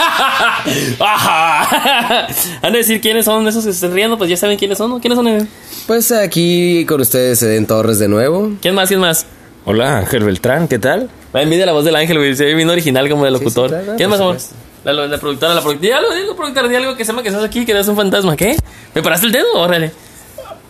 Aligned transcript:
Ajá. 1.00 2.26
Han 2.62 2.72
de 2.72 2.78
decir 2.78 3.00
quiénes 3.00 3.24
son 3.24 3.46
esos 3.46 3.64
que 3.64 3.70
se 3.72 3.76
están 3.76 3.92
riendo, 3.92 4.16
pues 4.18 4.30
ya 4.30 4.36
saben 4.36 4.58
quiénes 4.58 4.78
son, 4.78 4.90
¿no? 4.90 5.00
¿Quiénes 5.00 5.16
son? 5.16 5.28
eh? 5.28 5.46
Pues 5.86 6.12
aquí 6.12 6.84
con 6.86 7.00
ustedes 7.00 7.42
Eden 7.42 7.66
Torres 7.66 7.98
de 7.98 8.08
nuevo. 8.08 8.52
¿Quién 8.60 8.74
más? 8.74 8.88
¿Quién 8.88 9.00
más? 9.00 9.26
Hola, 9.64 9.98
Ángel 9.98 10.24
Beltrán, 10.24 10.68
¿qué 10.68 10.78
tal? 10.78 11.10
Me 11.32 11.42
envidia 11.42 11.66
la 11.66 11.72
voz 11.72 11.84
del 11.84 11.94
ángel, 11.96 12.18
güey. 12.18 12.34
Se 12.34 12.44
ve 12.44 12.54
bien 12.54 12.70
original 12.70 13.08
como 13.08 13.24
de 13.24 13.30
locutor. 13.30 13.68
sí, 13.70 13.76
claro, 13.76 13.96
¿Quién 13.96 14.10
más, 14.10 14.20
amor? 14.20 14.38
La, 14.84 14.92
la, 14.94 15.18
productora, 15.18 15.54
la 15.54 15.60
productora. 15.60 16.00
Di 16.00 16.06
algo, 16.16 16.34
productora, 16.36 16.68
di 16.68 16.74
algo 16.76 16.96
que 16.96 17.04
se 17.04 17.12
llama 17.12 17.22
que 17.22 17.28
estás 17.28 17.44
aquí, 17.44 17.66
que 17.66 17.72
eres 17.72 17.86
un 17.88 17.96
fantasma. 17.96 18.36
¿Qué? 18.36 18.56
¿Me 18.94 19.02
paraste 19.02 19.26
el 19.26 19.32
dedo? 19.32 19.46
Órale. 19.54 19.92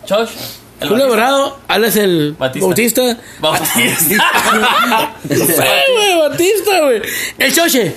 Chosh. 0.05 0.29
El 0.81 0.89
Julio. 0.89 1.07
Dorado, 1.07 1.59
Alex 1.67 1.95
el 1.97 2.35
Batista. 2.37 2.65
Bautista. 2.67 3.17
Bautista. 3.39 5.13
Sí, 5.29 5.35
güey, 5.45 6.19
Batista, 6.29 6.81
güey. 6.81 7.01
El 7.37 7.53
Choche. 7.55 7.95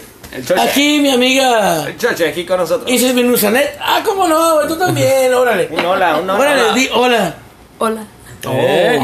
Aquí 0.60 0.98
mi 0.98 1.10
amiga 1.10 1.86
Chache, 1.96 2.28
aquí 2.28 2.44
con 2.44 2.58
nosotros. 2.58 2.90
Isis 2.90 3.14
Benusanet. 3.14 3.78
Ah, 3.80 4.02
cómo 4.04 4.26
no, 4.26 4.66
tú 4.66 4.76
también, 4.76 5.32
órale. 5.32 5.68
Un 5.70 5.84
hola, 5.84 6.16
un 6.16 6.28
hola. 6.30 6.40
Órale, 6.40 6.72
di 6.74 6.88
hola. 6.92 7.34
Hola. 7.78 8.04
Eh, 8.52 8.98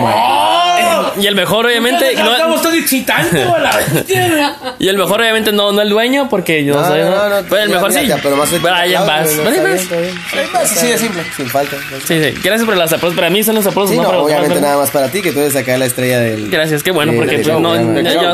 y 1.20 1.26
el 1.26 1.34
mejor, 1.34 1.66
obviamente. 1.66 2.14
no- 2.16 2.32
Estamos 2.32 2.74
excitantes, 2.74 3.46
y 4.78 4.88
el 4.88 4.96
mejor, 4.96 5.20
obviamente, 5.20 5.52
no, 5.52 5.72
no 5.72 5.82
el 5.82 5.88
dueño, 5.90 6.28
porque 6.28 6.64
yo 6.64 6.74
no, 6.74 6.86
soy. 6.86 7.00
no, 7.00 7.28
¿no? 7.28 7.36
Pero 7.48 7.62
el 7.62 7.68
mejor 7.70 7.92
sí. 7.92 8.08
pero 8.22 8.36
más 8.36 8.50
Brian 8.50 9.06
Bass. 9.06 9.38
Así 10.54 10.86
de 10.86 10.98
simple. 10.98 11.22
Sin 11.36 11.48
falta. 11.48 11.76
Sí, 12.06 12.22
sí. 12.22 12.30
Gracias 12.42 12.64
por 12.64 12.76
las 12.76 12.92
aplausos. 12.92 13.16
Para 13.16 13.30
mí 13.30 13.42
son 13.42 13.54
los 13.56 13.66
aplausos. 13.66 13.94
Sí, 13.94 13.96
no 14.00 14.08
para 14.08 14.18
obviamente 14.22 14.60
nada 14.60 14.76
más 14.78 14.90
para 14.90 15.08
ti, 15.08 15.20
que 15.22 15.32
tú 15.32 15.40
eres 15.40 15.56
acá 15.56 15.76
la 15.76 15.86
estrella 15.86 16.20
del... 16.20 16.50
Gracias, 16.50 16.82
qué 16.82 16.90
bueno, 16.90 17.12
porque 17.16 17.38
pues, 17.38 17.58
no, 17.58 17.72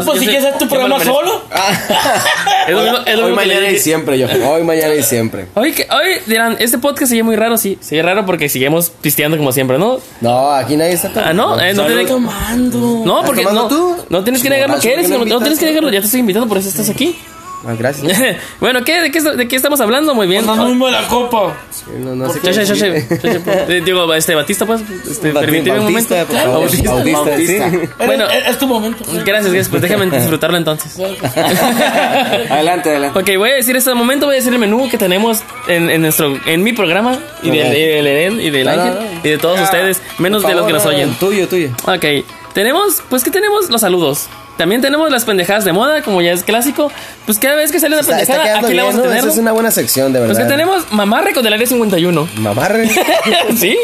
Pues 0.05 0.21
si 0.21 0.27
quieres 0.27 0.45
hacer 0.45 0.59
tu 0.59 0.69
programa 0.69 1.03
solo. 1.03 1.43
Es 2.67 2.75
lo 2.75 2.83
mismo, 2.83 2.99
es 3.07 3.17
lo 3.17 3.27
Hoy, 3.27 3.33
mañana 3.33 3.71
y 3.71 3.79
siempre, 3.79 4.19
yo. 4.19 4.27
Hoy, 4.27 4.65
mañana 4.65 4.93
y 4.95 5.03
siempre. 5.05 5.47
Hoy, 5.55 5.71
que- 5.73 5.87
hoy 5.89 6.21
dirán, 6.27 6.57
este 6.59 6.79
podcast 6.79 7.11
sigue 7.11 7.23
muy 7.23 7.37
raro, 7.37 7.57
sí. 7.57 7.79
Sigue 7.81 8.03
raro 8.03 8.27
porque 8.27 8.49
seguimos 8.49 8.91
pisteando 8.91 9.37
como 9.37 9.53
siempre, 9.53 9.79
¿no? 9.79 10.01
No, 10.21 10.51
aquí 10.51 10.77
nadie 10.77 10.96
está 10.97 11.29
Ah, 11.29 11.33
no, 11.33 11.59
eh, 11.61 11.75
no 11.75 11.83
Estoy 11.83 12.05
tiene 12.05 12.09
tomando. 12.11 13.03
No, 13.05 13.23
porque 13.25 13.43
tomando 13.43 13.63
no, 13.63 13.69
tú? 13.69 13.97
no 14.09 14.25
tienes 14.25 14.43
que 14.43 14.51
negar 14.51 14.69
lo 14.71 14.79
que 14.79 14.93
eres, 14.93 15.09
¿por 15.09 15.25
qué 15.25 15.31
no, 15.31 15.35
no 15.37 15.41
tienes 15.41 15.59
que 15.59 15.67
negarlo, 15.67 15.91
ya 15.91 16.01
te 16.01 16.07
estoy 16.07 16.21
invitando, 16.21 16.49
por 16.49 16.59
eso 16.59 16.69
estás 16.69 16.89
aquí. 16.91 17.17
Ah, 17.65 17.75
gracias. 17.79 18.21
bueno, 18.61 18.85
¿qué, 18.85 19.01
de, 19.01 19.11
qué, 19.11 19.21
¿de 19.21 19.49
qué 19.49 19.57
estamos 19.57 19.81
hablando? 19.81 20.15
Muy 20.15 20.27
bien. 20.27 20.45
Nos 20.47 20.59
mismo 20.59 20.89
la 20.89 21.07
copa. 21.09 21.57
No, 21.99 22.15
no 22.15 22.33
sé 22.33 22.41
Chache, 22.41 22.61
qué- 22.61 22.67
chache, 22.67 23.07
chache, 23.09 23.77
eh, 23.77 23.83
Digo, 23.85 24.13
este 24.15 24.35
Batista, 24.35 24.67
pues, 24.67 24.81
este, 24.83 25.33
Bautista, 25.33 25.41
permíteme 25.41 25.79
un 25.81 25.85
momento. 25.87 26.15
por 26.27 26.37
favor. 26.37 26.61
Bautista. 26.61 26.93
Bautista, 26.93 27.37
sí. 27.71 27.79
Bueno. 28.05 28.25
es, 28.29 28.49
es 28.49 28.59
tu 28.59 28.67
momento. 28.67 29.05
Gracias, 29.07 29.25
gracias, 29.53 29.69
pues 29.69 29.83
déjame 29.83 30.07
disfrutarlo 30.11 30.57
entonces. 30.57 30.97
Adelante, 32.51 32.91
adelante. 32.91 33.19
Ok, 33.19 33.39
voy 33.39 33.51
a 33.51 33.55
decir 33.55 33.77
este 33.77 33.95
momento, 33.95 34.27
voy 34.27 34.35
a 34.37 34.39
decir 34.39 34.53
el 34.53 34.59
menú 34.59 34.89
que 34.91 34.99
tenemos 34.99 35.41
en, 35.69 35.91
en 35.91 36.03
nuestro, 36.03 36.39
en 36.47 36.63
mi 36.63 36.73
programa, 36.73 37.19
y 37.43 37.51
del, 37.51 37.71
del 37.73 38.07
Eden, 38.07 38.41
y 38.41 38.51
del 38.51 38.67
No, 38.67 38.77
no, 38.77 38.83
Ángel, 38.83 38.95
no. 39.15 39.21
y 39.25 39.29
de 39.31 39.39
todos 39.39 39.61
ustedes, 39.61 40.03
menos 40.19 40.43
Por 40.43 40.51
de 40.51 40.55
los 40.57 40.65
favor, 40.65 40.67
que 40.67 40.73
nos 40.73 40.85
no, 40.85 40.91
oyen. 40.91 41.15
Tuyo, 41.19 41.49
tuyo. 41.49 41.71
Ok, 41.87 42.25
tenemos, 42.55 43.03
pues 43.09 43.25
que 43.25 43.31
tenemos 43.31 43.69
los 43.71 43.81
saludos. 43.81 44.29
También 44.57 44.81
tenemos 44.81 45.11
las 45.11 45.25
pendejadas 45.25 45.65
de 45.65 45.73
moda, 45.73 46.03
como 46.03 46.23
ya 46.23 46.33
es 46.33 46.43
clásico. 46.43 46.91
Pues 47.27 47.39
cada 47.39 47.57
vez 47.57 47.73
que 47.73 47.81
sale 47.81 47.95
una 47.95 48.01
Está, 48.01 48.21
está 48.21 48.35
pendejada, 48.35 48.45
quedando 48.45 48.67
aquí 48.67 48.77
la 48.77 48.83
bien, 48.83 48.95
vamos 48.95 49.07
a 49.07 49.15
tener. 49.17 49.31
Es 49.31 49.39
una 49.39 49.53
buena 49.53 49.71
sección, 49.71 50.13
de 50.13 50.21
verdad. 50.21 50.35
Pues 50.35 50.47
que 50.47 50.51
tenemos 50.51 50.93
Mamarre 50.93 51.35
con 51.35 51.47
el 51.47 51.53
área 51.53 51.67
51. 51.67 52.29
Mamarre. 52.39 52.89
¿Sí? 53.57 53.77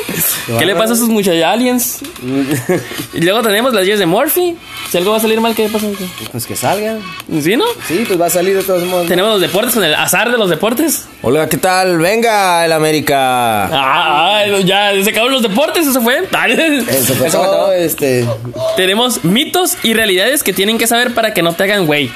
¿Qué 0.58 0.64
le 0.64 0.74
pasa 0.74 0.92
a 0.92 0.96
esos 0.96 1.08
muchachos 1.08 1.42
aliens? 1.44 1.98
y 3.12 3.20
luego 3.20 3.42
tenemos 3.42 3.74
las 3.74 3.84
10 3.84 3.98
de 3.98 4.06
Morphy. 4.06 4.56
Si 4.90 4.96
algo 4.96 5.10
va 5.10 5.18
a 5.18 5.20
salir 5.20 5.40
mal, 5.40 5.54
¿qué 5.54 5.68
pasa? 5.68 5.86
Pues 6.30 6.46
que 6.46 6.56
salga. 6.56 6.96
¿Sí, 7.40 7.56
no? 7.56 7.64
Sí, 7.86 8.04
pues 8.06 8.20
va 8.20 8.26
a 8.26 8.30
salir 8.30 8.56
de 8.56 8.62
todos 8.62 8.84
modos. 8.84 9.08
Tenemos 9.08 9.32
los 9.32 9.40
deportes 9.40 9.74
con 9.74 9.84
el 9.84 9.94
azar 9.94 10.30
de 10.30 10.38
los 10.38 10.48
deportes. 10.48 11.06
Hola, 11.22 11.48
¿qué 11.48 11.58
tal? 11.58 11.98
Venga, 11.98 12.64
el 12.64 12.72
América. 12.72 13.64
Ah, 13.66 14.40
ah, 14.40 14.58
ya 14.64 14.92
se 15.02 15.10
acabaron 15.10 15.32
los 15.32 15.42
deportes, 15.42 15.86
eso 15.86 16.00
fue. 16.00 16.22
Eso 16.32 16.34
fue 16.82 16.98
Eso 16.98 17.14
fue 17.14 17.30
todo. 17.30 17.72
este... 17.72 18.26
Tenemos 18.76 19.24
mitos 19.24 19.76
y 19.82 19.94
realidades 19.94 20.42
que 20.42 20.52
tienen 20.52 20.61
que 20.78 20.86
saber 20.86 21.14
para 21.14 21.34
que 21.34 21.42
no 21.42 21.52
te 21.54 21.64
hagan 21.64 21.86
güey. 21.86 22.10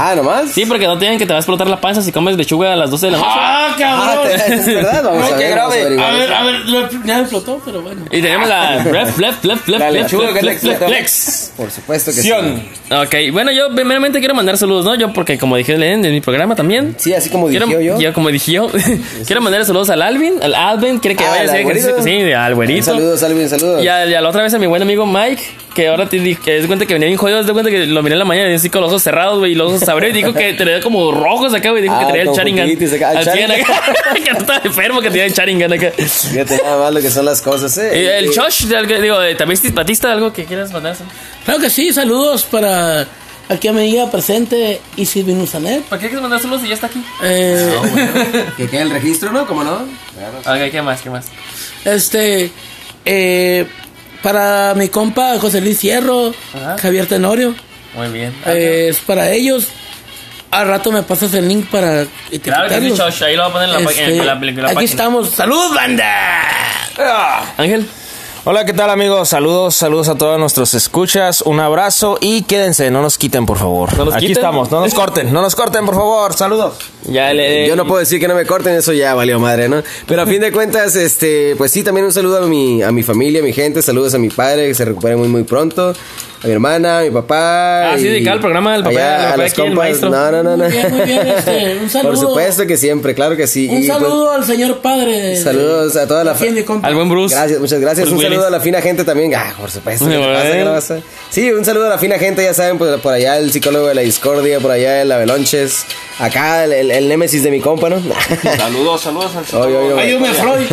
Ah, 0.00 0.14
¿nomás? 0.14 0.50
Sí, 0.52 0.64
porque 0.66 0.86
no 0.86 0.96
tienen 0.98 1.18
que 1.18 1.26
te 1.26 1.32
va 1.32 1.38
a 1.38 1.40
explotar 1.40 1.66
la 1.66 1.80
panza 1.80 2.02
si 2.02 2.12
comes 2.12 2.36
lechuga 2.36 2.72
a 2.72 2.76
las 2.76 2.90
12 2.90 3.06
de 3.06 3.12
la 3.12 3.18
noche. 3.18 3.30
Ah, 3.32 3.68
Ah, 3.70 3.76
cabrón. 3.78 4.28
te- 4.28 4.54
es 4.54 4.66
verdad, 4.66 5.02
vamos 5.02 5.24
Ay, 5.24 5.32
a 5.32 5.36
ver, 5.38 5.56
vamos 5.56 5.72
a 5.72 5.76
grave. 5.76 5.80
averiguar 5.82 6.10
A 6.10 6.16
ver, 6.16 6.32
a 6.32 6.42
ver, 6.44 6.54
lo, 6.66 6.90
ya 6.90 7.14
me 7.16 7.20
explotó, 7.22 7.60
pero 7.64 7.82
bueno. 7.82 8.02
Y 8.10 8.20
tenemos 8.22 8.48
la 8.48 8.80
Flep, 8.84 9.08
Flep, 9.08 9.34
Flep, 9.40 9.58
Flep, 9.58 9.78
La 9.80 9.90
lechuga 9.90 10.32
que 10.34 10.38
explotó. 10.50 10.86
Flex. 10.86 11.52
Por 11.56 11.70
supuesto 11.70 12.10
que 12.12 12.18
sí. 12.22 12.28
Sion. 12.28 12.62
Ok, 12.92 13.14
bueno, 13.32 13.50
yo 13.50 13.74
primeramente 13.74 14.18
quiero 14.20 14.34
mandar 14.34 14.56
saludos, 14.56 14.84
¿no? 14.84 14.94
Yo, 14.94 15.12
porque 15.12 15.36
como 15.36 15.56
dije 15.56 15.74
en 15.74 16.00
mi 16.02 16.20
programa 16.20 16.54
también. 16.54 16.94
Sí, 16.98 17.12
así 17.14 17.28
como 17.30 17.48
dije 17.48 17.64
yo. 17.82 17.98
yo, 17.98 18.12
como 18.12 18.28
dije 18.30 18.52
yo, 18.52 18.70
quiero 19.26 19.40
mandar 19.42 19.64
saludos 19.64 19.90
al 19.90 20.02
Alvin, 20.02 20.34
al 20.42 20.54
Alvin, 20.54 20.98
quiere 21.00 21.16
que 21.16 21.24
Ah, 21.24 21.30
vaya 21.30 21.42
a 21.42 21.44
hacer 21.46 21.60
ejercicio. 21.62 22.02
Sí, 22.04 22.32
al 22.32 22.54
güerito. 22.54 22.84
saludo, 22.84 23.16
saludo, 23.16 23.42
un 23.42 23.48
saludo. 23.48 23.82
Y 23.82 23.88
a, 23.88 24.06
y 24.06 24.14
a 24.14 24.20
la 24.20 24.28
otra 24.28 24.42
vez 24.42 24.54
a 24.54 24.58
mi 24.58 24.66
buen 24.66 24.82
amigo 24.82 25.06
Mike, 25.06 25.42
que 25.78 25.86
ahora 25.86 26.08
te 26.08 26.18
di- 26.18 26.34
que 26.34 26.58
es 26.58 26.66
cuenta 26.66 26.86
que 26.86 26.94
venía 26.94 27.06
bien 27.06 27.16
jodido, 27.16 27.40
de 27.44 27.52
cuenta 27.52 27.70
que 27.70 27.86
lo 27.86 28.02
miré 28.02 28.14
en 28.14 28.18
la 28.18 28.24
mañana 28.24 28.50
y 28.50 28.54
así 28.54 28.68
con 28.68 28.80
los 28.80 28.90
ojos 28.90 29.00
cerrados, 29.04 29.38
güey, 29.38 29.52
y 29.52 29.54
los 29.54 29.72
ojos 29.74 29.88
abrió 29.88 30.08
y 30.08 30.12
dijo 30.12 30.32
que 30.32 30.52
tenía 30.58 30.80
como 30.80 31.12
rojos 31.12 31.54
acá, 31.54 31.70
güey, 31.70 31.82
dijo 31.82 31.94
Ah, 31.94 32.00
que 32.00 32.06
tenía 32.06 32.22
el 32.22 32.32
Charingan. 32.32 32.68
Al 32.68 33.16
acá, 33.52 33.82
que 34.24 34.32
no 34.32 34.38
estaba 34.38 34.60
enfermo, 34.64 35.00
que 35.00 35.08
tenía 35.10 35.26
el 35.26 35.32
Charingan 35.32 35.72
acá. 35.72 35.92
Fíjate 35.96 36.56
nada 36.64 36.78
más 36.80 36.94
lo 36.94 37.00
que 37.00 37.10
son 37.12 37.24
las 37.24 37.40
cosas, 37.42 37.76
Y 37.76 37.80
¿eh? 37.80 38.18
el 38.18 38.24
Eh, 38.26 38.76
algo- 38.76 39.00
digo, 39.00 39.20
de- 39.20 39.36
también 39.36 39.60
es 39.62 39.72
Batista, 39.72 40.10
algo 40.10 40.32
que 40.32 40.46
quieras 40.46 40.72
mandar. 40.72 40.96
Claro 41.44 41.60
que 41.60 41.70
sí, 41.70 41.92
saludos 41.92 42.42
para 42.42 43.06
aquí 43.48 43.68
a 43.68 43.72
mi 43.72 43.78
amiga 43.82 44.10
presente, 44.10 44.80
Isis 44.96 45.24
Benusanet. 45.24 45.84
¿Para 45.84 46.00
qué 46.00 46.08
quieres 46.08 46.22
mandar 46.22 46.40
saludos 46.40 46.62
si 46.62 46.68
ya 46.68 46.74
está 46.74 46.88
aquí? 46.88 47.00
Eh, 47.22 47.72
Que 48.56 48.66
quede 48.68 48.82
el 48.82 48.90
registro, 48.90 49.30
¿no? 49.30 49.46
¿Cómo 49.46 49.62
no? 49.62 49.74
Ok, 50.44 50.70
¿qué 50.72 50.82
más? 50.82 51.00
¿Qué 51.02 51.08
más? 51.10 51.26
Este, 51.84 52.50
eh, 53.04 53.64
para 54.22 54.74
mi 54.74 54.88
compa 54.88 55.38
José 55.38 55.60
Luis 55.60 55.80
Hierro, 55.82 56.34
Ajá. 56.54 56.76
Javier 56.78 57.06
Tenorio, 57.06 57.54
Muy 57.94 58.08
bien. 58.08 58.34
eh, 58.46 58.88
es 58.90 58.98
para 59.00 59.30
ellos. 59.30 59.66
Al 60.50 60.66
rato 60.66 60.90
me 60.90 61.02
pasas 61.02 61.34
el 61.34 61.46
link 61.46 61.66
para 61.68 62.06
Claro 62.42 62.68
que 62.70 62.80
sí, 63.12 63.24
ahí 63.24 63.36
lo 63.36 63.42
va 63.42 63.48
a 63.48 63.52
poner 63.52 63.68
en 63.68 63.84
la, 63.84 63.90
Este, 63.90 64.04
en 64.04 64.26
la, 64.26 64.32
en 64.32 64.56
la 64.56 64.62
aquí 64.68 64.74
página. 64.76 64.80
estamos. 64.90 65.30
¡Salud, 65.30 65.74
banda! 65.74 66.48
Ángel. 67.58 67.86
Hola, 68.50 68.64
¿qué 68.64 68.72
tal 68.72 68.88
amigos? 68.88 69.28
Saludos, 69.28 69.74
saludos 69.76 70.08
a 70.08 70.14
todos 70.16 70.38
nuestros 70.40 70.72
escuchas. 70.72 71.42
Un 71.42 71.60
abrazo 71.60 72.16
y 72.18 72.44
quédense, 72.44 72.90
no 72.90 73.02
nos 73.02 73.18
quiten, 73.18 73.44
por 73.44 73.58
favor. 73.58 73.94
¿No 73.98 74.06
nos 74.06 74.14
Aquí 74.14 74.28
quiten? 74.28 74.38
estamos, 74.38 74.70
no 74.70 74.80
nos 74.80 74.94
corten, 74.94 75.30
no 75.30 75.42
nos 75.42 75.54
corten, 75.54 75.84
por 75.84 75.94
favor. 75.94 76.32
Saludos. 76.32 76.76
Ya 77.04 77.30
le. 77.34 77.68
Yo 77.68 77.76
no 77.76 77.86
puedo 77.86 78.00
decir 78.00 78.18
que 78.18 78.26
no 78.26 78.34
me 78.34 78.46
corten, 78.46 78.72
eso 78.72 78.94
ya 78.94 79.12
valió 79.12 79.38
madre, 79.38 79.68
¿no? 79.68 79.82
Pero 80.06 80.22
a 80.22 80.26
fin 80.26 80.40
de 80.40 80.50
cuentas, 80.50 80.96
este, 80.96 81.56
pues 81.58 81.72
sí, 81.72 81.82
también 81.82 82.06
un 82.06 82.12
saludo 82.12 82.42
a 82.42 82.46
mi, 82.46 82.82
a 82.82 82.90
mi 82.90 83.02
familia, 83.02 83.40
a 83.40 83.44
mi 83.44 83.52
gente, 83.52 83.82
saludos 83.82 84.14
a 84.14 84.18
mi 84.18 84.30
padre, 84.30 84.66
que 84.68 84.74
se 84.74 84.86
recupere 84.86 85.16
muy, 85.16 85.28
muy 85.28 85.42
pronto, 85.42 85.90
a 86.42 86.46
mi 86.46 86.52
hermana, 86.52 87.00
a 87.00 87.02
mi 87.02 87.10
papá. 87.10 87.92
Ah, 87.92 87.98
sí, 87.98 88.04
dedicado 88.04 88.36
al 88.36 88.40
programa 88.40 88.72
del 88.72 88.82
papá, 88.82 88.90
allá 88.96 89.32
a 89.34 89.36
los 89.36 89.52
aquí, 89.52 89.60
el 89.60 89.68
compas. 89.68 89.76
maestro. 89.76 90.08
No, 90.10 90.30
no, 90.32 90.42
no, 90.42 90.56
no. 90.56 90.64
Muy 90.64 90.72
bien, 90.72 90.90
muy 90.96 91.06
bien, 91.06 91.26
este, 91.28 91.78
un 91.82 91.90
saludo. 91.90 92.10
Por 92.12 92.18
supuesto 92.18 92.66
que 92.66 92.76
siempre, 92.78 93.14
claro 93.14 93.36
que 93.36 93.46
sí. 93.46 93.68
Un 93.68 93.82
Y, 93.82 93.86
pues, 93.88 93.98
saludo 93.98 94.32
al 94.32 94.44
señor 94.44 94.78
padre. 94.78 95.36
saludos 95.36 95.96
a 95.96 96.06
toda 96.06 96.24
la 96.24 96.34
compa. 96.66 96.88
Al 96.88 96.94
buen 96.94 97.10
Bruce. 97.10 97.34
Gracias, 97.34 97.60
muchas 97.60 97.80
gracias. 97.80 98.08
Bruce 98.08 98.26
un 98.26 98.30
saludo 98.32 98.37
Willis. 98.38 98.46
a 98.48 98.50
la 98.50 98.60
fina 98.60 98.80
gente 98.80 99.04
también. 99.04 99.34
Ah, 99.34 99.54
por 99.58 99.70
supuesto. 99.70 100.04
¿qué 100.06 100.12
te 100.12 100.18
Bueno. 100.18 100.34
pasa? 100.34 100.50
¿Qué 100.52 100.58
le 100.58 100.64
pasa? 100.64 100.98
Sí, 101.30 101.50
un 101.52 101.64
saludo 101.64 101.86
a 101.86 101.90
la 101.90 101.98
fina 101.98 102.18
gente, 102.18 102.42
ya 102.42 102.54
saben, 102.54 102.78
pues, 102.78 102.98
por 103.00 103.12
allá 103.12 103.36
el 103.38 103.52
psicólogo 103.52 103.86
de 103.88 103.94
la 103.94 104.00
discordia, 104.02 104.60
por 104.60 104.70
allá 104.70 105.02
el 105.02 105.12
Abelonches, 105.12 105.84
acá 106.18 106.64
el, 106.64 106.72
el, 106.72 106.90
el 106.90 107.08
némesis 107.08 107.42
de 107.42 107.50
mi 107.50 107.60
compa, 107.60 107.88
¿no? 107.88 107.96
Saludos, 108.56 109.00
saludos 109.02 109.32
al 109.36 109.60
oye. 109.62 110.00
Ayúdame, 110.00 110.32
Freud. 110.34 110.66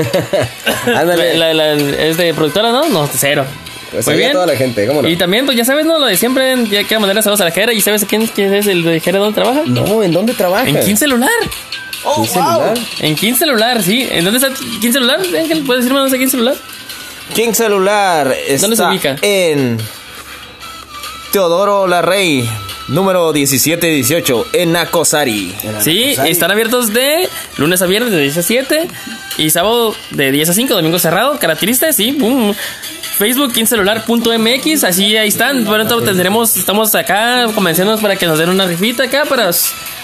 Ándale. 0.95 1.34
La, 1.38 1.54
la- 1.54 1.75
la- 1.75 2.04
¿Es 2.04 2.18
de 2.18 2.34
productora, 2.34 2.72
no? 2.72 2.88
No, 2.89 3.10
cero. 3.13 3.45
Pues 3.92 4.07
Muy 4.07 4.18
bien. 4.18 4.31
toda 4.34 4.45
la 4.48 4.56
gente, 4.57 4.86
¿cómo 4.88 5.01
no? 5.04 5.07
Y 5.07 5.16
también, 5.16 5.45
pues 5.45 5.56
ya 5.57 5.63
sabes, 5.63 5.86
¿no? 5.86 6.00
Lo 6.00 6.06
de 6.07 6.18
siempre, 6.18 6.56
ya 6.69 6.84
quiero 6.84 7.00
mandarle 7.00 7.22
saludos 7.22 7.39
a 7.42 7.45
la 7.45 7.51
Jera. 7.51 7.72
¿Y 7.72 7.80
sabes 7.81 8.04
quién, 8.06 8.28
quién 8.28 8.54
es 8.54 8.68
el 8.68 8.84
de 8.84 9.00
Jera 9.00 9.19
dónde 9.19 9.36
trabaja? 9.42 9.62
No, 9.66 10.04
¿en 10.04 10.12
dónde 10.12 10.34
trabaja? 10.34 10.68
En 10.68 10.80
King 10.81 10.95
Celular. 10.95 11.30
¿En 12.18 12.25
celular? 12.28 12.74
En 13.00 13.16
King 13.16 13.34
Celular, 13.36 13.81
sí. 13.84 14.07
¿En 14.12 14.25
dónde 14.25 14.39
está 14.39 14.51
King 14.81 14.92
Celular? 14.92 15.19
Ángel, 15.22 15.63
¿puedes 15.66 15.84
decirme 15.84 16.00
dónde 16.00 16.16
está 16.16 16.24
King 16.24 16.30
Celular? 16.31 16.56
King 17.33 17.54
Celular 17.54 18.33
está 18.48 18.68
¿Dónde 18.68 18.77
se 18.77 18.83
ubica? 18.83 19.16
en 19.22 19.77
Teodoro 21.31 21.88
Larrey, 21.88 22.50
número 22.88 23.33
1718, 23.33 24.48
en 24.54 24.72
Nacosari. 24.72 25.54
Sí, 25.80 26.16
están 26.25 26.51
abiertos 26.51 26.94
de 26.94 27.27
lunes 27.57 27.81
a 27.81 27.88
viernes 27.88 28.12
de 28.12 28.22
10 28.22 28.38
a 28.38 28.42
7 28.44 28.88
y 29.38 29.50
sábado 29.50 29.94
de 30.12 30.31
10 30.31 30.50
a 30.50 30.54
5, 30.54 30.74
domingo 30.75 31.00
cerrado. 31.00 31.38
Características, 31.39 31.95
sí. 31.95 32.12
boom. 32.12 32.56
Facebook, 33.18 33.54
quincelular.mx, 33.54 34.83
así 34.83 35.16
ahí 35.18 35.30
están. 35.30 35.63
Pronto 35.66 36.01
tendremos, 36.01 36.56
estamos 36.57 36.94
acá 36.95 37.48
convenciéndonos 37.56 38.01
para 38.01 38.18
que 38.18 38.25
nos 38.27 38.38
den 38.38 38.50
una 38.50 38.66
rifita 38.66 39.04
acá 39.04 39.24
para, 39.25 39.51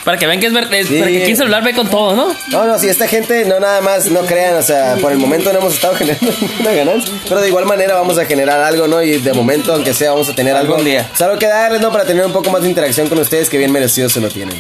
para 0.03 0.17
que 0.17 0.27
vean 0.27 0.39
que 0.39 0.47
es 0.47 0.53
verdad. 0.53 0.77
Sí. 0.87 0.99
Para 0.99 1.11
que 1.11 1.23
Quincelular 1.23 1.63
ve 1.63 1.73
con 1.73 1.89
todo, 1.89 2.15
¿no? 2.15 2.35
No, 2.49 2.65
no, 2.65 2.79
si 2.79 2.87
esta 2.87 3.07
gente 3.07 3.45
no 3.45 3.59
nada 3.59 3.81
más, 3.81 4.07
no 4.07 4.21
crean, 4.21 4.55
o 4.55 4.61
sea, 4.61 4.97
por 5.01 5.11
el 5.11 5.17
momento 5.17 5.51
no 5.53 5.59
hemos 5.59 5.73
estado 5.75 5.95
generando 5.97 6.33
ninguna 6.39 6.71
ganancia, 6.71 7.13
pero 7.27 7.41
de 7.41 7.47
igual 7.47 7.65
manera 7.65 7.95
vamos 7.95 8.17
a 8.17 8.25
generar 8.25 8.59
algo, 8.61 8.87
¿no? 8.87 9.01
Y 9.01 9.19
de 9.19 9.33
momento, 9.33 9.73
aunque 9.73 9.93
sea, 9.93 10.11
vamos 10.11 10.29
a 10.29 10.35
tener 10.35 10.55
algo. 10.55 10.73
Algún 10.73 10.85
día. 10.85 11.09
Solo 11.17 11.37
que 11.37 11.47
darles, 11.47 11.81
¿no? 11.81 11.91
Para 11.91 12.05
tener 12.05 12.25
un 12.25 12.31
poco 12.31 12.49
más 12.51 12.61
de 12.61 12.69
interacción 12.69 13.09
con 13.09 13.19
ustedes, 13.19 13.49
que 13.49 13.57
bien 13.57 13.71
merecidos 13.71 14.13
se 14.13 14.21
lo 14.21 14.29
tienen. 14.29 14.55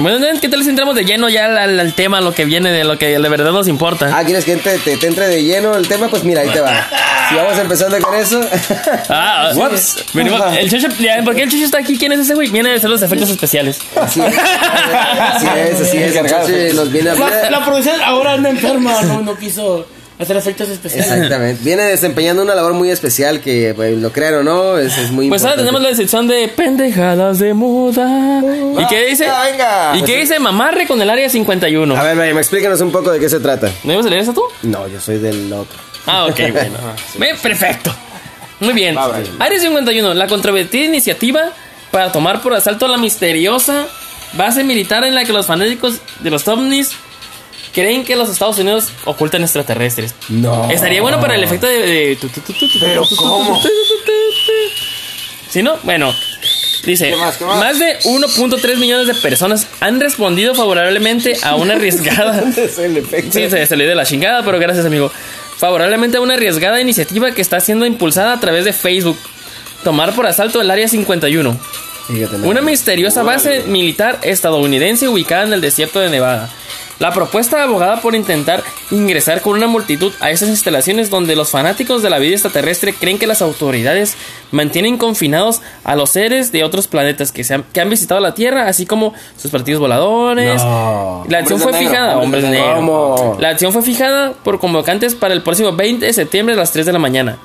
Bueno, 0.00 0.26
¿qué 0.40 0.48
tal 0.48 0.62
si 0.62 0.70
entramos 0.70 0.94
de 0.94 1.04
lleno 1.04 1.28
ya 1.28 1.44
al, 1.46 1.78
al 1.78 1.92
tema, 1.94 2.20
lo 2.22 2.32
que 2.32 2.46
viene, 2.46 2.72
de 2.72 2.82
lo 2.84 2.96
que 2.98 3.18
de 3.18 3.28
verdad 3.28 3.52
nos 3.52 3.68
importa? 3.68 4.10
Ah, 4.16 4.24
¿quieres 4.24 4.44
que 4.44 4.56
te, 4.56 4.78
te, 4.78 4.96
te 4.96 5.06
entre 5.06 5.28
de 5.28 5.44
lleno 5.44 5.74
el 5.76 5.86
tema? 5.86 6.08
Pues 6.08 6.24
mira, 6.24 6.40
ahí 6.42 6.48
te 6.50 6.60
va. 6.60 6.88
Si 7.28 7.36
vamos 7.38 7.56
empezando 7.58 7.98
con 8.00 8.14
eso. 8.14 8.40
Ah, 9.08 9.52
Whoops. 9.54 10.04
venimos- 10.12 10.40
el 10.58 10.68
Chucho, 10.68 10.88
¿por 11.24 11.34
qué 11.34 11.44
el 11.44 11.50
Chucho 11.50 11.64
está 11.64 11.78
aquí? 11.78 11.96
¿Quién 11.96 12.12
es 12.12 12.20
ese 12.20 12.34
güey? 12.34 12.50
Viene 12.50 12.70
de 12.70 12.76
hacer 12.76 12.90
los 12.90 13.00
efectos 13.00 13.30
especiales. 13.30 13.78
Así 13.96 14.20
es, 14.20 14.36
así 14.38 15.46
es, 15.46 15.80
así 15.80 15.96
es. 15.98 16.16
Entonces 16.16 16.74
nos 16.74 16.90
viene 16.92 17.10
a 17.10 17.14
La, 17.14 17.50
la 17.50 17.64
producción 17.64 17.96
ahora 18.02 18.32
anda 18.32 18.50
enferma, 18.50 19.00
no, 19.02 19.20
no 19.22 19.36
quiso 19.36 19.86
hacer 20.22 20.36
efectos 20.36 20.68
especiales. 20.68 21.10
Exactamente. 21.10 21.62
Viene 21.64 21.82
desempeñando 21.84 22.42
una 22.42 22.54
labor 22.54 22.74
muy 22.74 22.90
especial 22.90 23.40
que, 23.40 23.72
pues, 23.74 23.96
lo 23.98 24.12
crean 24.12 24.34
o 24.34 24.42
no, 24.42 24.78
es, 24.78 24.96
es 24.98 25.10
muy 25.10 25.28
Pues 25.28 25.44
ahora 25.44 25.56
tenemos 25.56 25.82
la 25.82 25.94
sección 25.94 26.28
de 26.28 26.48
pendejadas 26.48 27.38
de 27.38 27.54
moda. 27.54 28.42
¿Y 28.78 28.86
qué 28.86 29.06
dice? 29.06 29.24
venga, 29.24 29.42
venga. 29.44 29.96
¿Y 29.96 30.02
qué 30.02 30.18
dice 30.18 30.38
mamarre 30.38 30.86
con 30.86 31.00
el 31.00 31.10
área 31.10 31.28
51? 31.28 31.96
A 31.96 32.02
ver, 32.02 32.16
Brian, 32.16 32.36
explícanos 32.38 32.80
un 32.80 32.92
poco 32.92 33.10
de 33.12 33.20
qué 33.20 33.28
se 33.28 33.40
trata. 33.40 33.70
¿No 33.84 33.92
ibas 33.92 34.06
a 34.06 34.08
leer 34.08 34.22
eso 34.22 34.32
tú? 34.32 34.42
No, 34.62 34.88
yo 34.88 35.00
soy 35.00 35.18
del 35.18 35.52
otro. 35.52 35.78
Ah, 36.06 36.26
ok, 36.26 36.36
bueno. 36.52 36.78
Ve, 37.18 37.34
Perfecto. 37.42 37.94
Muy 38.60 38.74
bien. 38.74 38.96
Va. 38.96 39.10
Área 39.40 39.58
51, 39.58 40.14
la 40.14 40.26
controvertida 40.28 40.84
iniciativa 40.84 41.50
para 41.90 42.12
tomar 42.12 42.40
por 42.42 42.54
asalto 42.54 42.86
la 42.88 42.96
misteriosa 42.96 43.86
base 44.34 44.64
militar 44.64 45.04
en 45.04 45.14
la 45.14 45.24
que 45.24 45.32
los 45.32 45.46
fanáticos 45.46 45.98
de 46.20 46.30
los 46.30 46.46
ovnis 46.48 46.92
creen 47.72 48.04
que 48.04 48.16
los 48.16 48.28
Estados 48.28 48.58
Unidos 48.58 48.88
ocultan 49.04 49.42
extraterrestres. 49.42 50.14
No. 50.28 50.70
Estaría 50.70 51.02
bueno 51.02 51.20
para 51.20 51.34
el 51.34 51.44
efecto 51.44 51.66
de... 51.66 51.78
de 51.78 52.16
tu, 52.16 52.28
tu, 52.28 52.40
tu, 52.40 52.52
tu, 52.52 52.68
tu, 52.68 52.80
Pero, 52.80 53.04
¿cómo? 53.16 53.60
¿Sí, 55.50 55.62
no? 55.62 55.76
Bueno, 55.82 56.14
dice, 56.84 57.10
¿Qué 57.10 57.16
más, 57.16 57.36
qué 57.36 57.44
más? 57.44 57.78
de 57.78 57.98
1.3 58.00 58.76
millones 58.78 59.06
de 59.06 59.14
personas 59.14 59.66
han 59.80 60.00
respondido 60.00 60.54
favorablemente 60.54 61.36
a 61.42 61.56
una 61.56 61.74
arriesgada... 61.74 62.42
es 62.56 62.78
el 62.78 62.96
efecto. 62.96 63.32
Sí, 63.32 63.50
se, 63.50 63.76
le 63.76 63.84
dio 63.84 63.94
la 63.94 64.06
chingada, 64.06 64.42
pero 64.42 64.58
gracias, 64.58 64.86
amigo. 64.86 65.12
Favorablemente 65.58 66.16
a 66.16 66.20
una 66.20 66.34
arriesgada 66.34 66.80
iniciativa 66.80 67.32
que 67.32 67.42
está 67.42 67.60
siendo 67.60 67.84
impulsada 67.84 68.32
a 68.32 68.40
través 68.40 68.64
de 68.64 68.72
Facebook. 68.72 69.18
Tomar 69.84 70.14
por 70.14 70.26
asalto 70.26 70.60
el 70.60 70.70
Área 70.70 70.88
51. 70.88 71.58
Fíjate. 72.08 72.36
Una 72.36 72.62
misteriosa 72.62 73.22
base 73.22 73.64
militar 73.66 74.18
estadounidense 74.22 75.06
ubicada 75.08 75.44
en 75.44 75.52
el 75.52 75.60
desierto 75.60 76.00
de 76.00 76.08
Nevada. 76.08 76.48
La 77.02 77.10
propuesta 77.12 77.64
abogada 77.64 78.00
por 78.00 78.14
intentar 78.14 78.62
ingresar 78.92 79.40
con 79.40 79.54
una 79.56 79.66
multitud 79.66 80.12
a 80.20 80.30
esas 80.30 80.48
instalaciones 80.48 81.10
donde 81.10 81.34
los 81.34 81.50
fanáticos 81.50 82.00
de 82.00 82.08
la 82.08 82.20
vida 82.20 82.34
extraterrestre 82.34 82.94
creen 82.94 83.18
que 83.18 83.26
las 83.26 83.42
autoridades 83.42 84.16
mantienen 84.52 84.98
confinados 84.98 85.62
a 85.82 85.96
los 85.96 86.10
seres 86.10 86.52
de 86.52 86.62
otros 86.62 86.86
planetas 86.86 87.32
que, 87.32 87.42
se 87.42 87.54
han, 87.54 87.64
que 87.64 87.80
han 87.80 87.90
visitado 87.90 88.20
la 88.20 88.34
Tierra, 88.34 88.68
así 88.68 88.86
como 88.86 89.14
sus 89.36 89.50
partidos 89.50 89.80
voladores. 89.80 90.62
No. 90.62 91.24
La 91.28 91.38
acción 91.38 91.60
Hombres 91.60 91.76
fue 91.76 91.88
negro, 91.88 93.16
fijada. 93.16 93.40
La 93.40 93.48
acción 93.48 93.72
fue 93.72 93.82
fijada 93.82 94.34
por 94.44 94.60
convocantes 94.60 95.16
para 95.16 95.34
el 95.34 95.42
próximo 95.42 95.72
20 95.72 96.06
de 96.06 96.12
septiembre 96.12 96.54
a 96.54 96.58
las 96.58 96.70
3 96.70 96.86
de 96.86 96.92
la 96.92 97.00
mañana. 97.00 97.36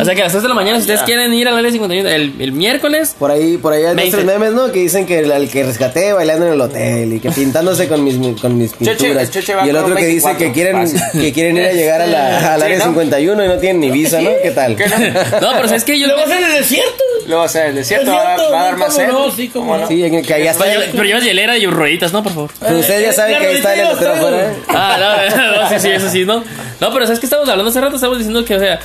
O 0.00 0.04
sea 0.04 0.14
que 0.14 0.20
a 0.20 0.24
las 0.24 0.32
3 0.32 0.42
de 0.42 0.48
la 0.48 0.54
mañana, 0.54 0.76
si 0.78 0.82
ustedes 0.82 1.02
quieren 1.02 1.32
ir 1.34 1.48
al 1.48 1.56
área 1.56 1.70
51 1.70 2.08
el, 2.08 2.34
el 2.38 2.52
miércoles, 2.52 3.14
Por 3.18 3.30
ahí, 3.30 3.56
por 3.56 3.72
ahí 3.72 3.84
hay 3.84 3.94
nuestros 3.94 4.24
memes, 4.24 4.52
¿no? 4.52 4.70
Que 4.72 4.80
dicen 4.80 5.06
que 5.06 5.20
el, 5.20 5.30
el 5.30 5.48
que 5.50 5.64
rescaté 5.64 6.12
bailando 6.12 6.46
en 6.46 6.52
el 6.54 6.60
hotel 6.60 7.12
y 7.12 7.20
que 7.20 7.30
pintándose 7.30 7.88
con 7.88 8.02
mis, 8.04 8.16
con 8.40 8.56
mis 8.58 8.72
Cheche, 8.78 8.94
pinturas. 8.96 9.30
Cheche 9.30 9.54
va 9.54 9.66
y 9.66 9.70
el 9.70 9.76
con 9.76 9.84
otro 9.84 9.96
que 9.96 10.06
dice 10.06 10.26
24. 10.26 10.38
que 10.46 10.52
quieren, 10.52 10.88
Fácil. 10.88 11.20
que 11.22 11.32
quieren 11.32 11.56
ir 11.56 11.64
a 11.66 11.72
llegar 11.72 12.00
a 12.02 12.06
la, 12.06 12.54
al 12.54 12.60
Sí, 12.60 12.64
área 12.66 12.78
¿no? 12.78 12.84
51 12.86 13.44
y 13.44 13.48
no 13.48 13.54
tienen 13.58 13.80
ni 13.80 13.90
visa, 13.90 14.20
¿no? 14.20 14.30
¿Qué 14.42 14.50
tal? 14.50 14.76
¿Qué 14.76 14.86
no? 14.88 15.40
No, 15.40 15.52
pero 15.56 15.68
¿sabes 15.68 15.84
qué? 15.84 15.98
Yo... 15.98 16.06
¿Lo 16.08 16.16
vas 16.16 16.30
en 16.30 16.44
el 16.44 16.52
desierto? 16.52 17.04
Luego, 17.26 17.42
o 17.42 17.48
sea, 17.48 17.66
el 17.66 17.74
desierto 17.74 18.12
va, 18.12 18.20
a 18.20 18.22
dar- 18.24 18.36
Desierto, 18.36 18.52
va 18.54 18.60
a 18.60 18.64
dar 18.66 18.76
más 18.76 18.88
¿cómo 18.94 18.98
sed. 19.00 19.08
no? 19.12 19.30
Sí, 19.32 19.48
cómo 19.48 19.76
no. 19.76 19.88
Sí, 19.88 20.10
que, 20.10 20.22
que 20.22 20.34
allá 20.34 20.50
está. 20.52 20.64
Pero, 20.64 20.80
llevas- 20.80 20.90
pero 20.92 21.04
llevas 21.04 21.24
hielera 21.24 21.58
y 21.58 21.66
rueditas, 21.66 22.12
¿no? 22.12 22.22
Por 22.22 22.32
favor. 22.32 22.50
Pues 22.60 22.72
ustedes 22.72 23.02
ya 23.06 23.12
saben 23.12 23.32
La 23.32 23.38
que 23.40 23.46
ahí 23.46 23.56
está 23.56 23.74
el 23.74 23.80
rodilla 23.80 23.92
letrero 23.94 24.14
los 24.14 24.24
afuera. 24.24 24.50
¿eh? 24.52 24.56
Ah, 24.68 25.28
no, 25.30 25.62
no, 25.62 25.68
sí, 25.70 25.74
sí, 25.80 25.88
eso 25.90 26.08
sí, 26.08 26.24
¿no? 26.24 26.44
No, 26.80 26.92
pero 26.92 27.04
¿sabes 27.06 27.18
qué 27.18 27.26
estamos 27.26 27.48
hablando 27.48 27.70
hace 27.70 27.80
rato? 27.80 27.96
Estamos 27.96 28.18
diciendo 28.18 28.44
que, 28.44 28.54
o 28.54 28.58
sea, 28.60 28.78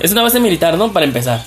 es 0.00 0.12
una 0.12 0.22
base 0.22 0.40
militar, 0.40 0.76
¿no? 0.76 0.92
Para 0.92 1.06
empezar. 1.06 1.42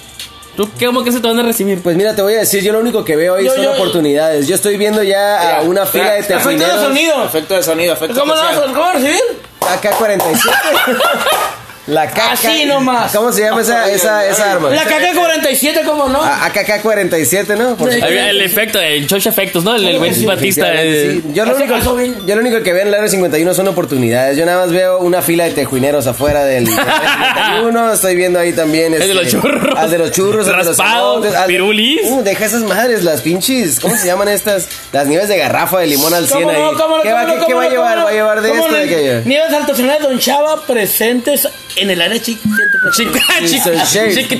¿Tú 0.56 0.70
qué, 0.78 0.88
cómo 0.88 1.04
que 1.04 1.12
se 1.12 1.20
te 1.22 1.28
van 1.28 1.40
a 1.40 1.44
recibir? 1.44 1.82
Pues 1.82 1.96
mira, 1.96 2.14
te 2.16 2.22
voy 2.22 2.34
a 2.34 2.40
decir, 2.40 2.62
yo 2.62 2.74
lo 2.74 2.80
único 2.80 3.06
que 3.06 3.16
veo 3.16 3.36
ahí 3.36 3.46
Yo- 3.46 3.54
son 3.56 3.64
yo- 3.64 3.72
oportunidades. 3.74 4.48
Yo 4.48 4.56
estoy 4.56 4.76
viendo 4.78 5.02
ya 5.04 5.58
a 5.60 5.62
una 5.62 5.86
fila 5.86 6.12
de 6.14 6.22
mira, 6.22 6.38
Efecto 6.38 6.68
de 6.68 6.84
sonido. 6.86 7.24
Efecto 7.24 7.54
de 7.56 7.64
sonido, 7.64 7.94
efecto 7.94 8.20
¿Cómo 8.20 8.34
lo 8.34 8.42
vas 8.42 8.58
a 8.58 8.94
recibir? 8.94 9.22
AK-47. 9.62 10.52
La 11.90 12.08
KK. 12.10 12.20
Así 12.32 12.66
nomás. 12.66 13.12
¿Cómo 13.16 13.32
se 13.32 13.42
llama 13.42 13.62
esa, 13.62 13.90
esa, 13.92 14.26
esa 14.28 14.52
arma? 14.54 14.70
La 14.70 14.84
KK-47, 14.86 15.84
¿cómo 15.86 16.08
no? 16.08 16.22
A- 16.24 16.48
AKK-47, 16.52 17.58
¿no? 17.58 17.76
Por 17.76 17.92
Sí. 17.92 18.00
si- 18.00 18.08
El, 18.08 18.42
efecto, 18.42 18.80
el 18.80 19.08
Choch 19.08 19.26
Efectos, 19.28 19.64
¿no? 19.64 19.76
El, 19.76 19.88
el 19.88 19.98
buen 20.00 20.14
Sí, 20.14 20.26
Batista. 20.26 20.68
Sí, 20.82 21.24
Yo, 21.34 21.46
lo 21.46 21.56
único, 21.56 21.74
calzó 21.74 21.96
bien. 21.96 22.16
yo 22.26 22.36
lo 22.36 22.42
único 22.42 22.62
que 22.64 22.74
veo 22.74 22.84
en 22.84 22.90
el 22.90 22.94
área 22.94 23.08
51 23.10 23.54
son 23.54 23.68
oportunidades. 23.68 24.38
Yo 24.38 24.46
nada 24.46 24.66
más 24.66 24.72
veo 24.72 25.00
una 25.00 25.22
fila 25.22 25.46
de 25.46 25.52
tejuineros 25.52 26.06
afuera 26.08 26.44
del, 26.46 26.66
del 26.66 26.80
área 26.80 27.34
51. 27.64 27.94
Estoy 27.94 28.16
viendo 28.16 28.40
ahí 28.40 28.54
también. 28.54 28.94
El 28.94 29.00
de 29.08 29.14
los 29.14 29.26
este, 29.26 29.40
churros. 29.40 29.78
Al 29.80 29.90
de 29.92 29.98
los 29.98 30.12
churros. 30.12 30.48
al 30.48 31.22
de 31.22 31.32
los 31.32 31.46
pirulis. 31.48 32.02
Uh, 32.06 32.22
deja 32.24 32.46
esas 32.46 32.62
madres, 32.62 33.04
las 33.04 33.22
pinches. 33.22 33.80
¿Cómo 33.80 33.96
se 33.98 34.06
llaman 34.06 34.28
estas? 34.30 34.68
Las 34.92 35.08
nieves 35.08 35.28
de 35.28 35.38
garrafa 35.38 35.80
de 35.80 35.88
limón 35.88 36.14
al 36.14 36.28
100 36.28 36.40
¿Cómo 36.44 36.50
ahí. 36.52 36.62
no? 36.62 36.74
¿Cómo 36.78 36.98
no? 36.98 37.04
¿Qué, 37.04 37.14
va, 37.14 37.22
¿Cómo 37.26 37.34
qué- 37.34 37.40
no? 37.40 37.44
a 37.44 37.48
¿Cómo 37.48 37.62
no? 37.64 37.70
llevar? 37.70 37.94
¿Cómo 37.96 38.04
¿Va 38.06 38.10
a 38.10 38.14
llevar 38.14 38.42
de 38.42 38.48
no? 38.50 38.54
esto 38.56 38.68
¿Cómo 38.68 38.78
de 38.78 39.16
no? 39.22 39.26
Nieves 39.30 39.54
artesanales 39.54 40.02
Don 40.04 40.20
Chava 40.20 40.62
presentes 40.66 41.48
en 41.76 41.92
el 41.92 42.02
área 42.02 42.18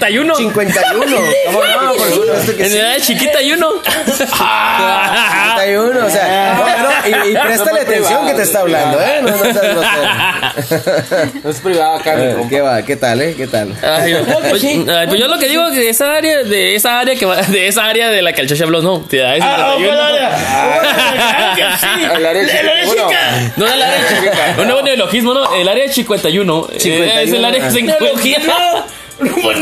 y 0.10 0.18
uno. 0.18 0.36
51. 0.36 1.16
¿Cómo 1.46 1.64
no? 1.64 1.94
Por 1.94 2.10
supuesto 2.12 2.58
que 2.58 2.64
En 2.66 2.72
sí. 2.72 2.78
el 2.78 2.86
área 2.86 3.00
chiquita 3.02 3.42
y 3.42 3.52
uno. 3.54 3.70
51, 3.84 6.06
o 6.06 6.10
sea, 6.10 6.56
no, 6.56 6.66
no, 6.84 6.90
y, 7.28 7.32
y 7.32 7.36
préstale 7.38 7.82
atención 7.82 8.28
que 8.28 8.34
te 8.34 8.42
está 8.44 8.60
hablando, 8.60 9.00
¿eh? 9.02 9.22
No, 9.22 9.30
no 11.44 11.50
es 11.50 11.60
privado 11.60 11.96
acá, 11.96 12.16
mi 12.16 12.24
Eh. 12.24 12.36
¿Qué 12.50 12.62
va? 12.62 12.82
¿Qué 12.82 12.96
tal, 12.96 13.22
eh? 13.22 13.34
¿Qué 13.36 13.48
tal? 13.48 13.74
Ay, 13.82 14.16
pues, 14.50 14.64
ay, 14.64 14.86
pues 15.08 15.20
yo 15.20 15.28
lo 15.28 15.38
que 15.38 15.48
digo 15.48 15.66
es 15.68 15.74
que 15.74 15.80
de 15.80 15.90
esa 15.90 16.16
área, 16.16 16.44
de 16.44 16.76
esa 16.76 17.00
área 17.00 17.16
que 17.16 17.26
va, 17.26 17.38
de 17.42 17.68
esa 17.68 17.86
área 17.86 18.10
de 18.10 18.22
la 18.22 18.34
que 18.34 18.42
el 18.42 18.48
Choche 18.48 18.64
habló, 18.64 18.82
no, 18.82 19.06
Ah, 19.42 19.76
51. 19.78 20.00
sí. 21.80 21.88
El 22.16 22.26
área 22.26 22.42
El 22.42 22.50
área 22.70 22.86
51. 22.86 23.10
chica. 23.10 23.54
No, 23.58 23.68
el 23.68 23.82
área 23.82 24.08
chica. 24.08 24.56
Un 24.60 24.66
nuevo 24.68 24.82
neologismo, 24.82 25.34
¿no? 25.34 25.56
El 25.56 25.68
área 25.68 25.92
51. 25.92 26.68
eh, 26.72 26.80
51, 26.80 27.19
Es 27.22 27.34
el 27.34 27.46
área 27.46 27.68
ah. 27.68 27.72
50. 27.72 28.04
Neologismo. 28.04 28.54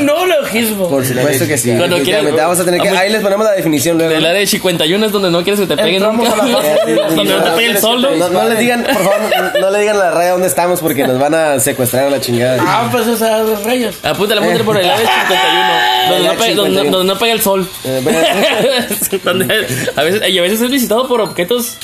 Neologismo. 0.04 0.90
Por 0.90 1.06
supuesto 1.06 1.48
que 1.48 1.58
sí. 1.58 1.74
Cuando 1.76 1.98
Vamos 2.36 2.60
a 2.60 2.66
tener 2.66 2.82
que. 2.82 2.90
Ahí 2.90 3.12
les 3.12 3.22
ponemos 3.22 3.46
la 3.46 3.54
definición 3.54 3.98
luego. 3.98 4.14
El 4.14 4.26
área 4.26 4.46
51 4.46 5.06
es 5.06 5.12
donde 5.12 5.32
no 5.32 5.44
quieres 5.44 5.60
que 5.62 5.68
te 5.68 5.78
peguen 5.82 6.04
nunca. 6.04 6.32
a 6.32 6.46
la 6.46 6.62
de- 6.86 6.96
Donde 7.16 7.34
no 7.34 7.44
te 7.44 7.52
pegue 7.52 7.72
el 7.72 7.78
sol, 7.80 8.02
¿no? 8.02 8.30
No, 8.30 8.50
digan, 8.56 8.84
por 8.84 9.04
favor, 9.04 9.20
no, 9.20 9.60
no 9.62 9.72
le 9.72 9.80
digan 9.80 9.96
a 9.96 10.00
la 10.00 10.12
radio 10.12 10.32
dónde 10.34 10.48
estamos 10.48 10.80
porque 10.80 11.08
nos 11.08 11.20
van 11.20 11.34
a 11.34 11.60
secuestrar 11.60 12.06
a 12.06 12.10
la 12.10 12.22
chingada. 12.22 12.62
Ah, 12.66 12.88
pues 12.92 13.08
esas 13.08 13.48
los 13.48 13.64
reyes. 13.64 13.98
Apúntale, 14.04 14.42
apúntale 14.42 14.64
por 14.64 14.78
el 14.78 14.90
área 14.90 15.08
51. 15.08 16.10
Donde 16.10 16.28
no, 16.28 16.34
pega, 16.36 16.56
donde, 16.56 16.80
51. 16.80 16.92
donde 16.92 17.14
no 17.14 17.20
pega 17.20 17.34
el 17.34 17.42
sol. 17.42 17.68
Eh, 17.84 18.00
bueno, 18.04 18.20
a, 19.96 20.04
veces, 20.04 20.30
y 20.30 20.38
a 20.38 20.42
veces 20.42 20.62
es 20.62 20.72
visitado 20.72 21.08
por 21.08 21.22
objetos. 21.22 21.78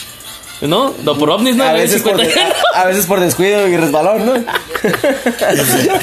¿No? 0.62 0.94
No, 1.04 1.18
por 1.18 1.30
ovnis, 1.30 1.56
¿no? 1.58 1.64
a, 1.66 1.74
veces 1.74 2.02
por, 2.02 2.18
51. 2.22 2.54
a, 2.74 2.82
a 2.82 2.86
veces 2.86 3.06
por 3.06 3.20
descuido 3.20 3.68
y 3.68 3.76
resbalón, 3.76 4.26
¿no? 4.26 4.34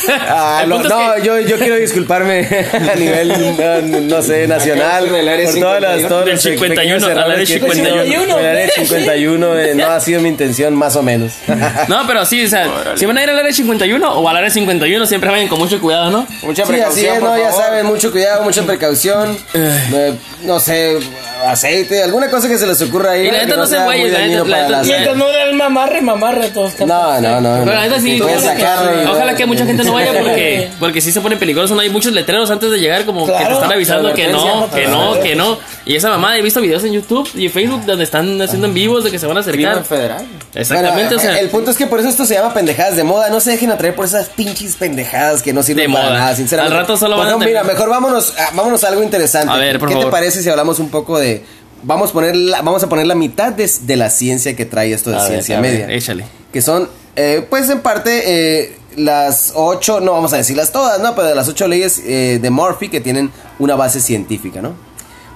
Ah, 0.08 0.60
El 0.62 0.68
no, 0.70 0.82
no, 0.82 1.14
que- 1.14 1.22
yo, 1.22 1.38
yo 1.40 1.58
quiero 1.58 1.76
disculparme 1.76 2.40
a 2.72 2.94
nivel, 2.94 3.28
no, 3.28 3.80
no 4.16 4.22
sé, 4.22 4.46
nacional. 4.46 5.04
Por 5.06 5.60
todas 5.60 5.80
las, 5.82 6.00
51. 6.00 6.24
Del 6.24 6.32
los 6.34 6.42
51 6.42 6.74
pequeños 6.74 7.02
al 7.04 7.10
área 7.10 7.24
errores 7.26 7.48
que 7.48 7.54
he 7.56 7.60
51. 7.60 8.02
tenido. 8.02 8.38
El 8.38 8.46
área 8.46 8.68
51 8.70 9.58
eh, 9.58 9.74
no 9.74 9.86
ha 9.90 10.00
sido 10.00 10.20
mi 10.20 10.28
intención, 10.28 10.74
más 10.74 10.96
o 10.96 11.02
menos. 11.02 11.32
No, 11.88 12.06
pero 12.06 12.24
sí, 12.24 12.44
o 12.44 12.48
sea, 12.48 12.68
si 12.96 13.06
van 13.06 13.18
a 13.18 13.22
ir 13.22 13.30
al 13.30 13.38
área 13.38 13.52
51 13.52 14.12
o 14.12 14.28
al 14.28 14.36
área 14.36 14.50
51, 14.50 15.06
siempre 15.06 15.30
vayan 15.30 15.48
con 15.48 15.58
mucho 15.58 15.80
cuidado, 15.80 16.10
¿no? 16.10 16.26
Mucha 16.42 16.64
Sí, 16.66 16.72
así 16.72 16.72
precaución, 16.72 17.16
es, 17.16 17.22
no, 17.22 17.36
ya 17.38 17.44
favor. 17.50 17.62
saben, 17.64 17.86
mucho 17.86 18.10
cuidado, 18.12 18.42
mucha 18.44 18.62
precaución. 18.62 19.36
Eh, 19.54 20.14
no 20.44 20.58
sé, 20.60 20.98
aceite, 21.46 22.02
alguna 22.02 22.30
cosa 22.30 22.48
que 22.48 22.58
se 22.58 22.66
les 22.66 22.80
ocurra 22.82 23.12
ahí. 23.12 23.26
Y 23.26 23.30
la 23.30 23.38
neta 23.38 23.46
que 23.52 23.56
no 23.56 23.66
sean 23.66 23.80
sea 23.80 23.84
güeyes, 23.84 24.04
muy 24.04 24.12
la 24.12 24.26
neta- 24.26 24.39
para 24.44 24.62
neta- 24.62 24.70
la 24.70 24.82
Mientras 24.82 25.16
no 25.16 25.28
era 25.28 25.42
el 25.44 25.54
mamarre, 25.54 26.00
mamarre, 26.00 26.48
todos 26.50 26.78
No, 26.80 27.20
no, 27.20 27.40
no. 27.40 27.52
Pero 27.52 27.64
no. 27.64 27.72
la 27.72 27.80
neta 27.82 28.00
sí, 28.00 28.18
Puedes 28.20 28.38
ojalá, 28.38 28.54
sacarlo 28.58 29.02
y- 29.02 29.06
ojalá 29.06 29.34
que 29.34 29.46
mucha 29.46 29.66
gente 29.66 29.84
no 29.84 29.92
vaya 29.94 30.12
porque, 30.18 30.70
porque 30.80 31.00
sí 31.00 31.12
se 31.12 31.20
pone 31.20 31.36
peligroso. 31.36 31.74
No 31.74 31.80
hay 31.80 31.90
muchos 31.90 32.12
letreros 32.12 32.50
antes 32.50 32.70
de 32.70 32.78
llegar, 32.78 33.04
como 33.04 33.26
que 33.26 33.32
te 33.32 33.52
están 33.52 33.72
avisando 33.72 34.12
que 34.14 34.28
no, 34.28 34.70
que 34.70 34.86
no, 34.86 35.20
que 35.20 35.36
no. 35.36 35.58
Y 35.86 35.96
esa 35.96 36.10
mamá, 36.10 36.36
he 36.38 36.42
visto 36.42 36.60
videos 36.60 36.84
en 36.84 36.92
YouTube 36.92 37.28
y 37.34 37.48
Facebook 37.48 37.84
donde 37.84 38.04
están 38.04 38.40
haciendo 38.42 38.66
en 38.66 38.74
vivos 38.74 39.02
de 39.04 39.10
que 39.10 39.18
se 39.18 39.26
van 39.26 39.36
a 39.36 39.40
acercar. 39.40 39.82
Federal. 39.84 40.24
Exactamente, 40.54 41.14
Bueno, 41.14 41.16
o 41.16 41.20
sea. 41.20 41.38
el 41.40 41.48
punto 41.48 41.70
es 41.70 41.76
que 41.76 41.86
por 41.86 42.00
eso 42.00 42.08
esto 42.08 42.24
se 42.24 42.34
llama 42.34 42.52
pendejadas 42.52 42.96
de 42.96 43.04
moda. 43.04 43.28
No 43.30 43.40
se 43.40 43.52
dejen 43.52 43.70
atraer 43.70 43.94
por 43.94 44.04
esas 44.04 44.28
pinches 44.28 44.76
pendejadas 44.76 45.42
que 45.42 45.52
no 45.52 45.62
sirven 45.62 45.86
De 45.88 45.92
para 45.94 46.06
moda. 46.08 46.18
nada, 46.18 46.34
sinceramente. 46.36 46.76
Al 46.76 46.82
rato 46.82 46.96
solo 46.96 47.16
van 47.16 47.28
a 47.30 47.36
Mira, 47.38 47.64
mejor 47.64 47.88
vámonos 47.88 48.34
a, 48.38 48.54
vámonos 48.54 48.84
a 48.84 48.88
algo 48.88 49.02
interesante. 49.02 49.52
A 49.52 49.56
ver, 49.56 49.78
por 49.78 49.88
¿Qué 49.88 49.94
favor. 49.94 50.08
te 50.08 50.10
parece 50.12 50.42
si 50.42 50.48
hablamos 50.50 50.78
un 50.78 50.90
poco 50.90 51.18
de 51.18 51.42
vamos 51.82 52.10
a 52.10 52.12
poner 52.12 52.36
la, 52.36 52.62
vamos 52.62 52.82
a 52.82 52.88
poner 52.88 53.06
la 53.06 53.14
mitad 53.14 53.52
de, 53.52 53.70
de 53.82 53.96
la 53.96 54.10
ciencia 54.10 54.54
que 54.56 54.64
trae 54.66 54.92
esto 54.92 55.10
de 55.10 55.16
A 55.16 55.26
ciencia 55.26 55.58
a 55.58 55.60
ver, 55.60 55.72
media? 55.72 55.94
échale. 55.94 56.24
Que 56.52 56.62
son, 56.62 56.88
eh, 57.16 57.46
pues 57.48 57.68
en 57.70 57.80
parte 57.80 58.22
eh, 58.62 58.76
las 58.96 59.52
ocho, 59.54 60.00
no 60.00 60.12
vamos 60.12 60.32
a 60.32 60.36
decirlas 60.36 60.72
todas, 60.72 61.00
¿no? 61.00 61.14
Pero 61.14 61.28
de 61.28 61.34
las 61.34 61.48
ocho 61.48 61.68
leyes 61.68 62.00
eh, 62.04 62.38
de 62.40 62.50
Murphy 62.50 62.88
que 62.88 63.00
tienen 63.00 63.30
una 63.58 63.76
base 63.76 64.00
científica, 64.00 64.60
¿no? 64.60 64.74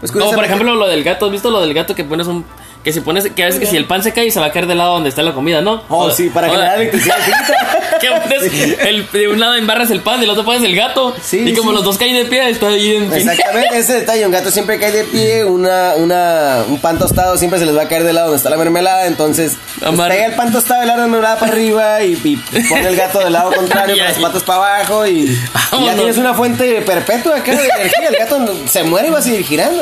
Pues 0.00 0.12
Como 0.12 0.32
por 0.32 0.44
ejemplo 0.44 0.74
lo 0.74 0.86
del 0.86 1.02
gato, 1.04 1.26
¿has 1.26 1.32
visto 1.32 1.50
lo 1.50 1.60
del 1.60 1.72
gato 1.72 1.94
que 1.94 2.04
pones 2.04 2.26
un 2.26 2.44
que 2.84 2.92
si 2.92 3.00
pones, 3.00 3.24
que 3.30 3.42
a 3.42 3.46
veces 3.46 3.60
que 3.60 3.66
si 3.66 3.76
el 3.76 3.86
pan 3.86 4.02
se 4.02 4.12
cae 4.12 4.30
se 4.30 4.38
va 4.40 4.46
a 4.46 4.52
caer 4.52 4.66
del 4.66 4.76
lado 4.78 4.92
donde 4.92 5.08
está 5.08 5.22
la 5.22 5.32
comida, 5.32 5.62
¿no? 5.62 5.82
Oh, 5.88 6.10
sí, 6.10 6.28
para 6.28 6.48
o- 6.48 6.50
generar 6.50 6.76
electricidad 6.76 7.16
que 8.00 8.08
pones 8.10 8.78
el, 8.80 9.08
de 9.10 9.28
un 9.28 9.40
lado 9.40 9.54
embarras 9.54 9.90
el 9.90 10.00
pan, 10.00 10.20
del 10.20 10.28
otro 10.30 10.44
pones 10.44 10.62
el 10.62 10.76
gato. 10.76 11.16
Sí, 11.22 11.38
y 11.48 11.54
como 11.54 11.70
sí. 11.70 11.76
los 11.76 11.84
dos 11.84 11.96
caen 11.98 12.14
de 12.14 12.26
pie, 12.26 12.48
está 12.50 12.68
ahí 12.68 12.96
en. 12.96 13.12
Exactamente, 13.12 13.78
ese 13.78 13.94
detalle, 13.94 14.26
un 14.26 14.32
gato 14.32 14.50
siempre 14.50 14.78
cae 14.78 14.92
de 14.92 15.04
pie, 15.04 15.44
una, 15.44 15.94
una, 15.96 16.64
un 16.68 16.78
pan 16.80 16.98
tostado 16.98 17.36
siempre 17.38 17.58
se 17.58 17.66
les 17.66 17.76
va 17.76 17.82
a 17.82 17.88
caer 17.88 18.04
del 18.04 18.16
lado 18.16 18.26
donde 18.28 18.36
está 18.38 18.50
la 18.50 18.56
mermelada, 18.58 19.06
entonces 19.06 19.56
pues, 19.78 19.88
Amar- 19.90 20.10
pega 20.10 20.26
el 20.26 20.34
pan 20.34 20.52
tostado 20.52 20.80
del 20.80 20.88
lado 20.88 21.00
de 21.00 21.06
la 21.06 21.10
mermelada 21.10 21.38
para 21.40 21.52
arriba 21.52 22.02
y, 22.02 22.12
y 22.22 22.36
pone 22.68 22.86
el 22.88 22.96
gato 22.96 23.20
del 23.20 23.32
lado 23.32 23.50
contrario 23.52 23.96
con 23.96 24.04
las 24.04 24.16
ahí. 24.16 24.22
patas 24.22 24.42
para 24.42 24.58
abajo 24.76 25.06
y, 25.06 25.20
y 25.22 25.84
ya 25.86 25.94
tienes 25.94 26.18
una 26.18 26.34
fuente 26.34 26.82
perpetua 26.82 27.36
acá 27.38 27.52
de 27.52 27.66
energía, 27.66 28.08
el 28.10 28.16
gato 28.16 28.38
no- 28.40 28.68
se 28.68 28.82
muere 28.82 29.08
y 29.08 29.10
va 29.10 29.18
a 29.20 29.22
seguir 29.22 29.42
girando. 29.44 29.80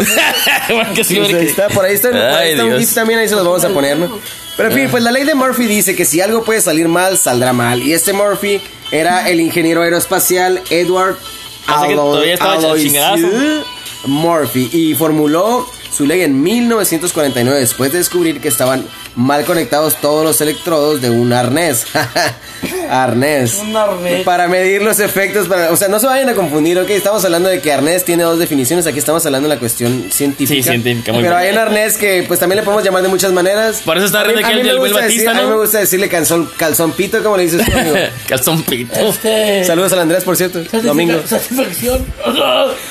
Porque 0.69 1.03
sí, 1.05 1.17
Pues 1.17 1.29
ahí 1.29 1.35
porque- 1.35 1.47
está, 1.51 1.69
por 1.69 1.85
ahí 1.85 1.95
está, 1.95 2.11
por 2.11 2.19
ahí 2.21 2.35
Ay, 2.47 2.51
está 2.53 2.65
un 2.65 2.71
También, 2.95 3.19
ahí 3.19 3.29
se 3.29 3.35
los 3.35 3.45
vamos 3.45 3.65
a 3.65 3.69
poner, 3.71 3.97
¿no? 3.97 4.19
Pero 4.57 4.69
en 4.69 4.75
fin, 4.75 4.89
pues 4.91 5.03
la 5.03 5.11
ley 5.11 5.25
de 5.25 5.35
Murphy 5.35 5.67
dice 5.67 5.97
que 5.97 6.05
si 6.05 6.21
algo 6.21 6.45
puede 6.45 6.61
salir 6.61 6.89
mal, 6.89 7.17
saldrá 7.17 7.53
mal. 7.53 7.83
Y 7.83 7.93
este 7.93 8.13
Murphy 8.13 8.61
era 8.91 9.29
el 9.29 9.41
ingeniero 9.41 9.83
aeroespacial 9.83 10.63
Edward 10.71 11.17
Aloysius. 11.67 13.65
Murphy 14.05 14.69
y 14.73 14.95
formuló 14.95 15.67
su 15.91 16.07
ley 16.07 16.23
en 16.23 16.43
1949 16.43 17.61
después 17.61 17.93
de 17.93 17.99
descubrir 17.99 18.41
que 18.41 18.49
estaban 18.49 18.87
mal 19.15 19.45
conectados 19.45 19.97
todos 20.01 20.25
los 20.25 20.41
electrodos 20.41 21.01
de 21.03 21.11
un 21.11 21.33
arnés. 21.33 21.85
arnés. 22.91 23.55
Un 23.57 23.77
arnés. 23.77 24.23
Para 24.25 24.49
medir 24.49 24.83
los 24.83 25.01
efectos, 25.01 25.49
para, 25.49 25.71
o 25.71 25.77
sea, 25.77 25.89
no 25.89 25.99
se 25.99 26.07
vayan 26.07 26.29
a 26.29 26.35
confundir, 26.35 26.79
ok, 26.79 26.91
estamos 26.91 27.25
hablando 27.25 27.49
de 27.49 27.61
que 27.61 27.73
arnés 27.73 28.05
tiene 28.05 28.23
dos 28.23 28.39
definiciones, 28.39 28.87
aquí 28.87 28.99
estamos 28.99 29.25
hablando 29.27 29.49
de 29.49 29.55
la 29.55 29.59
cuestión 29.59 30.07
científica. 30.11 30.63
Sí, 30.63 30.69
científica, 30.69 31.13
muy 31.13 31.23
Pero 31.23 31.37
bien. 31.37 31.49
hay 31.49 31.53
un 31.55 31.59
arnés 31.59 31.97
que 31.97 32.25
pues 32.27 32.39
también 32.41 32.59
le 32.59 32.63
podemos 32.63 32.85
llamar 32.85 33.03
de 33.03 33.09
muchas 33.09 33.33
maneras. 33.33 33.83
Por 33.85 33.97
eso 33.97 34.07
está 34.07 34.23
riendo 34.25 34.45
a 34.47 34.49
aquí 34.51 34.63
mí 34.63 34.69
el 34.69 34.79
gusta 34.79 35.01
Batista, 35.01 35.23
decir- 35.23 35.29
A 35.31 35.35
mí 35.35 35.41
¿no? 35.43 35.49
me 35.57 35.63
gusta 35.63 35.79
decirle 35.79 36.09
calzón, 36.09 36.51
calzón 36.57 36.93
pito, 36.93 37.23
como 37.23 37.37
le 37.37 37.45
dices 37.45 37.65
tú, 37.65 37.79
amigo. 37.79 37.97
Calzón 38.29 38.63
pito. 38.63 38.95
Este. 38.99 39.65
Saludos 39.65 39.93
al 39.93 40.01
Andrés, 40.01 40.25
por 40.25 40.37
cierto, 40.37 40.61
domingo. 40.83 41.21
Satisfacción. 41.27 42.05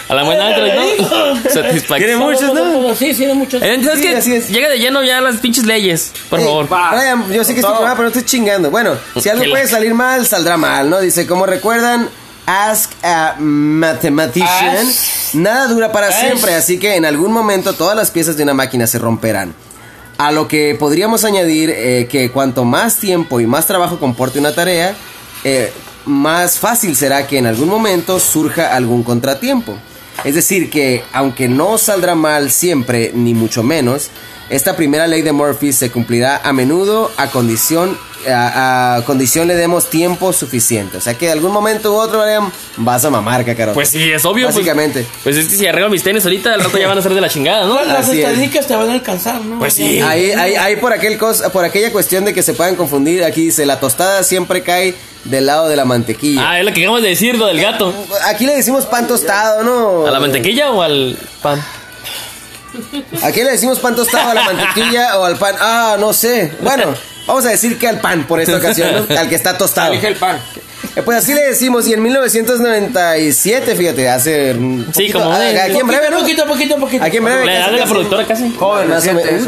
A 0.10 0.14
la 0.16 0.24
buena 0.24 0.50
¿no? 0.58 1.36
Satisfacción. 1.50 1.98
Tiene 1.98 2.16
muchos, 2.18 2.54
¿no? 2.54 2.96
Sí, 2.96 3.14
tiene 3.14 3.34
muchos. 3.34 3.62
Entonces 3.62 4.02
Sí, 4.02 4.08
que 4.10 4.16
así 4.16 4.34
es. 4.36 4.50
llega 4.50 4.70
de 4.70 4.80
lleno 4.80 5.04
ya 5.04 5.22
las 5.22 5.38
pinches 5.38 5.66
leyes, 5.66 6.11
por 6.30 6.40
Ey, 6.40 6.46
favor. 6.46 6.68
Brian, 6.68 7.32
yo 7.32 7.44
sé 7.44 7.54
que 7.54 7.60
es 7.60 7.66
tu 7.66 7.72
programa, 7.72 7.96
pero 7.96 8.04
no 8.04 8.08
estoy 8.08 8.26
chingando. 8.26 8.72
Bueno, 8.72 8.96
si 9.20 9.30
algo 9.30 9.44
puede 9.50 9.68
salir 9.68 9.94
mal, 9.94 10.26
saldrá 10.26 10.58
mal, 10.58 10.90
¿no? 10.90 11.00
Dice, 11.00 11.28
como 11.28 11.46
recuerdan, 11.46 12.10
ask 12.46 12.92
a 13.04 13.36
mathematician. 13.40 14.88
Nada 15.34 15.68
dura 15.68 15.92
para 15.92 16.12
siempre, 16.12 16.54
así 16.56 16.78
que 16.80 16.96
en 16.96 17.06
algún 17.06 17.32
momento 17.32 17.74
todas 17.74 17.96
las 17.96 18.12
piezas 18.12 18.38
de 18.38 18.44
una 18.44 18.54
máquina 18.54 18.88
se 18.88 19.00
romperán. 19.00 19.54
A 20.18 20.32
lo 20.32 20.48
que 20.48 20.76
podríamos 20.80 21.24
añadir 21.24 21.72
eh, 21.72 22.08
que 22.10 22.32
cuanto 22.32 22.64
más 22.64 22.98
tiempo 22.98 23.40
y 23.40 23.48
más 23.48 23.66
trabajo 23.66 24.00
comporte 24.00 24.40
una 24.40 24.54
tarea, 24.54 24.96
eh, 25.44 25.74
más 26.06 26.60
fácil 26.60 26.96
será 26.96 27.26
que 27.28 27.38
en 27.38 27.48
algún 27.48 27.70
momento 27.70 28.20
surja 28.20 28.76
algún 28.76 29.04
contratiempo. 29.04 29.76
Es 30.24 30.36
decir, 30.36 30.70
que 30.70 31.04
aunque 31.14 31.48
no 31.48 31.78
saldrá 31.78 32.16
mal 32.16 32.52
siempre, 32.52 33.12
ni 33.14 33.34
mucho 33.34 33.64
menos, 33.64 34.10
esta 34.50 34.76
primera 34.76 35.08
ley 35.08 35.22
de 35.22 35.32
Murphy 35.32 35.72
se 35.72 35.92
cumplirá 35.92 36.42
a 36.44 36.54
menudo 36.54 37.10
a 37.18 37.28
condición, 37.28 37.98
a, 38.30 38.96
a 38.98 39.06
condición 39.06 39.48
le 39.48 39.56
demos 39.56 39.90
tiempo 39.90 40.34
suficiente. 40.34 40.98
O 40.98 41.02
sea 41.02 41.16
que 41.18 41.28
de 41.28 41.32
algún 41.32 41.52
momento 41.52 41.94
u 41.94 41.96
otro, 41.96 42.24
vas 42.78 43.06
a 43.06 43.10
mamar, 43.10 43.46
cacarote. 43.46 43.74
Pues 43.76 43.90
sí, 43.90 44.12
es 44.12 44.24
obvio. 44.26 44.48
pues- 44.48 44.56
Básicamente. 44.56 45.06
Pues, 45.24 45.38
es 45.38 45.48
que 45.48 45.56
si 45.56 45.68
arreglo 45.68 45.90
mis 45.90 46.04
tenis 46.04 46.24
ahorita, 46.24 46.54
al 46.54 46.62
rato 46.64 46.78
ya 46.78 46.88
van 46.88 46.98
a 46.98 47.02
ser 47.02 47.14
de 47.14 47.22
la 47.22 47.30
chingada, 47.30 47.66
¿no? 47.66 47.76
Las- 47.76 47.88
Las 47.88 48.10
Así 48.10 48.20
es. 48.22 48.28
estadísticas 48.28 48.68
te 48.68 48.76
van 48.76 48.90
a 48.90 48.94
alcanzar, 48.94 49.42
¿no? 49.42 49.60
Pues 49.60 49.74
sí. 49.74 50.00
Ahí, 50.02 50.32
ahí, 50.32 50.56
ahí 50.56 50.76
por, 50.78 50.94
aquel 50.94 51.18
cosa, 51.18 51.52
por 51.52 51.66
aquella 51.66 51.92
cuestión 51.92 52.26
de 52.26 52.34
que 52.34 52.44
se 52.44 52.54
puedan 52.54 52.76
confundir, 52.76 53.24
aquí 53.24 53.46
dice, 53.46 53.66
la 53.66 53.80
tostada 53.80 54.24
siempre 54.24 54.62
cae 54.64 54.96
del 55.26 55.46
lado 55.46 55.68
de 55.70 55.76
la 55.76 55.86
mantequilla. 55.86 56.50
Ah, 56.52 56.60
es 56.60 56.66
lo 56.66 56.74
que 56.74 56.82
acabamos 56.82 57.04
de 57.04 57.10
decir, 57.10 57.38
lo 57.38 57.46
del 57.48 57.62
gato. 57.62 57.94
Aquí 58.26 58.46
le 58.46 58.56
decimos 58.56 58.86
pan 58.86 59.08
tostado, 59.08 59.64
¿no? 59.64 60.08
¿A 60.08 60.12
la 60.12 60.20
mantequilla 60.20 60.72
o 60.72 60.82
al 60.82 61.18
pan? 61.42 61.64
Aquí 63.24 63.44
le 63.44 63.52
decimos 63.52 63.80
pan 63.80 63.96
tostado 63.96 64.30
a 64.32 64.34
la 64.34 64.44
mantequilla 64.44 65.20
o 65.20 65.26
al 65.26 65.36
pan. 65.38 65.56
Ah, 65.60 65.98
no 66.00 66.14
sé. 66.14 66.54
Bueno, 66.62 66.94
vamos 67.26 67.46
a 67.46 67.50
decir 67.50 67.78
que 67.78 67.88
al 67.88 68.00
pan 68.00 68.26
por 68.26 68.40
esta 68.40 68.58
ocasión, 68.58 69.08
¿no? 69.08 69.16
Al 69.20 69.30
que 69.30 69.36
está 69.36 69.58
tostado. 69.58 69.94
Elige 69.94 70.08
el 70.08 70.16
pan. 70.16 70.40
Eh, 70.96 71.02
Pues 71.04 71.18
así 71.18 71.34
le 71.34 71.42
decimos, 71.42 71.88
y 71.88 71.94
en 71.94 72.02
1997, 72.04 73.76
fíjate, 73.76 74.10
hace. 74.10 74.52
un 74.54 74.86
Sí, 74.88 74.92
poquito- 74.94 75.20
como 75.20 75.32
ah, 75.32 75.40
de- 75.40 75.62
Aquí 75.62 75.78
en 75.80 75.88
breve, 75.88 76.10
¿no? 76.10 76.20
Poquito, 76.20 76.46
poquito, 76.46 76.76
poquito. 76.78 77.04
Aquí 77.04 77.18
en 77.18 77.24
breve. 77.26 77.46
La 77.46 77.54
edad 77.54 77.60
casi, 77.62 77.72
de 77.72 77.78
la 77.78 77.84
casi. 77.84 77.94
productora 77.94 78.26
casi. 78.26 78.54
Joven, 78.58 78.90
Más 78.90 79.08
o 79.08 79.14
menos. 79.14 79.48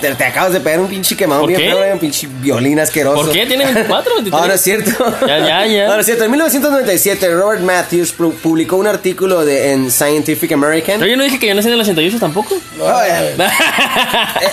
Te, 0.00 0.14
te 0.14 0.24
acabas 0.24 0.52
de 0.52 0.60
pegar 0.60 0.80
un 0.80 0.88
pinche 0.88 1.16
quemado 1.16 1.40
¿Por 1.42 1.48
bien 1.50 1.60
qué? 1.60 1.70
feo, 1.74 1.92
un 1.92 1.98
pinche 1.98 2.28
violín 2.40 2.78
asqueroso. 2.80 3.22
¿Por 3.24 3.32
qué? 3.32 3.46
¿Tiene 3.46 3.64
24 3.64 4.12
o 4.12 4.16
23? 4.16 4.40
Ahora 4.42 4.54
es 4.54 4.60
cierto. 4.60 4.90
Ya, 5.26 5.38
ya, 5.38 5.66
ya. 5.66 5.86
Ahora 5.88 6.00
es 6.00 6.06
cierto. 6.06 6.24
En 6.24 6.30
1997, 6.30 7.28
Robert 7.34 7.62
Matthews 7.62 8.16
pu- 8.16 8.32
publicó 8.34 8.76
un 8.76 8.86
artículo 8.86 9.44
de, 9.44 9.72
en 9.72 9.90
Scientific 9.90 10.52
American. 10.52 10.98
Pero 10.98 11.10
yo 11.10 11.16
no 11.16 11.24
dije 11.24 11.38
que 11.38 11.46
yo 11.48 11.54
nací 11.54 11.68
en 11.68 11.74
el 11.74 11.80
88 11.80 12.18
tampoco. 12.20 12.56
Ay, 12.84 13.34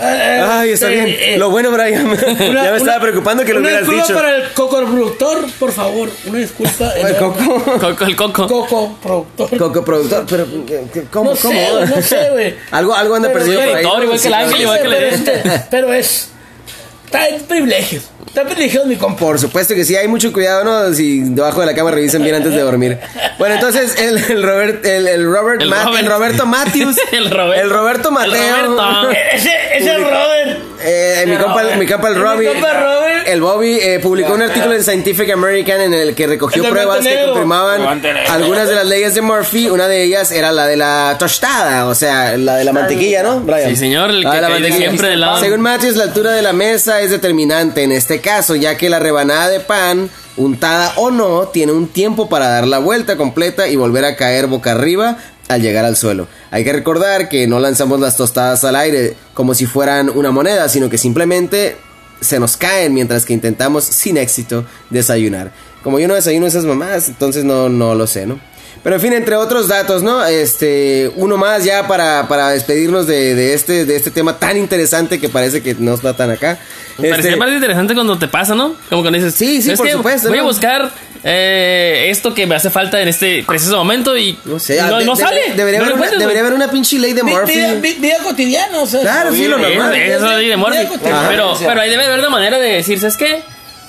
Ay, 0.00 0.70
está 0.70 0.88
bien. 0.88 1.38
Lo 1.38 1.50
bueno, 1.50 1.70
Brian. 1.70 2.04
ya 2.38 2.70
me 2.72 2.76
estaba 2.76 3.00
preocupando 3.00 3.44
que 3.44 3.52
lo 3.54 3.60
hubieras 3.60 3.88
dicho. 3.88 4.14
para 4.14 4.36
el 4.36 4.52
coco 4.52 4.78
productor, 4.84 5.46
por 5.64 5.72
favor. 5.72 6.10
Una 6.26 6.38
disculpa. 6.38 6.92
El 6.96 7.16
Coco. 7.16 7.64
Coco, 7.80 8.04
el 8.04 8.16
coco. 8.16 8.46
Coco 8.46 8.98
productor. 9.02 9.58
Coco 9.58 9.84
productor, 9.84 10.26
pero 10.28 10.46
¿qué- 10.66 11.04
¿cómo? 11.10 11.30
No 11.30 11.36
sé, 11.36 11.42
¿Cómo? 11.42 11.86
no 11.86 12.02
sé, 12.02 12.30
güey. 12.32 12.54
algo, 12.70 12.94
algo 12.94 13.14
anda 13.14 13.28
Pero 13.28 13.40
perdido 13.40 13.60
por 13.60 13.68
ahí. 13.76 13.82
¿no? 13.84 14.02
igual 14.02 14.20
que 14.20 14.28
el 14.28 14.34
ángel, 14.34 14.60
igual 14.60 14.82
que 14.82 15.08
este, 15.08 15.42
pero 15.70 15.92
es. 15.94 16.28
Está 17.14 17.28
en 17.28 17.42
privilegios. 17.42 18.04
Está 18.26 18.40
en 18.42 18.46
privilegios 18.48 18.86
mi 18.86 18.96
compa. 18.96 19.18
Por 19.20 19.38
supuesto 19.38 19.74
que 19.74 19.84
sí, 19.84 19.94
hay 19.96 20.08
mucho 20.08 20.32
cuidado, 20.32 20.64
¿no? 20.64 20.92
Si 20.94 21.20
debajo 21.20 21.60
de 21.60 21.66
la 21.66 21.74
cama 21.74 21.90
revisen 21.92 22.22
bien 22.22 22.34
antes 22.34 22.52
de 22.52 22.60
dormir. 22.60 22.98
Bueno, 23.38 23.54
entonces 23.54 23.94
el, 24.00 24.18
el 24.18 24.42
Robert, 24.42 24.84
el, 24.84 25.06
el 25.06 25.24
Robert, 25.30 25.62
El 25.62 25.68
Ma- 25.68 25.84
Robert. 25.84 26.02
el 26.02 26.10
Roberto 26.10 26.46
Matthews, 26.46 26.96
El 27.12 27.30
Roberto. 27.30 27.62
el 27.62 27.70
Roberto 27.70 28.08
El 28.08 28.14
Mateo, 28.14 28.66
Roberto. 28.66 29.10
Ese, 29.34 29.50
ese 29.74 29.90
es 29.92 30.00
Robert. 30.00 30.58
Eh, 30.86 31.24
mi 31.26 31.36
compa, 31.36 31.62
mi 31.78 31.86
compa 31.86 32.08
el 32.08 32.14
Mi 32.16 32.20
Robbie, 32.20 32.48
compa 32.52 32.72
Robert. 32.74 33.26
el 33.28 33.40
Bobby 33.40 33.78
eh, 33.80 34.00
publicó 34.02 34.34
un 34.34 34.42
artículo 34.42 34.74
en 34.74 34.82
Scientific 34.82 35.30
American 35.30 35.80
en 35.80 35.94
el 35.94 36.14
que 36.14 36.26
recogió 36.26 36.62
El 36.62 36.68
pruebas 36.70 36.98
que 37.06 37.24
confirmaban 37.24 38.02
algunas 38.28 38.68
de 38.68 38.74
las 38.74 38.84
leyes 38.84 39.14
de 39.14 39.22
Murphy. 39.22 39.70
Una 39.70 39.88
de 39.88 40.02
ellas 40.02 40.30
era 40.30 40.52
la 40.52 40.66
de 40.66 40.76
la 40.76 41.16
tostada, 41.18 41.86
o 41.86 41.94
sea, 41.94 42.36
la 42.36 42.56
de 42.56 42.64
la 42.64 42.72
mantequilla, 42.74 43.22
¿no, 43.22 43.40
Brian? 43.40 43.70
Sí, 43.70 43.76
señor, 43.76 44.10
el 44.10 44.22
La 44.22 44.30
que 44.30 44.36
de 44.36 44.42
la 44.42 44.48
mantequilla. 44.50 44.76
siempre 44.78 45.08
del 45.08 45.20
lado. 45.20 45.38
Según 45.40 45.60
Matthews, 45.60 45.96
la 45.96 46.04
altura 46.04 46.32
de 46.32 46.42
la 46.42 46.52
mesa 46.52 47.00
es 47.04 47.10
determinante 47.10 47.82
en 47.82 47.92
este 47.92 48.20
caso, 48.20 48.56
ya 48.56 48.76
que 48.76 48.90
la 48.90 48.98
rebanada 48.98 49.48
de 49.48 49.60
pan, 49.60 50.10
untada 50.36 50.94
o 50.96 51.10
no, 51.10 51.48
tiene 51.48 51.72
un 51.72 51.88
tiempo 51.88 52.28
para 52.28 52.48
dar 52.48 52.66
la 52.66 52.78
vuelta 52.78 53.16
completa 53.16 53.68
y 53.68 53.76
volver 53.76 54.04
a 54.04 54.16
caer 54.16 54.46
boca 54.46 54.72
arriba 54.72 55.18
al 55.48 55.62
llegar 55.62 55.84
al 55.84 55.96
suelo. 55.96 56.26
Hay 56.50 56.64
que 56.64 56.72
recordar 56.72 57.28
que 57.28 57.46
no 57.46 57.60
lanzamos 57.60 58.00
las 58.00 58.16
tostadas 58.16 58.64
al 58.64 58.76
aire 58.76 59.16
como 59.34 59.54
si 59.54 59.66
fueran 59.66 60.08
una 60.08 60.30
moneda, 60.30 60.68
sino 60.68 60.88
que 60.88 60.98
simplemente 60.98 61.76
se 62.20 62.40
nos 62.40 62.56
caen 62.56 62.94
mientras 62.94 63.24
que 63.24 63.34
intentamos 63.34 63.84
sin 63.84 64.16
éxito 64.16 64.64
desayunar. 64.90 65.52
Como 65.82 65.98
yo 65.98 66.08
no 66.08 66.14
desayuno 66.14 66.46
esas 66.46 66.64
mamás, 66.64 67.08
entonces 67.08 67.44
no, 67.44 67.68
no 67.68 67.94
lo 67.94 68.06
sé, 68.06 68.26
¿no? 68.26 68.40
Pero 68.84 68.96
en 68.96 69.02
fin, 69.02 69.12
entre 69.14 69.34
otros 69.34 69.66
datos, 69.66 70.02
¿no? 70.02 70.22
Este, 70.26 71.10
uno 71.16 71.36
más 71.38 71.64
ya 71.64 71.88
para, 71.88 72.28
para 72.28 72.50
despedirnos 72.50 73.06
de, 73.06 73.34
de 73.34 73.54
este, 73.54 73.86
de 73.86 73.96
este 73.96 74.10
tema 74.12 74.38
tan 74.38 74.56
interesante 74.58 75.18
que 75.18 75.28
parece 75.30 75.62
que 75.62 75.74
no 75.74 75.94
está 75.94 76.14
tan 76.14 76.30
acá. 76.30 76.58
Me 76.98 77.08
parecía 77.08 77.30
Este, 77.32 77.40
más 77.40 77.50
interesante 77.50 77.94
cuando 77.94 78.18
te 78.18 78.28
pasa, 78.28 78.54
¿no? 78.54 78.76
Como 78.90 79.00
cuando 79.02 79.18
dices, 79.18 79.34
Sí, 79.34 79.56
sí, 79.62 79.74
"¿Sabes 79.74 79.78
por 79.80 79.90
supuesto, 79.90 80.28
Voy 80.28 80.38
a 80.38 80.42
buscar 80.42 80.92
eh, 81.24 82.08
esto 82.10 82.34
que 82.34 82.46
me 82.46 82.54
hace 82.54 82.68
falta 82.70 83.00
en 83.00 83.08
este 83.08 83.42
preciso 83.46 83.76
momento 83.78 84.14
y 84.18 84.38
no 84.44 84.58
sé, 84.58 84.80
no, 84.82 84.98
de- 84.98 85.04
no 85.06 85.14
de- 85.16 85.22
sale. 85.22 85.40
Debería, 85.56 85.78
no 85.80 85.86
haber 85.86 85.96
lo 85.98 86.02
una, 86.02 86.18
debería 86.18 86.40
haber 86.42 86.52
una 86.52 86.70
pinche 86.70 86.98
ley 86.98 87.14
de 87.14 87.22
Murphy. 87.22 87.54
Vida, 87.54 87.74
vi- 87.80 87.94
vida 87.94 88.16
cotidiana, 88.22 88.80
o 88.82 88.86
sea. 88.86 89.00
Claro, 89.00 89.32
sí, 89.32 89.48
lo 89.48 89.56
normal. 89.56 89.94
es 89.94 90.20
la 90.20 90.36
ley 90.36 90.48
de 90.50 90.56
Murphy. 90.58 90.76
Vida 90.78 90.88
cotidiana. 90.90 91.28
Pero, 91.30 91.54
pero 91.58 91.80
ahí 91.80 91.88
debe 91.88 92.04
haber 92.04 92.18
una 92.18 92.28
manera 92.28 92.58
de 92.58 92.68
decir, 92.74 93.00
¿sabes 93.00 93.16
qué? 93.16 93.42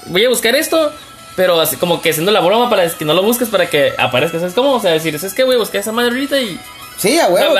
Voy 0.06 0.24
a 0.24 0.30
buscar 0.30 0.56
esto, 0.56 0.94
pero 1.36 1.60
así 1.60 1.76
como 1.78 2.02
que 2.02 2.10
haciendo 2.12 2.32
la 2.32 2.40
broma 2.42 2.70
para 2.70 2.88
que 2.90 3.06
no 3.06 3.14
lo 3.14 3.24
busques 3.24 3.50
para 3.50 3.70
que 3.70 3.94
aparezca, 3.98 4.40
¿sabes 4.40 4.54
cómo? 4.54 4.74
O 4.74 4.80
sea, 4.80 4.92
decir, 4.92 5.18
¿sabes 5.20 5.34
qué? 5.34 5.44
Voy 5.44 5.56
a 5.56 5.60
buscar 5.60 5.82
esa 5.82 5.92
madre 5.92 6.12
ahorita 6.12 6.40
y... 6.40 6.60
Sí, 6.98 7.20
a 7.20 7.28
huevo. 7.28 7.54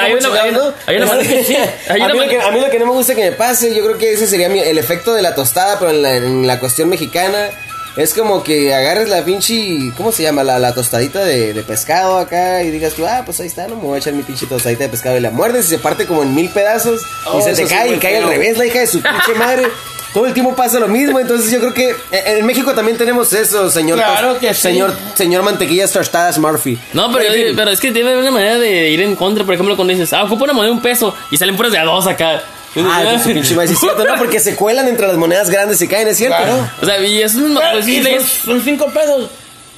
Hay 1.90 2.00
¿cómo 2.00 2.14
una- 2.22 2.28
que, 2.30 2.40
a 2.40 2.52
mí 2.52 2.62
lo 2.62 2.70
que 2.70 2.80
no 2.80 2.86
me 2.86 2.92
gusta 2.94 3.16
que 3.16 3.22
me 3.22 3.32
pase, 3.34 3.76
yo 3.76 3.84
creo 3.84 3.98
que 3.98 4.14
ese 4.14 4.28
sería 4.28 4.48
mi- 4.48 4.60
el 4.62 4.78
efecto 4.78 5.14
de 5.14 5.22
la 5.22 5.36
tostada, 5.36 5.78
pero 5.78 5.92
en 5.92 6.02
la, 6.02 6.16
en 6.16 6.48
la 6.48 6.60
cuestión 6.60 6.88
mexicana. 6.88 7.50
Es 7.98 8.14
como 8.14 8.44
que 8.44 8.74
agarres 8.74 9.08
la 9.08 9.24
pinche, 9.24 9.92
¿cómo 9.96 10.12
se 10.12 10.24
llama? 10.24 10.44
La, 10.44 10.60
la 10.60 10.74
tostadita 10.74 11.24
de, 11.24 11.54
de 11.54 11.64
pescado 11.64 12.18
acá 12.18 12.62
y 12.64 12.70
digas 12.70 12.94
tú, 12.94 13.06
ah, 13.06 13.22
pues 13.26 13.40
ahí 13.40 13.48
está, 13.48 13.68
no 13.68 13.78
me 13.78 13.84
voy 13.84 13.96
a 13.96 14.00
echar 14.00 14.14
mi 14.14 14.24
pinche 14.24 14.46
tostadita 14.48 14.84
de 14.84 14.90
pescado 14.90 15.18
y 15.18 15.22
la 15.22 15.32
muerdes 15.32 15.68
y 15.68 15.70
se 15.70 15.78
parte 15.78 16.06
como 16.06 16.22
en 16.24 16.36
mil 16.36 16.50
pedazos 16.50 17.02
Oh, 17.26 17.40
y 17.40 17.42
se 17.42 17.52
eso 17.52 17.64
te 17.64 17.68
cae 17.70 17.96
y 17.96 17.98
cae 17.98 18.18
al 18.18 18.28
revés 18.28 18.58
la 18.58 18.66
hija 18.66 18.80
de 18.80 18.88
su 18.88 19.02
pinche 19.02 19.34
madre. 19.38 19.64
Todo 20.16 20.28
el 20.28 20.34
tiempo 20.34 20.56
pasa 20.56 20.80
lo 20.80 20.88
mismo, 20.88 21.20
entonces 21.20 21.52
yo 21.52 21.60
creo 21.60 21.74
que 21.74 21.94
en 22.12 22.46
México 22.46 22.74
también 22.74 22.98
tenemos 22.98 23.34
eso, 23.34 23.70
señor. 23.70 23.98
Claro 23.98 24.40
que 24.40 24.54
sí. 24.54 24.62
Señor, 24.62 24.94
señor 25.14 25.44
mantequillas 25.44 25.92
tostadas 25.92 26.38
Murphy. 26.38 26.80
No, 26.94 27.12
pero, 27.12 27.34
pero 27.54 27.70
es 27.70 27.82
que 27.82 27.90
haber 27.90 28.18
una 28.18 28.32
manera 28.32 28.58
de 28.58 28.92
ir 28.92 29.02
en 29.02 29.18
contra. 29.18 29.44
Por 29.44 29.56
ejemplo, 29.56 29.76
cuando 29.76 29.94
dices, 29.94 30.14
ah, 30.14 30.24
ocupa 30.24 30.46
una 30.46 30.54
moneda 30.54 30.72
de 30.72 30.78
un 30.78 30.82
peso 30.82 31.14
y 31.32 31.38
salen 31.38 31.58
puras 31.58 31.74
de 31.74 31.80
a 31.80 31.84
dos 31.84 32.08
acá. 32.08 32.42
Ah, 32.78 33.02
pues 33.04 33.22
su 33.24 33.30
pinche 33.30 33.56
madre, 33.56 33.68
sí 33.70 33.74
es 33.76 33.80
cierto, 33.80 34.04
¿no? 34.06 34.16
Porque 34.18 34.40
se 34.40 34.56
cuelan 34.56 34.88
entre 34.88 35.08
las 35.08 35.18
monedas 35.18 35.50
grandes 35.50 35.82
y 35.82 35.88
caen, 35.88 36.08
es 36.08 36.18
cierto. 36.18 36.38
Claro. 36.38 36.70
O 36.82 36.86
sea, 36.86 37.00
y 37.00 37.22
eso 37.22 37.38
es 37.40 37.44
un- 37.44 37.56
Pero, 37.56 37.72
pues, 37.72 37.86
sí, 37.86 37.98
y 37.98 38.02
le- 38.02 38.20
son, 38.20 38.28
son 38.46 38.62
cinco 38.64 38.86
pesos. 38.88 39.30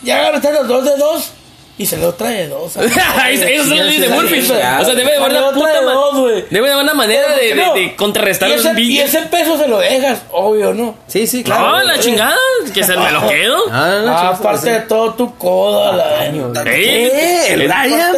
Ya 0.04 0.20
agarraste 0.20 0.52
los 0.54 0.68
dos 0.68 0.86
de 0.86 0.96
dos 0.98 1.32
y 1.80 1.86
se 1.86 1.98
lo 1.98 2.14
trae 2.16 2.48
dos. 2.48 2.76
Eso 2.76 2.86
eso 2.86 3.46
es 3.46 3.68
lo 3.68 3.76
que 3.76 3.84
dice 3.84 4.10
Murphy. 4.10 4.40
O 4.40 4.44
sea, 4.44 4.84
debe 4.84 5.12
de 5.12 5.18
haber 5.18 5.32
una 5.38 5.52
puta 5.52 5.82
dos, 5.82 6.18
güey. 6.18 6.46
Debe 6.50 6.68
de 6.68 6.74
haber 6.74 6.84
una 6.86 6.94
manera 6.96 7.36
de, 7.36 7.48
de, 7.50 7.56
No. 7.56 7.74
de 7.76 7.96
contrarrestar 7.96 8.50
y 8.50 8.54
los 8.56 8.66
ese, 8.66 8.82
y 8.82 9.00
ese 9.00 9.22
peso 9.24 9.58
se 9.58 9.68
lo 9.68 9.78
dejas, 9.80 10.20
obvio, 10.32 10.74
¿no? 10.74 10.96
Sí, 11.08 11.28
sí, 11.28 11.40
No, 11.40 11.44
claro. 11.56 11.84
la 11.84 12.00
chingada, 12.00 12.36
que 12.74 12.84
se 12.84 12.98
me 12.98 13.12
lo 13.12 13.28
quedo. 13.30 13.58
Ah, 13.72 13.90
no, 13.92 14.02
no, 14.02 14.12
Ah, 14.12 14.16
chingada, 14.18 14.30
aparte 14.30 14.70
de 14.72 14.80
todo 14.82 15.14
tu 15.14 15.36
coda, 15.38 15.94
la 15.94 16.26
¿Eh? 16.66 17.54
¿El 17.54 17.60
Brian? 17.68 18.16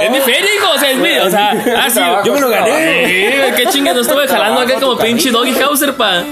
Es 0.00 0.10
mi 0.10 0.20
feria, 0.20 0.54
hijo. 0.56 0.70
O 0.74 0.78
sea, 0.78 0.90
es 0.90 0.96
mi. 0.98 1.18
O 1.18 1.30
sea, 1.30 1.50
ah, 1.76 1.88
sí, 1.92 2.00
yo 2.24 2.32
me 2.34 2.40
lo 2.40 2.48
gané. 2.48 3.52
qué 3.56 3.66
chingas, 3.70 3.94
no 3.94 4.00
estuve 4.00 4.26
jalando 4.26 4.60
acá 4.60 4.74
como 4.80 4.96
pinche 4.98 5.30
Doggy 5.30 5.54
Hauser, 5.60 5.94
pa. 5.94 6.22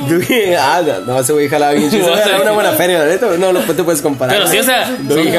Ah, 0.59 0.82
no, 0.85 1.00
no, 1.14 1.21
ese 1.21 1.32
güey 1.32 1.49
jalaba 1.49 1.73
bien 1.73 1.90
chido. 1.90 2.16
Era 2.16 2.40
una 2.40 2.52
buena 2.52 2.73
feria, 2.73 3.00
la 3.00 3.04
neta. 3.06 3.26
No, 3.38 3.52
no 3.52 3.61
te 3.61 3.82
puedes 3.85 4.02
comparar. 4.02 4.35
Pero 4.37 4.49
sí, 4.49 4.59
o 4.59 4.62
sea. 4.62 4.90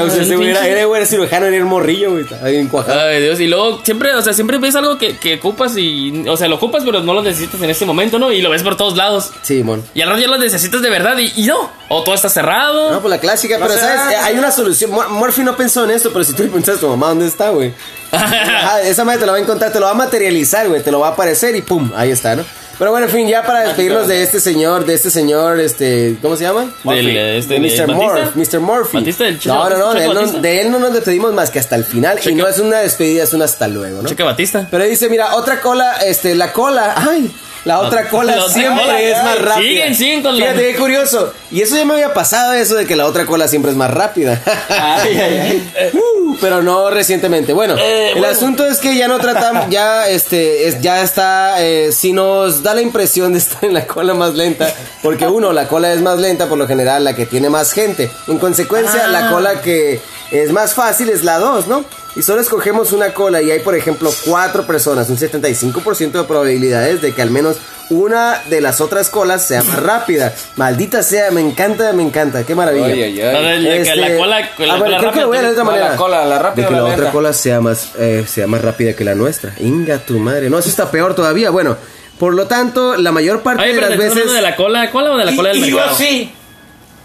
House, 0.03 0.13
son 0.13 0.23
ese 0.23 0.35
güey 0.35 0.49
era, 0.49 0.67
era, 0.67 0.85
güey, 0.85 1.01
era 1.01 1.05
cirujano, 1.09 1.45
era 1.45 1.57
el 1.57 1.65
morrillo, 1.65 2.11
güey. 2.11 2.25
Bien 2.51 2.67
cuajado. 2.67 2.99
Ay, 3.01 3.21
Dios, 3.21 3.39
y 3.39 3.47
luego 3.47 3.81
siempre, 3.83 4.13
o 4.15 4.21
sea, 4.21 4.33
siempre 4.33 4.57
ves 4.57 4.75
algo 4.75 4.97
que, 4.97 5.17
que 5.17 5.35
ocupas 5.35 5.75
y, 5.77 6.25
o 6.27 6.37
sea, 6.37 6.47
lo 6.47 6.55
ocupas, 6.55 6.83
pero 6.85 7.01
no 7.01 7.13
lo 7.13 7.21
necesitas 7.21 7.61
en 7.61 7.69
este 7.69 7.85
momento, 7.85 8.19
¿no? 8.19 8.31
Y 8.31 8.41
lo 8.41 8.49
ves 8.49 8.63
por 8.63 8.75
todos 8.77 8.95
lados. 8.97 9.31
Sí, 9.41 9.63
mon. 9.63 9.83
Y 9.93 10.01
al 10.01 10.09
rato 10.09 10.21
ya 10.21 10.27
lo 10.27 10.37
necesitas 10.37 10.81
de 10.81 10.89
verdad 10.89 11.17
y, 11.17 11.31
y 11.35 11.45
no. 11.47 11.69
O 11.89 12.03
todo 12.03 12.15
está 12.15 12.29
cerrado. 12.29 12.91
No, 12.91 13.01
pues 13.01 13.09
la 13.11 13.19
clásica, 13.19 13.57
pero 13.59 13.73
sabes, 13.75 14.05
no 14.05 14.11
Eh, 14.11 14.15
hay 14.15 14.37
una 14.37 14.51
solución. 14.51 14.91
Mur- 14.91 15.09
Murphy 15.09 15.43
no 15.43 15.55
pensó 15.55 15.83
en 15.83 15.91
esto, 15.91 16.11
pero 16.11 16.23
si 16.25 16.33
tú 16.33 16.47
pensas, 16.49 16.79
tu 16.79 16.87
mamá, 16.87 17.07
¿dónde 17.09 17.27
está, 17.27 17.49
güey? 17.49 17.73
Ajá, 18.11 18.81
esa 18.83 19.03
madre 19.03 19.19
te 19.21 19.25
la 19.25 19.31
va 19.33 19.37
a 19.39 19.41
encontrar, 19.41 19.71
te 19.73 19.79
lo 19.79 19.85
va 19.87 19.91
a 19.91 19.95
materializar, 19.95 20.67
güey, 20.69 20.81
te 20.83 20.91
lo 20.91 20.99
va 20.99 21.07
a 21.09 21.11
aparecer 21.11 21.55
y 21.55 21.61
pum, 21.61 21.91
ahí 21.95 22.11
está, 22.11 22.35
¿no? 22.35 22.43
Pero 22.77 22.91
bueno, 22.91 23.05
en 23.05 23.11
fin, 23.11 23.27
ya 23.27 23.43
para 23.43 23.61
despedirnos 23.61 24.07
de 24.07 24.23
este 24.23 24.39
señor, 24.39 24.85
de 24.85 24.95
este 24.95 25.09
señor, 25.11 25.59
este, 25.59 26.17
¿cómo 26.21 26.35
se 26.35 26.43
llama? 26.43 26.73
Del, 26.83 27.09
eh, 27.09 27.37
este, 27.37 27.55
De 27.55 27.59
Mr. 27.59 27.93
Murphy, 27.93 28.39
Mr. 28.39 28.59
Murphy. 28.59 28.97
Batista 28.97 29.23
del 29.25 29.39
no, 29.45 29.69
no, 29.69 29.77
no, 29.77 29.93
de 29.93 30.05
él 30.05 30.13
no, 30.13 30.27
de 30.39 30.61
él 30.61 30.71
no 30.71 30.79
nos 30.79 30.93
despedimos 30.93 31.33
más 31.33 31.51
que 31.51 31.59
hasta 31.59 31.75
el 31.75 31.85
final. 31.85 32.19
Y 32.25 32.33
no 32.33 32.47
es 32.47 32.59
una 32.59 32.79
despedida, 32.79 33.23
es 33.23 33.33
un 33.33 33.41
hasta 33.41 33.67
luego, 33.67 34.01
¿no? 34.01 34.09
Cheque 34.09 34.23
Batista. 34.23 34.67
Pero 34.69 34.85
dice, 34.85 35.09
mira, 35.09 35.35
otra 35.35 35.61
cola, 35.61 35.97
este, 36.05 36.35
la 36.35 36.51
cola, 36.51 36.95
ay, 36.97 37.31
la 37.65 37.79
otra 37.79 38.09
cola 38.09 38.35
La 38.35 38.43
otra 38.43 38.53
siempre 38.53 38.83
cola, 38.83 38.99
es 39.01 39.23
más 39.23 39.39
rápida. 39.41 39.55
siguen, 39.63 39.95
siguen 39.95 40.21
con 40.23 40.37
la- 40.37 40.45
Fíjate 40.47 40.71
qué 40.71 40.75
curioso. 40.77 41.33
Y 41.51 41.61
eso 41.61 41.75
ya 41.77 41.85
me 41.85 41.93
había 41.93 42.13
pasado 42.13 42.53
eso 42.53 42.75
de 42.75 42.85
que 42.85 42.95
la 42.95 43.05
otra 43.05 43.25
cola 43.25 43.47
siempre 43.47 43.71
es 43.71 43.77
más 43.77 43.89
rápida. 43.91 44.41
Ay, 44.69 45.17
ay, 45.17 45.37
ay. 45.77 45.91
Uh, 45.93 46.35
pero 46.41 46.61
no 46.61 46.89
recientemente. 46.89 47.53
Bueno, 47.53 47.75
Eh, 47.77 48.09
el 48.13 48.19
bueno. 48.19 48.27
asunto 48.35 48.65
es 48.67 48.79
que 48.79 48.95
ya 48.97 49.07
no 49.07 49.17
tratamos, 49.19 49.65
ya 49.69 50.07
este, 50.09 50.67
es- 50.67 50.81
ya 50.81 51.01
está, 51.01 51.61
eh, 51.63 51.91
si 51.91 52.11
nos 52.11 52.63
da 52.63 52.73
la 52.73 52.81
impresión 52.81 53.33
de 53.33 53.39
estar 53.39 53.63
en 53.65 53.73
la 53.73 53.85
cola 53.87 54.13
más 54.13 54.33
lenta, 54.33 54.73
porque 55.01 55.27
uno, 55.27 55.53
la 55.53 55.67
cola 55.67 55.93
es 55.93 56.01
más 56.01 56.19
lenta, 56.19 56.47
por 56.47 56.57
lo 56.57 56.67
general, 56.67 57.03
la 57.03 57.15
que 57.15 57.25
tiene 57.25 57.49
más 57.49 57.71
gente. 57.71 58.09
En 58.27 58.39
consecuencia, 58.39 59.07
la 59.07 59.29
cola 59.29 59.61
que 59.61 60.01
es 60.31 60.51
más 60.51 60.73
fácil 60.73 61.09
es 61.09 61.23
la 61.23 61.37
2, 61.39 61.67
¿no? 61.67 61.85
Y 62.15 62.21
solo 62.21 62.41
escogemos 62.41 62.91
una 62.91 63.13
cola 63.13 63.41
y 63.41 63.49
hay, 63.49 63.59
por 63.59 63.75
ejemplo, 63.75 64.11
cuatro 64.25 64.67
personas, 64.67 65.09
un 65.09 65.17
75% 65.17 66.11
de 66.11 66.23
probabilidades 66.25 67.01
de 67.01 67.11
que 67.13 67.21
al 67.23 67.31
menos 67.31 67.57
una 67.89 68.41
de 68.49 68.61
las 68.61 68.81
otras 68.81 69.09
colas 69.09 69.45
sea 69.47 69.63
más 69.63 69.81
rápida. 69.83 70.33
Maldita 70.55 71.01
sea, 71.03 71.31
me 71.31 71.41
encanta, 71.41 71.91
me 71.93 72.03
encanta, 72.03 72.43
qué 72.45 72.53
maravilla. 72.55 72.85
Ay, 72.87 73.01
ay, 73.03 73.15
La, 73.15 73.39
ay. 73.39 73.43
de- 73.43 73.59
la, 73.61 73.69
que 73.75 73.81
Este, 73.81 73.95
la 73.95 74.17
cola, 74.17 74.39
la 74.39 74.45
ah, 74.75 74.77
cola 74.79 74.97
que 74.99 75.05
rápida 75.05 75.21
lo 75.23 75.27
voy 75.27 75.37
a 75.37 75.41
leer 75.41 75.55
de 75.55 75.61
otra 75.61 75.63
No, 75.63 75.71
la 75.71 75.77
manera. 75.83 75.97
cola, 75.97 76.25
la 76.25 76.39
rápida 76.39 76.63
De 76.63 76.69
que 76.69 76.75
la, 76.79 76.87
la 76.87 76.93
otra 76.93 77.11
cola 77.11 77.33
sea 77.33 77.61
más, 77.61 77.89
eh, 77.97 78.25
sea 78.27 78.45
más 78.47 78.61
rápida 78.61 78.93
que 78.95 79.03
la 79.03 79.15
nuestra. 79.15 79.53
Inga 79.59 79.97
tu 79.97 80.19
madre. 80.19 80.49
No, 80.51 80.59
eso 80.59 80.69
está 80.69 80.91
peor 80.91 81.15
todavía. 81.15 81.49
Bueno, 81.49 81.77
por 82.19 82.33
lo 82.35 82.45
tanto, 82.45 82.95
la 82.95 83.11
mayor 83.11 83.41
parte 83.41 83.63
Ay, 83.63 83.73
de 83.73 83.81
las 83.81 83.89
¿estás 83.91 83.97
veces. 84.05 84.11
hablando 84.13 84.33
de 84.33 84.41
la 84.41 84.55
cola, 84.55 84.91
cola 84.91 85.11
o 85.13 85.17
de 85.17 85.25
la 85.25 85.35
cola 85.35 85.49
del 85.49 85.57
y, 85.57 85.63
y 85.63 85.69
yo 85.71 85.77
mercado? 85.77 85.97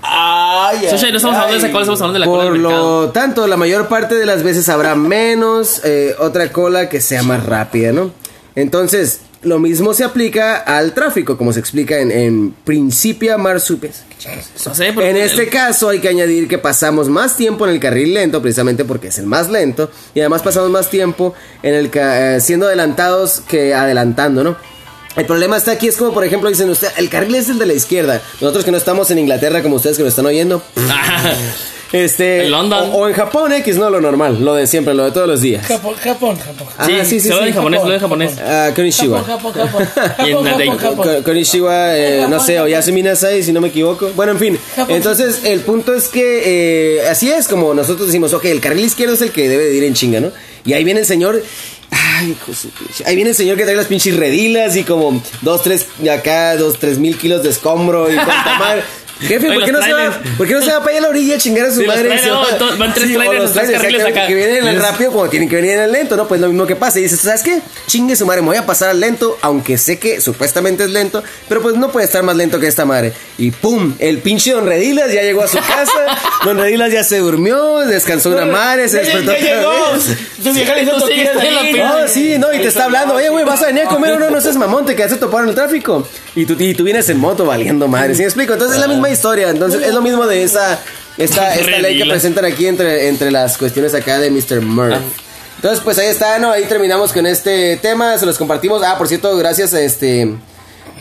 Ay, 0.03 0.79
ay. 0.83 0.91
Sushi, 0.91 1.11
no 1.11 1.17
estamos 1.17 1.37
hablando 1.37 1.53
de 1.55 1.59
esa 1.59 1.71
cola, 1.71 1.83
estamos 1.83 2.01
hablando 2.01 2.13
de 2.15 2.19
la 2.21 2.27
cola 2.27 2.43
Por 2.45 2.53
del 2.53 2.63
lo 2.63 3.11
tanto, 3.11 3.47
la 3.47 3.57
mayor 3.57 3.89
parte 3.89 4.15
de 4.15 4.27
las 4.27 4.43
veces 4.43 4.69
habrá 4.69 4.95
menos 4.95 5.81
eh, 5.85 6.15
otra 6.19 6.53
cola 6.53 6.89
que 6.89 7.01
sea 7.01 7.23
más 7.23 7.45
rápida, 7.45 7.93
¿no? 7.93 8.13
Entonces, 8.55 9.21
lo 9.43 9.59
mismo 9.61 9.95
se 9.95 10.03
aplica 10.05 10.57
al 10.57 10.93
tráfico, 10.95 11.37
como 11.37 11.53
se 11.53 11.61
explica 11.61 11.99
en, 12.01 12.11
en 12.11 12.51
Principia 12.65 13.39
Marsupes. 13.39 14.03
No 14.67 14.75
sé, 14.75 14.89
En 14.89 15.17
este 15.17 15.49
caso 15.49 15.89
hay 15.89 16.01
que 16.01 16.09
añadir 16.09 16.49
que 16.49 16.59
pasamos 16.59 17.09
más 17.09 17.37
tiempo 17.37 17.65
en 17.67 17.73
el 17.73 17.79
carril 17.79 18.15
lento 18.15 18.43
precisamente 18.43 18.85
porque 18.85 19.09
es 19.09 19.19
el 19.19 19.27
más 19.27 19.49
lento 19.49 19.91
y 20.13 20.19
además 20.21 20.43
pasamos 20.43 20.71
más 20.71 20.91
tiempo 20.91 21.35
en 21.63 21.75
el 21.75 21.89
ca- 21.91 22.35
eh, 22.37 22.41
siendo 22.41 22.67
adelantados 22.67 23.41
que 23.49 23.75
adelantando, 23.75 24.43
¿no? 24.43 24.57
El 25.19 25.27
problema 25.27 25.57
está 25.57 25.73
aquí, 25.73 25.89
es 25.89 25.97
como 25.97 26.13
por 26.13 26.25
ejemplo 26.25 26.49
dicen 26.49 26.71
usted, 26.71 26.89
el 26.97 27.09
carril 27.09 27.35
es 27.35 27.49
el 27.49 27.59
de 27.59 27.67
la 27.67 27.75
izquierda. 27.75 28.23
Nosotros 28.41 28.65
que 28.65 28.71
no 28.71 28.77
estamos 28.79 29.11
en 29.11 29.19
Inglaterra 29.19 29.63
como 29.63 29.77
ustedes 29.77 29.97
que 29.97 30.03
nos 30.03 30.11
están 30.11 30.27
oyendo. 30.27 30.63
Este, 31.91 32.45
En 32.45 32.51
London. 32.51 32.91
O, 32.93 32.99
o 32.99 33.09
en 33.09 33.15
Japón 33.15 33.51
X, 33.53 33.79
no 33.79 33.89
lo 33.89 34.01
normal, 34.01 34.45
lo 34.45 34.55
de 34.55 34.67
siempre, 34.67 34.93
lo 34.93 35.05
de 35.05 35.11
todos 35.11 35.27
los 35.27 35.41
días. 35.41 35.67
Japón, 35.67 35.95
Japón, 35.95 36.37
Japón. 36.37 36.67
Ah, 36.77 36.85
sí, 36.85 36.93
sí, 37.05 37.21
sí, 37.21 37.29
solo 37.29 37.43
sí. 37.43 37.49
en 37.49 37.55
japonés, 37.55 37.81
solo 37.81 37.95
en 37.95 38.01
japonés. 38.01 38.39
Ah, 38.39 38.71
konnichiwa. 38.77 39.23
Japón, 39.25 39.53
Japón, 39.55 39.89
Japón. 40.79 41.23
Konnichiwa, 41.25 41.97
eh, 41.97 42.27
no 42.29 42.41
sé, 42.41 42.61
o 42.61 42.69
Yasumi 42.69 43.03
Nasai, 43.03 43.43
si 43.43 43.53
no 43.53 43.63
me 43.63 43.69
equivoco. 43.69 44.11
Bueno, 44.15 44.33
en 44.33 44.39
fin. 44.39 44.59
Entonces, 44.89 45.41
el 45.45 45.61
punto 45.61 45.95
es 45.95 46.09
que 46.09 46.99
eh, 46.99 47.09
así 47.09 47.31
es 47.31 47.49
como 47.49 47.73
nosotros 47.73 48.07
decimos, 48.09 48.35
ok, 48.35 48.45
el 48.47 48.61
carril 48.61 48.85
izquierdo 48.85 49.15
es 49.15 49.23
el 49.23 49.33
que 49.33 49.49
debe 49.49 49.65
de 49.65 49.75
ir 49.75 49.85
en 49.85 49.95
chinga, 49.95 50.21
¿no? 50.21 50.31
Y 50.67 50.75
ahí 50.75 50.85
viene 50.85 51.01
el 51.01 51.07
señor. 51.07 51.43
Ay, 52.19 52.31
hijo 52.33 52.53
su 52.55 52.69
pinche- 52.71 53.05
Ahí 53.07 53.15
viene 53.15 53.31
el 53.31 53.37
señor 53.37 53.57
que 53.57 53.65
trae 53.65 53.77
las 53.77 53.87
pinches 53.87 54.17
redilas 54.17 54.77
y 54.77 54.85
como 54.85 55.23
dos, 55.43 55.63
tres, 55.63 55.87
de 55.99 56.11
acá, 56.11 56.57
dos, 56.57 56.79
tres 56.79 56.99
mil 56.99 57.17
kilos 57.17 57.43
de 57.43 57.51
escombro 57.51 58.11
y 58.11 58.15
cuánta 58.17 58.59
madre. 58.59 58.83
Jefe, 59.21 59.53
¿por 59.53 59.65
qué, 59.65 59.73
no 59.73 59.83
se 59.83 59.93
va. 59.93 60.21
¿por 60.37 60.47
qué 60.47 60.55
no 60.55 60.61
se 60.63 60.71
va 60.71 60.79
para 60.79 60.91
allá 60.91 60.99
a 60.99 61.03
la 61.03 61.09
orilla 61.09 61.35
a 61.35 61.39
chingar 61.39 61.67
a 61.67 61.71
su 61.73 61.81
Sí, 61.81 61.87
madre? 61.87 62.03
trailers, 62.09 62.27
no, 62.29 62.41
va? 62.41 62.77
van 62.77 62.95
tres 62.95 63.09
Sí, 63.09 63.15
trailers, 63.15 63.43
los 63.43 63.53
tres 63.53 63.79
trailers, 63.81 64.05
acá. 64.05 64.27
Que 64.27 64.35
vienen 64.35 64.57
en 64.59 64.69
el 64.69 64.81
rápido 64.81 65.11
como 65.13 65.29
tienen 65.29 65.49
que 65.49 65.57
venir 65.57 65.73
en 65.73 65.81
el 65.81 65.93
lento, 65.93 66.17
¿no? 66.17 66.29
Pues 66.29 66.41
lo 66.41 66.49
mismo 66.49 66.67
que 66.67 66.77
pasa. 66.77 66.99
Y 67.01 67.03
dices, 67.03 67.21
¿sabes 67.21 67.43
qué? 67.43 67.61
Chingue 67.87 68.15
su 68.17 68.27
madre, 68.27 68.43
me 68.43 68.49
voy 68.49 68.57
a 68.57 68.67
pasar 68.67 68.91
al 68.91 69.01
lento, 69.01 69.37
aunque 69.43 69.77
sé 69.79 69.99
que 69.99 70.21
supuestamente 70.21 70.85
es 70.85 70.91
lento, 70.91 71.23
pero 71.49 71.61
pues 71.63 71.75
no 71.77 71.91
puede 71.91 72.07
estar 72.07 72.23
más 72.23 72.37
lento 72.37 72.61
que 72.61 72.69
esta 72.69 72.85
madre. 72.85 73.13
Y 73.39 73.51
pum, 73.51 73.95
el 73.99 74.19
pinche 74.19 74.53
Don 74.53 74.67
Redilas 74.67 75.13
ya 75.13 75.23
llegó 75.23 75.43
a 75.43 75.49
su 75.49 75.59
casa, 75.59 76.19
Don 76.45 76.59
Redilas 76.59 76.93
ya 76.93 77.03
se 77.03 77.19
durmió, 77.19 77.79
descansó 77.79 78.31
una 78.31 78.45
madre, 78.47 78.89
se 78.89 78.99
despertó 78.99 79.33
ya 79.33 79.39
llegó. 79.39 79.73
Su 80.43 80.53
vieja 80.53 80.75
le 80.75 80.85
No, 80.85 82.09
sí, 82.09 82.37
no, 82.39 82.53
y 82.53 82.59
te 82.59 82.69
está 82.69 82.85
hablando, 82.85 83.15
oye, 83.15 83.29
güey, 83.31 83.45
vas 83.45 83.63
a 83.63 83.67
venir 83.67 83.85
a 83.85 83.89
comer 83.89 84.13
o 84.13 84.19
no, 84.19 84.31
no 84.31 84.41
seas 84.41 84.57
mamón, 84.57 84.87
te 84.87 84.95
quedaste 84.95 85.17
topado 85.17 85.43
en 85.45 85.51
el 85.51 85.55
tráfico. 85.55 86.07
Y 86.35 86.47
tú, 86.47 86.55
y 86.59 86.75
tú 86.75 86.85
vienes 86.85 87.09
en 87.09 87.19
moto 87.19 87.45
valiendo 87.45 87.89
madre, 87.89 88.15
¿sí 88.15 88.21
me 88.21 88.27
explico? 88.27 88.53
Entonces 88.53 88.77
es 88.77 88.81
la 88.83 88.89
misma 88.89 89.08
historia, 89.11 89.51
entonces 89.51 89.83
es 89.83 89.95
lo 89.95 90.03
mismo 90.03 90.27
de 90.27 90.43
esa, 90.43 90.79
esta, 91.17 91.55
esta 91.57 91.79
ley 91.79 91.99
que 91.99 92.05
presentan 92.05 92.45
aquí 92.45 92.67
entre, 92.67 93.09
entre 93.09 93.31
las 93.31 93.59
cuestiones 93.59 93.95
acá 93.95 94.19
de 94.19 94.31
Mr. 94.31 94.61
Murph. 94.61 94.97
Entonces, 95.57 95.81
pues 95.83 95.99
ahí 95.99 96.07
está, 96.07 96.39
¿no? 96.39 96.53
Ahí 96.53 96.65
terminamos 96.67 97.13
con 97.13 97.27
este 97.27 97.77
tema, 97.79 98.17
se 98.17 98.25
los 98.25 98.39
compartimos. 98.39 98.81
Ah, 98.85 98.97
por 98.97 99.09
cierto, 99.09 99.37
gracias 99.37 99.75
a 99.75 99.81
este, 99.81 100.33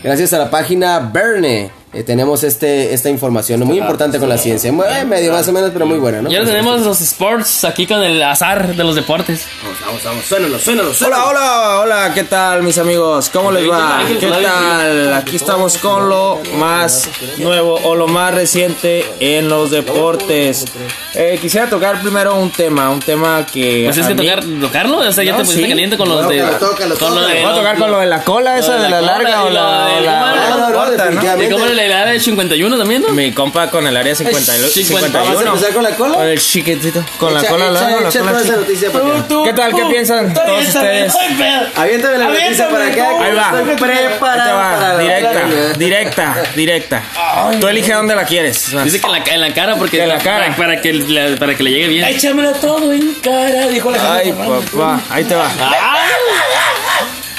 gracias 0.02 0.32
a 0.32 0.38
la 0.38 0.50
página 0.50 0.98
Verne. 0.98 1.70
Eh, 1.92 2.02
tenemos 2.02 2.44
este, 2.44 2.92
esta 2.92 3.08
información 3.08 3.60
muy 3.60 3.78
importante 3.78 4.18
con 4.18 4.28
la 4.28 4.36
ciencia. 4.38 4.70
Eh, 4.70 5.04
medio 5.04 5.32
más 5.32 5.48
o 5.48 5.52
menos, 5.52 5.70
pero 5.72 5.86
muy 5.86 5.98
buena, 5.98 6.20
¿no? 6.22 6.30
Ya 6.30 6.44
tenemos 6.44 6.82
los 6.82 7.00
sports 7.00 7.64
aquí 7.64 7.86
con 7.86 8.02
el 8.02 8.22
azar 8.22 8.74
de 8.74 8.84
los 8.84 8.94
deportes. 8.94 9.46
Vamos, 9.62 9.78
vamos, 9.86 10.04
vamos, 10.04 10.24
suénalo, 10.26 10.58
suénalo, 10.58 10.90
Hola, 11.06 11.24
hola, 11.26 11.80
hola, 11.80 12.14
¿qué 12.14 12.24
tal 12.24 12.62
mis 12.62 12.76
amigos? 12.78 13.30
¿Cómo 13.32 13.50
les 13.50 13.68
va? 13.70 14.00
¿Qué 14.20 14.26
tal? 14.26 15.14
Aquí 15.14 15.36
estamos 15.36 15.78
con 15.78 16.08
lo 16.08 16.40
más 16.56 17.08
nuevo 17.38 17.78
o 17.82 17.94
lo 17.94 18.06
más 18.06 18.34
reciente 18.34 19.04
en 19.20 19.48
los 19.48 19.70
deportes. 19.70 20.64
Eh, 21.14 21.38
quisiera 21.40 21.68
tocar 21.68 22.00
primero 22.02 22.36
un 22.36 22.50
tema, 22.50 22.90
un 22.90 23.00
tema 23.00 23.44
que... 23.50 23.84
Pues 23.86 23.96
es 23.96 24.04
a 24.04 24.08
que 24.08 24.14
mí- 24.14 24.26
tocar, 24.28 24.44
tocarlo, 24.60 24.98
o 24.98 25.12
sea, 25.12 25.24
ya 25.24 25.32
No, 25.32 25.38
te 25.38 25.44
pusiste 25.44 25.62
sí. 25.64 25.68
caliente 25.70 25.96
con 25.96 26.08
los 26.08 26.28
de. 26.28 26.38
Tócalo, 26.40 26.58
tócalo, 26.58 26.98
con 26.98 27.14
lo 27.14 27.20
de. 27.22 27.26
tócalo. 27.28 27.42
¿Puedo 27.42 27.56
tocar 27.56 27.78
con 27.78 27.90
lo 27.90 27.98
de 28.00 28.06
la 28.06 28.24
cola 28.24 28.58
esa 28.58 28.76
de 28.76 28.88
la 28.88 29.00
larga 29.00 29.44
o 29.44 29.50
la, 29.50 29.86
de- 29.86 30.00
la- 30.02 30.18
¿cómo 31.50 31.64
era? 31.66 31.78
No, 31.78 31.87
no, 31.88 31.94
no, 31.94 31.96
corta, 31.96 31.96
definitivamente. 31.96 31.96
¿Y 31.96 31.96
cómo 31.96 31.96
era 31.96 31.96
la 31.96 32.02
edad 32.04 32.12
de 32.12 32.20
51 32.20 32.78
también, 32.78 33.02
no? 33.02 33.08
Mi 33.10 33.32
compa 33.32 33.70
con 33.70 33.86
el 33.86 33.96
área 33.96 34.14
50 34.14 34.56
y- 34.56 34.60
50. 34.84 35.18
¿Vamos 35.18 35.28
a 35.28 35.38
51. 35.40 35.50
empezar 35.54 35.74
con 35.74 35.82
la 35.82 35.90
cola? 35.96 36.14
Con 36.16 36.26
el 36.26 36.38
chiquitito. 36.40 37.04
Con 37.18 37.34
la 37.34 37.42
cola 37.44 37.64
echa- 37.66 37.72
larga, 37.72 38.00
la 38.00 38.08
echa 38.08 38.18
cola 38.20 38.30
toda 38.32 38.42
esa 38.42 38.48
chica. 38.48 38.56
noticia 38.60 38.92
para 38.92 39.06
acá. 39.06 39.28
Tú, 39.28 39.44
¿Qué 39.44 39.52
tal? 39.52 39.74
¿Qué 39.74 39.82
piensan 39.90 40.28
tú, 40.28 40.40
todos 40.40 40.48
aviéntame, 40.58 41.06
ustedes? 41.06 41.14
Aviéntame 41.76 42.18
la 42.18 42.24
noticia 42.28 42.68
para 42.68 42.86
acá. 42.86 43.08
Ahí 43.20 43.34
va. 43.34 43.42
Estoy 43.42 43.58
Ahí 43.60 43.76
te 43.76 43.84
preparado 43.84 44.56
va, 44.56 44.70
para 44.78 44.94
la 44.94 44.98
directa, 44.98 45.78
directa, 45.78 46.42
directa. 46.54 47.02
Tú 47.60 47.68
elige 47.68 47.92
dónde 47.92 48.14
la 48.14 48.24
quieres. 48.24 48.70
Dice 48.84 49.00
que 49.00 49.06
en 49.06 49.12
la, 49.12 49.18
en 49.34 49.40
la 49.40 49.54
cara, 49.54 49.76
porque. 49.76 50.02
En 50.02 50.08
la 50.08 50.18
cara. 50.18 50.54
Para, 50.54 50.56
para 50.56 50.80
que, 50.80 50.92
la- 50.92 51.36
para 51.36 51.54
que 51.54 51.62
le 51.62 51.70
llegue 51.70 51.88
bien. 51.88 52.04
Échamelo 52.04 52.52
todo 52.52 52.92
en 52.92 53.14
cara, 53.14 53.66
dijo 53.68 53.90
la 53.90 54.14
Ay, 54.14 54.32
papá, 54.32 55.00
ahí 55.10 55.24
te 55.24 55.34
va. 55.34 55.48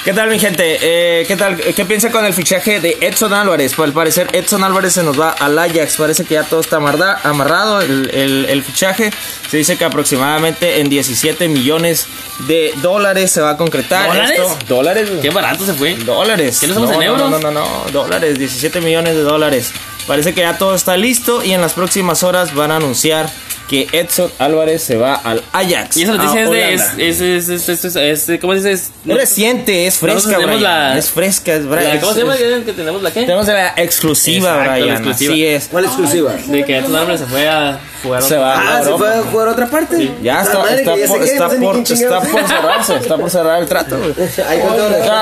¿Qué 0.04 0.14
tal, 0.14 0.30
mi 0.30 0.40
gente? 0.40 0.78
Eh, 0.82 1.26
¿Qué 1.28 1.36
tal? 1.36 1.58
¿Qué 1.58 1.86
piensa 1.86 2.10
con 2.10 2.24
el 2.26 2.34
fichaje 2.34 2.80
de 2.80 2.98
Edson 3.02 3.34
Álvarez? 3.34 3.74
Pues 3.76 3.88
al 3.90 3.94
parecer 3.94 4.28
Edson 4.32 4.64
Álvarez 4.64 4.94
se 4.94 5.04
nos 5.04 5.20
va 5.20 5.32
al 5.32 5.60
Ajax. 5.60 5.98
Parece 5.98 6.24
que 6.24 6.36
ya 6.36 6.44
todo 6.44 6.62
está 6.62 6.78
amarrado 6.78 7.82
el, 7.82 8.10
el- 8.14 8.46
el 8.50 8.64
fichaje. 8.64 9.12
Se 9.52 9.58
dice 9.58 9.78
que 9.78 9.84
aproximadamente 9.84 10.80
en 10.80 10.90
17 10.90 11.50
millones 11.50 12.08
de 12.48 12.74
dólares 12.82 13.30
se 13.32 13.42
va 13.42 13.52
a 13.52 13.58
concretar. 13.58 14.08
¿Dólares? 14.08 14.40
esto. 14.40 14.58
¿Dólares? 14.68 15.10
Qué 15.22 15.30
barato 15.32 15.66
se 15.66 15.74
fue. 15.74 15.96
Dólares. 15.98 16.60
¿Qué 16.62 16.68
no 16.68 16.76
en 16.86 16.92
no, 16.92 17.02
euros? 17.04 17.30
No, 17.30 17.38
no, 17.40 17.52
no, 17.52 17.66
no, 17.86 17.92
dólares, 17.92 18.40
17 18.40 18.80
millones 18.82 19.16
de 19.16 19.22
dólares. 19.22 19.74
Parece 20.08 20.34
que 20.34 20.42
ya 20.42 20.58
todo 20.58 20.74
está 20.76 20.96
listo 20.98 21.44
y 21.44 21.52
en 21.54 21.62
las 21.62 21.74
próximas 21.74 22.24
horas 22.24 22.56
van 22.56 22.72
a 22.72 22.78
anunciar 22.78 23.30
que 23.70 23.88
Edson 23.92 24.32
Álvarez 24.40 24.82
se 24.84 24.98
va 24.98 25.16
al 25.16 25.44
Ajax. 25.54 25.96
Y 25.98 26.04
esa 26.04 26.14
noticia 26.16 26.42
es 26.44 26.50
de. 26.50 26.74
Es, 26.74 26.82
es, 26.98 27.22
es, 27.22 27.50
es, 27.50 27.70
es, 27.86 27.96
es- 27.96 28.30
es- 28.30 28.40
¿Cómo 28.42 28.54
se 28.54 28.58
dice? 28.60 28.72
Es- 28.74 28.92
Es 29.08 29.16
reciente, 29.16 29.86
es 29.88 29.98
fresca, 29.98 30.38
Brian. 30.40 30.64
la- 30.64 30.98
Es 30.98 31.10
fresca, 31.10 31.54
es 31.54 31.64
la- 31.66 31.76
Brian. 31.76 32.00
¿Cómo 32.00 32.14
se 32.14 32.20
Es- 32.22 32.26
llama? 32.26 32.36
es- 32.36 32.66
Que 32.66 32.74
tenemos 32.74 33.02
la 33.04 33.12
qué? 33.12 33.22
Tenemos 33.22 33.48
la 33.48 33.74
exclusiva, 33.78 34.50
Exacto, 34.50 34.66
la 34.66 34.72
Brian. 34.78 34.90
exclusiva. 34.98 35.34
Así 35.34 35.46
es. 35.46 35.68
¿Cuál 35.70 35.86
exclusiva? 35.86 36.34
De 36.48 36.66
que 36.66 36.78
Edson 36.78 36.96
Álvarez 36.96 37.20
se 37.22 37.26
fue 37.28 37.48
a 37.48 37.80
jugar. 38.04 38.24
Se 38.24 38.38
va 38.38 38.54
Ah, 38.56 38.78
a 38.78 38.84
¿se 38.84 38.90
Europa. 38.90 38.98
fue 39.12 39.14
a 39.20 39.32
jugar 39.32 39.48
a 39.48 39.52
otra 39.52 39.68
parte? 39.70 40.12
Ya 40.22 40.42
está, 40.42 40.60
madre, 40.60 40.76
está, 40.80 40.96
ya 40.98 41.08
por, 41.08 41.24
está, 41.24 41.48
no 41.48 41.86
sé 41.86 41.94
está 41.94 42.22
cerrarse, 42.48 42.96
está 42.96 43.18
por 43.18 43.30
cerrar 43.30 43.62
el 43.62 43.68
trato. 43.68 43.96
Ahí 44.48 44.60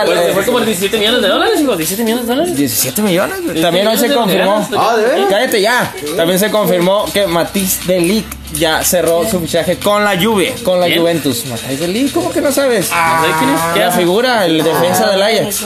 Pues, 0.06 0.20
eh, 0.20 0.24
se 0.28 0.34
fue 0.34 0.46
como 0.46 0.60
17 0.60 0.98
millones 0.98 1.22
de 1.22 1.28
dólares, 1.28 1.60
hijo. 1.62 1.76
17 1.76 2.04
millones 2.04 2.28
de 2.28 2.34
dólares. 2.34 2.56
17 2.56 3.02
millones. 3.02 3.36
güey. 3.38 3.54
17 3.56 3.62
También 3.62 3.88
hoy 3.88 3.98
se 3.98 4.14
confirmó. 4.14 4.68
Ah. 4.78 4.96
Cállate 5.30 5.62
ya. 5.62 5.94
También 6.16 6.40
se 6.40 6.50
confirmó 6.52 7.06
que 7.14 7.28
Matisse 7.28 7.86
de 7.88 8.00
Ligt 8.00 8.34
ya 8.54 8.84
cerró 8.84 9.28
su 9.30 9.40
fichaje 9.40 9.78
con 9.78 10.04
la 10.04 10.20
Juve, 10.22 10.56
con 10.64 10.80
la 10.80 10.88
¿Quién? 10.88 11.00
Juventus. 11.00 11.44
De 11.80 11.88
Ligt, 11.88 12.14
¿cómo 12.14 12.32
que 12.32 12.42
no 12.42 12.52
sabes? 12.52 12.90
No 12.90 13.24
sé 13.26 13.32
quién 13.40 13.50
es. 13.52 13.62
¿Qué 13.74 13.80
La 13.80 13.88
hace? 13.88 14.00
figura, 14.00 14.46
el 14.46 14.64
defensa 14.64 15.10
del 15.12 15.22
Ajax. 15.22 15.64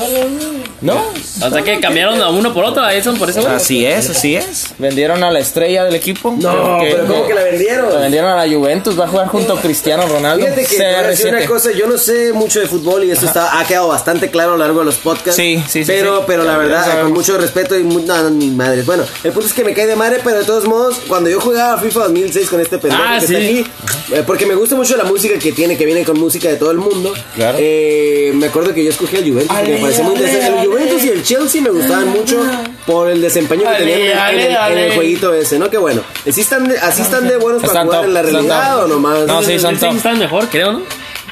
¿No? 0.82 0.96
O 0.96 1.50
sea 1.52 1.62
que 1.62 1.80
cambiaron 1.80 2.20
a 2.22 2.30
uno 2.30 2.54
por 2.56 2.66
otro 2.66 2.84
a 2.84 2.92
Edson 2.94 3.16
por 3.18 3.32
güey. 3.32 3.46
Así 3.46 3.86
es, 3.86 4.10
así 4.10 4.36
es. 4.36 4.74
Vendieron 4.80 5.24
a 5.24 5.30
la 5.30 5.40
estrella 5.40 5.84
del 5.84 5.94
equipo. 5.94 6.36
No, 6.40 6.80
pero 6.82 7.06
¿cómo 7.06 7.28
que 7.28 7.34
la 7.36 7.44
vendieron? 7.44 7.94
La 7.94 8.00
vendieron 8.00 8.32
a 8.32 8.44
la 8.46 8.52
Juventus, 8.52 9.00
va 9.00 9.06
a 9.06 9.08
jugar 9.08 9.28
junto 9.28 9.54
a 9.54 9.62
Cristiano 9.62 10.08
Ronaldo. 10.08 10.44
Fíjate 10.44 10.66
que 10.66 10.78
te 10.78 10.84
voy 10.84 10.94
a 10.96 11.04
decir 11.04 11.28
una 11.28 11.40
CR7. 11.42 11.46
cosa, 11.48 11.72
yo 11.72 11.88
no 11.88 11.98
sé 12.00 12.34
mucho 12.34 12.60
de 12.60 12.68
fútbol 12.68 13.04
y 13.04 13.12
esto 13.12 13.28
está, 13.28 13.60
ha 13.60 13.66
quedado 13.66 13.90
bastante 13.90 14.32
claro 14.32 14.52
a 14.54 14.58
lo 14.58 14.64
largo 14.64 14.80
de 14.80 14.86
los 14.86 14.96
podcasts. 14.96 15.36
Sí, 15.36 15.64
sí, 15.68 15.84
sí, 15.84 15.86
Pero, 15.86 16.18
sí. 16.20 16.24
pero 16.26 16.44
la 16.44 16.58
verdad, 16.58 17.02
con 17.04 17.14
mucho 17.14 17.38
respeto 17.38 17.78
y 17.78 17.84
mu- 17.84 18.00
no, 18.00 18.24
no, 18.24 18.30
ni 18.32 18.48
madre. 18.48 18.82
Bueno, 18.82 19.04
el 19.24 19.32
punto 19.32 19.48
es 19.48 19.54
que 19.54 19.64
me 19.64 19.74
cae 19.76 19.86
de 19.86 19.96
madre, 19.96 20.20
pero 20.24 20.40
de 20.40 20.46
todos 20.46 20.66
modos, 20.66 21.00
cuando 21.08 21.30
yo 21.30 21.40
jugaba 21.40 21.78
FIFA 21.80 22.00
2006 22.06 22.50
con 22.50 22.60
este 22.60 22.71
pendejo 22.78 23.04
Ah, 23.06 23.18
que 23.20 23.28
sí. 23.28 23.36
está 23.36 23.46
aquí, 23.48 23.66
eh, 24.14 24.24
porque 24.26 24.46
me 24.46 24.56
gusta 24.56 24.76
mucho 24.76 24.96
la 24.98 25.04
música 25.04 25.38
que 25.40 25.52
tiene, 25.52 25.78
que 25.78 25.86
viene 25.86 26.04
con 26.04 26.20
música 26.20 26.50
de 26.50 26.56
todo 26.58 26.72
el 26.72 26.78
mundo. 26.78 27.14
Claro. 27.36 27.58
eh, 27.62 28.32
me 28.36 28.48
acuerdo 28.48 28.74
que 28.74 28.84
yo 28.84 28.90
escogí 28.92 29.18
al 29.18 29.24
Juventus 29.30 29.56
porque 29.56 29.72
me 29.74 29.78
parecía 29.82 30.04
muy 30.04 30.14
interesante. 30.16 30.62
El 30.62 30.68
Juventus 30.68 31.04
y 31.04 31.10
el 31.10 31.24
Chelsea 31.24 31.62
me 31.62 31.70
gustaban 31.70 32.08
mucho 32.10 32.42
por 32.86 33.10
el 33.10 33.22
desempeño 33.22 33.62
que 33.64 33.68
Ale, 33.68 33.78
tenían 33.80 34.00
en, 34.02 34.08
el- 34.12 34.18
ale, 34.18 34.34
en 34.34 34.40
el, 34.40 34.46
en 34.46 34.52
el 34.52 34.58
ale. 34.58 34.96
jueguito 34.96 35.34
ese, 35.34 35.60
¿no? 35.60 35.70
Que 35.70 35.78
bueno. 35.78 36.02
¿Así 36.28 36.42
están 36.42 36.68
de, 36.68 36.78
así 36.80 37.02
están 37.02 37.28
de 37.28 37.38
buenos 37.38 37.62
para 37.62 37.74
Están 37.74 37.86
jugar 37.88 38.00
top, 38.02 38.08
en 38.08 38.14
la 38.14 38.20
están 38.22 38.34
realidad 38.34 38.84
o 38.84 38.88
nomás? 38.88 39.28
No, 39.28 39.42
sí, 39.44 39.54
el 39.54 39.60
son 39.60 39.78
top. 39.78 39.96
está 39.96 40.14
mejor, 40.14 40.48
creo, 40.50 40.74
¿no? 40.74 40.80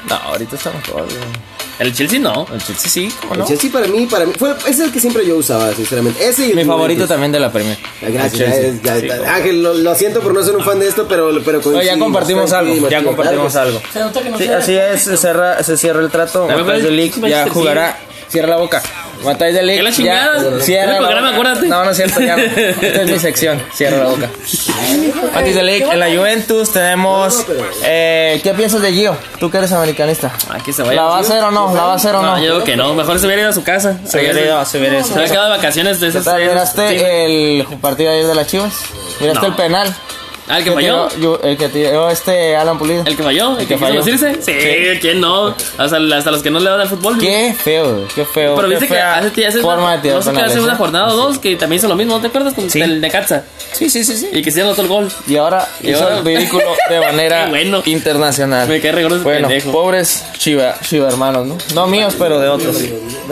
No, 0.08 0.14
ahorita 0.14 0.56
está 0.56 0.70
mejor. 0.72 1.02
güey. 1.04 1.16
El 1.80 1.92
Chelsea 1.94 2.18
no. 2.20 2.46
El 2.52 2.62
Chelsea 2.62 2.88
sí, 2.90 3.08
¿cómo 3.22 3.32
El 3.34 3.38
no? 3.40 3.46
Chelsea 3.46 3.72
para 3.72 3.86
mí, 3.88 4.06
para 4.06 4.26
mí, 4.26 4.32
fue, 4.38 4.50
ese 4.60 4.70
es 4.70 4.80
el 4.80 4.92
que 4.92 5.00
siempre 5.00 5.26
yo 5.26 5.36
usaba, 5.36 5.72
sinceramente. 5.74 6.24
Ese 6.28 6.46
y 6.46 6.50
el 6.50 6.56
Mi 6.56 6.64
favorito 6.64 7.08
también 7.08 7.32
de 7.32 7.40
la 7.40 7.50
Premier. 7.50 7.78
Ah, 8.02 8.06
Gracias, 8.10 8.54
El 8.54 8.82
ya- 8.82 8.98
ya- 8.98 9.16
Sí, 9.16 9.22
Ángel, 9.26 9.62
lo, 9.62 9.74
lo 9.74 9.94
siento 9.94 10.20
por 10.20 10.34
no 10.34 10.42
ser 10.44 10.56
un 10.56 10.62
fan 10.64 10.78
de 10.78 10.86
esto, 10.88 11.06
pero, 11.08 11.30
pero 11.44 11.60
No, 11.64 11.82
ya 11.82 11.98
compartimos 11.98 12.52
algo, 12.52 12.88
ya 12.88 13.02
compartimos 13.02 13.50
claro 13.52 13.68
algo. 13.68 13.82
Se 13.92 13.98
nota 14.00 14.20
que 14.22 14.30
no 14.30 14.38
Sí, 14.38 14.44
se- 14.44 14.54
así 14.54 14.74
es, 14.76 15.02
se 15.02 15.16
cierra, 15.16 15.62
se 15.64 15.76
cierra 15.78 16.00
el 16.00 16.10
trato. 16.10 16.46
ver, 16.46 16.58
Matthijs 16.64 16.84
de 16.84 16.90
Ligt 16.90 17.14
¿qué 17.24 17.30
ya 17.30 17.48
jugará. 17.48 17.98
Cierra 18.28 18.48
la 18.50 18.56
boca. 18.58 18.80
Matthijs 19.24 19.54
de 19.54 19.60
¿Qué 19.74 19.82
la 19.82 19.92
chingada? 19.92 20.60
cierra 20.60 20.96
el 20.96 21.02
la 21.02 21.08
programa, 21.08 21.30
boca. 21.36 21.40
acuérdate. 21.50 21.68
No, 21.68 21.84
no 21.84 21.90
es 21.90 21.96
cierto, 21.96 22.20
ya. 22.20 22.36
Esta 22.36 23.02
es 23.02 23.10
mi 23.10 23.18
sección. 23.18 23.62
Cierra 23.74 23.98
la 23.98 24.04
boca. 24.06 24.28
Matthijs 25.34 25.54
de 25.56 25.62
Ligt 25.62 25.92
en 25.92 26.00
la 26.00 26.06
Juventus 26.06 26.72
tenemos. 26.72 27.44
Eh, 27.84 28.40
¿Qué 28.42 28.54
piensas 28.54 28.82
de 28.82 28.92
Gio? 28.92 29.16
Tú 29.38 29.50
que 29.50 29.58
eres 29.58 29.72
americanista. 29.72 30.32
Aquí 30.50 30.72
se 30.72 30.82
vaya. 30.82 30.94
¿La 31.02 31.08
va 31.08 31.16
a 31.18 31.20
hacer 31.20 31.42
o 31.42 31.50
no? 31.50 31.74
¿La 31.74 31.82
va 31.82 31.92
a 31.92 31.96
hacer 31.96 32.14
o 32.14 32.22
No, 32.22 32.36
yo 32.38 32.52
digo 32.54 32.64
que 32.64 32.76
no. 32.76 32.94
Mejor 32.94 33.18
se 33.18 33.26
hubiera 33.26 33.42
ido 33.42 33.50
a 33.50 33.54
su 33.54 33.62
casa. 33.62 33.96
Se 34.06 34.18
hubiera 34.18 34.40
ido, 34.40 34.64
se 34.64 34.78
hubiera 34.78 34.98
ido. 34.98 35.04
Se 35.06 35.14
había 35.14 35.26
quedado 35.28 35.50
de 35.50 35.56
vacaciones 35.56 36.00
de 36.00 36.08
esos- 36.08 36.26
¿Miraste 36.26 37.56
el 37.60 37.66
partido 37.80 38.10
ayer 38.10 38.26
de 38.26 38.34
las 38.34 38.46
Chivas? 38.46 38.72
¿Miraste 39.20 39.46
el 39.46 39.54
penal? 39.54 39.94
Ah, 40.50 40.58
el 40.58 40.64
que 40.64 40.72
falló. 40.72 41.08
yo- 41.20 41.40
el 41.42 41.56
que 41.56 41.68
tiró 41.68 42.10
este 42.10 42.56
Alan 42.56 42.76
Pulido. 42.78 43.04
El 43.06 43.16
que 43.16 43.22
falló. 43.22 43.58
El 43.58 43.66
que, 43.66 43.78
falló. 43.78 43.96
lucirse. 44.00 44.42
Sí, 44.42 44.98
¿quién 45.00 45.20
no? 45.20 45.54
Hasta, 45.78 45.96
hasta 46.16 46.30
los 46.30 46.42
que 46.42 46.50
no 46.50 46.58
le 46.60 46.68
dan 46.68 46.80
al 46.80 46.88
fútbol. 46.88 47.18
Qué 47.18 47.54
feo, 47.54 48.06
qué 48.14 48.24
feo. 48.24 48.56
Pero 48.56 48.68
qué 48.68 48.74
viste 48.74 48.88
que 48.88 49.00
hace, 49.00 49.46
hace 49.46 49.60
forma 49.60 49.92
de 49.96 49.98
tirar 50.02 50.16
no 50.16 50.22
sé 50.22 50.30
hace 50.40 50.60
una 50.60 50.72
¿eh? 50.72 50.76
jornada 50.76 51.12
o 51.12 51.16
dos 51.16 51.38
que 51.38 51.56
también 51.56 51.78
hizo 51.78 51.88
lo 51.88 51.94
mismo, 51.96 52.14
¿no 52.16 52.20
te 52.20 52.26
acuerdas? 52.26 52.54
Con 52.54 52.68
Sí. 52.68 52.80
el 52.80 53.00
Necaxa. 53.00 53.44
Sí, 53.72 53.88
sí, 53.88 54.04
sí, 54.04 54.16
sí. 54.16 54.28
Y 54.32 54.42
que 54.42 54.50
se 54.50 54.62
anotó 54.62 54.82
el 54.82 54.88
gol. 54.88 55.08
Y 55.28 55.36
ahora 55.36 55.66
Y 55.80 55.90
hizo 55.90 56.02
ahora- 56.02 56.18
el 56.18 56.24
ridículo 56.24 56.64
de 56.88 57.00
manera 57.06 57.48
internacional. 57.86 58.68
Me 58.68 58.80
cae 58.80 58.92
Bueno, 59.06 59.22
pendejo. 59.48 59.72
pobres 59.72 60.24
Chiva, 60.38 60.74
Chiva 60.80 61.08
hermanos, 61.08 61.46
¿no? 61.46 61.56
No 61.74 61.86
míos, 61.86 62.14
pero 62.18 62.40
de 62.40 62.48
otros. 62.48 62.76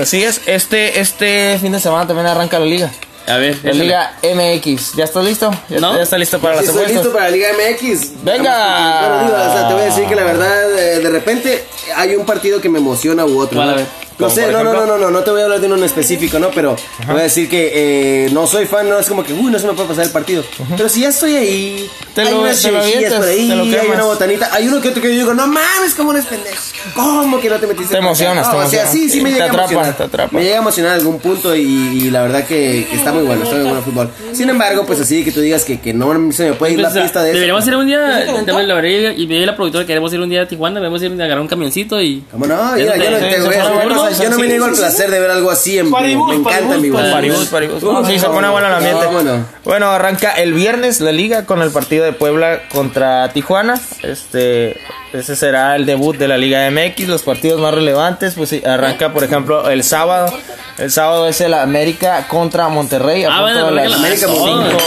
Así 0.01 0.23
es, 0.23 0.43
este, 0.47 1.01
este 1.01 1.59
fin 1.61 1.73
de 1.73 1.81
semana 1.81 2.07
también 2.07 2.27
arranca 2.27 2.59
la 2.59 2.67
liga. 2.67 2.91
A 3.29 3.37
ver, 3.37 3.57
La 3.63 3.71
échale. 3.71 3.85
Liga 3.85 4.13
MX. 4.23 4.95
¿Ya 4.95 5.05
estás 5.05 5.25
listo? 5.25 5.51
¿Ya, 5.69 5.81
No. 5.81 5.97
ya 5.97 6.03
está 6.03 6.17
listo 6.19 6.39
para 6.41 6.61
Sí, 6.61 6.67
las 6.67 6.75
estoy 6.77 6.93
listo 6.95 7.13
para 7.13 7.25
la 7.27 7.31
Liga 7.31 7.49
MX. 7.53 8.25
Venga. 8.25 9.01
Pero 9.03 9.21
digo, 9.25 9.35
o 9.37 9.53
sea, 9.53 9.69
te 9.69 9.75
voy 9.75 9.83
a 9.83 9.87
decir 9.87 10.07
que 10.07 10.15
la 10.17 10.25
verdad, 10.25 10.79
eh, 10.79 11.01
de 11.01 11.11
repente 11.11 11.65
hay 11.95 12.17
un 12.17 12.25
partido 12.25 12.61
que 12.61 12.69
me 12.69 12.79
emociona 12.79 13.25
u 13.27 13.39
otro. 13.39 13.57
¿Cuál, 13.59 13.67
¿no? 13.69 13.73
a 13.75 13.77
ver? 13.77 13.87
No 14.19 14.29
sé, 14.31 14.51
no, 14.51 14.65
no, 14.65 14.73
no, 14.75 14.85
no, 14.87 14.99
no, 14.99 15.11
no 15.11 15.21
te 15.21 15.31
voy 15.31 15.41
a 15.41 15.45
hablar 15.45 15.61
de 15.61 15.67
uno 15.67 15.77
en 15.77 15.85
específico, 15.85 16.39
¿no? 16.39 16.51
Pero 16.51 16.75
te 16.99 17.07
voy 17.13 17.21
a 17.21 17.25
decir 17.25 17.49
que 17.49 18.25
eh, 18.27 18.31
no 18.33 18.47
soy 18.47 18.67
fan, 18.67 18.89
no 18.89 18.99
es 18.99 19.09
como 19.09 19.23
que, 19.23 19.33
uy, 19.33 19.51
no 19.53 19.59
se 19.59 19.67
me 19.67 19.75
puede 19.75 19.89
pasar 19.89 20.05
el 20.07 20.11
partido. 20.11 20.43
Pero 20.77 20.89
si 20.89 21.03
ya 21.03 21.09
estoy 21.11 21.37
ahí, 21.37 21.89
Te 22.15 22.23
hay 22.23 22.31
lo- 22.33 22.41
unas 22.41 22.61
te 22.61 22.73
lo 22.73 22.81
chevechillas 22.81 23.13
avientas, 23.13 23.19
por 23.21 23.29
ahí, 23.29 23.49
te 23.49 23.55
lo 23.77 23.81
hay 23.83 23.89
una 23.89 24.05
botanita, 24.05 24.51
hay 24.53 24.67
uno 24.69 24.81
que 24.81 24.89
otro 24.89 25.03
que 25.03 25.09
yo 25.11 25.15
digo, 25.15 25.35
no 25.35 25.47
mames, 25.47 25.95
¿cómo 25.97 26.13
eres 26.13 26.25
pendejo? 26.27 26.57
¿Cómo 26.95 27.41
que 27.41 27.49
no 27.49 27.57
te 27.61 27.67
metiste? 27.69 27.93
Te 27.93 27.99
emocionas, 27.99 28.47
No, 28.47 28.53
te 28.53 28.57
O 28.57 28.69
sea, 28.69 28.83
emocionas. 28.83 28.93
sí, 28.93 29.09
sí 29.09 29.21
me 29.21 29.29
Te 29.31 29.35
llega 29.35 29.45
a 29.45 29.49
atrapa, 29.49 29.71
emocionar. 29.73 29.97
te 29.97 30.03
atrapa. 30.03 30.37
Me 30.37 30.43
llega 30.45 30.57
a 30.57 30.59
emocionar 30.63 30.93
en 30.93 30.99
algún 30.99 31.19
punto 31.21 31.55
y, 31.55 31.61
y 31.63 32.11
la 32.11 32.23
verdad 32.23 32.45
que, 32.45 32.87
que 32.91 32.97
está 32.97 33.13
muy 33.13 33.23
bueno, 33.25 33.45
está 33.45 33.55
muy 33.55 33.65
bueno 33.65 33.79
el 33.79 33.85
fútbol. 33.85 34.11
Sin 34.33 34.51
embargo, 34.51 34.85
pues 34.85 35.01
así 35.01 35.23
que 35.25 35.31
tú 35.33 35.41
digas 35.41 35.65
que, 35.65 35.81
que 35.81 35.95
no 35.95 36.33
se 36.33 36.51
me 36.51 36.53
puede 36.55 36.73
ir 36.73 36.81
la 36.81 36.91
Pues, 36.91 37.03
pista 37.05 37.23
de 37.23 37.29
eso. 37.31 37.35
Deberíamos 37.35 37.67
ir 37.69 37.77
un 37.77 37.87
día, 37.87 37.99
la 37.99 38.75
verdad, 38.75 39.13
y 39.17 39.27
me 39.27 39.47
la 39.47 39.55
productora 39.55 39.87
queremos 39.87 40.13
ir 40.13 40.21
un 40.21 40.29
día 40.29 40.43
a 40.43 40.49
Tijuana, 40.49 40.81
debemos 40.81 41.01
ir 41.03 41.11
a 41.13 41.15
agarrar 41.15 41.41
un 41.41 41.49
camioncito 41.49 42.01
y... 42.03 42.25
¿Cómo 42.33 42.47
no? 42.47 42.75
Te- 42.75 42.85
yo 42.85 42.87
no, 43.11 43.19
te 43.19 43.41
voy 43.41 43.55
a 43.55 44.08
una 44.17 44.25
yo 44.25 44.31
no 44.31 44.39
me 44.39 44.47
niego 44.47 44.65
al 44.67 44.75
sí. 44.75 44.81
placer 44.81 45.11
de 45.11 45.21
ver 45.21 45.31
algo 45.31 45.51
así 45.51 45.79
en 45.79 45.87
vivo. 45.87 45.97
Paribus, 45.99 46.29
Me 46.29 46.35
encanta 46.37 46.75
en 46.75 46.83
vivo. 46.83 46.99
Paribus, 46.99 47.47
paribus. 47.47 47.83
No, 47.83 48.05
sí, 48.07 48.19
se 48.19 48.27
pone 48.27 48.49
bueno 48.49 48.67
el 48.69 48.75
ambiente. 48.75 49.05
No, 49.05 49.11
bueno. 49.13 49.45
Bueno, 49.65 49.91
arranca 49.91 50.33
el 50.33 50.53
viernes 50.53 51.01
la 51.01 51.13
liga 51.13 51.45
con 51.47 51.63
el 51.63 51.71
partido 51.71 52.05
de 52.05 52.13
Puebla 52.13 52.61
contra 52.73 53.33
Tijuana. 53.33 53.81
Este, 54.03 54.77
ese 55.13 55.37
será 55.37 55.77
el 55.77 55.87
debut 55.87 56.17
de 56.17 56.29
la 56.29 56.37
Liga 56.39 56.69
MX. 56.71 57.09
Los 57.09 57.23
partidos 57.23 57.61
más 57.61 57.75
relevantes, 57.75 58.35
pues 58.35 58.49
sí, 58.51 58.63
arranca, 58.65 59.13
por 59.13 59.25
ejemplo, 59.25 59.69
el 59.71 59.83
sábado. 59.85 60.33
El 60.79 60.93
sábado 60.93 61.27
es 61.27 61.41
el 61.41 61.55
América 61.55 62.27
contra 62.29 62.69
Monterrey 62.69 63.25
a 63.25 63.31
Ah, 63.31 63.41
punto 63.41 63.65
bueno, 63.65 63.67
de 63.83 63.89
las 63.89 63.99
América, 63.99 64.27
la 64.29 64.53
América. 64.53 64.85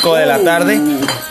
5 0.00 0.14
de 0.14 0.26
la 0.26 0.38
tarde. 0.38 0.80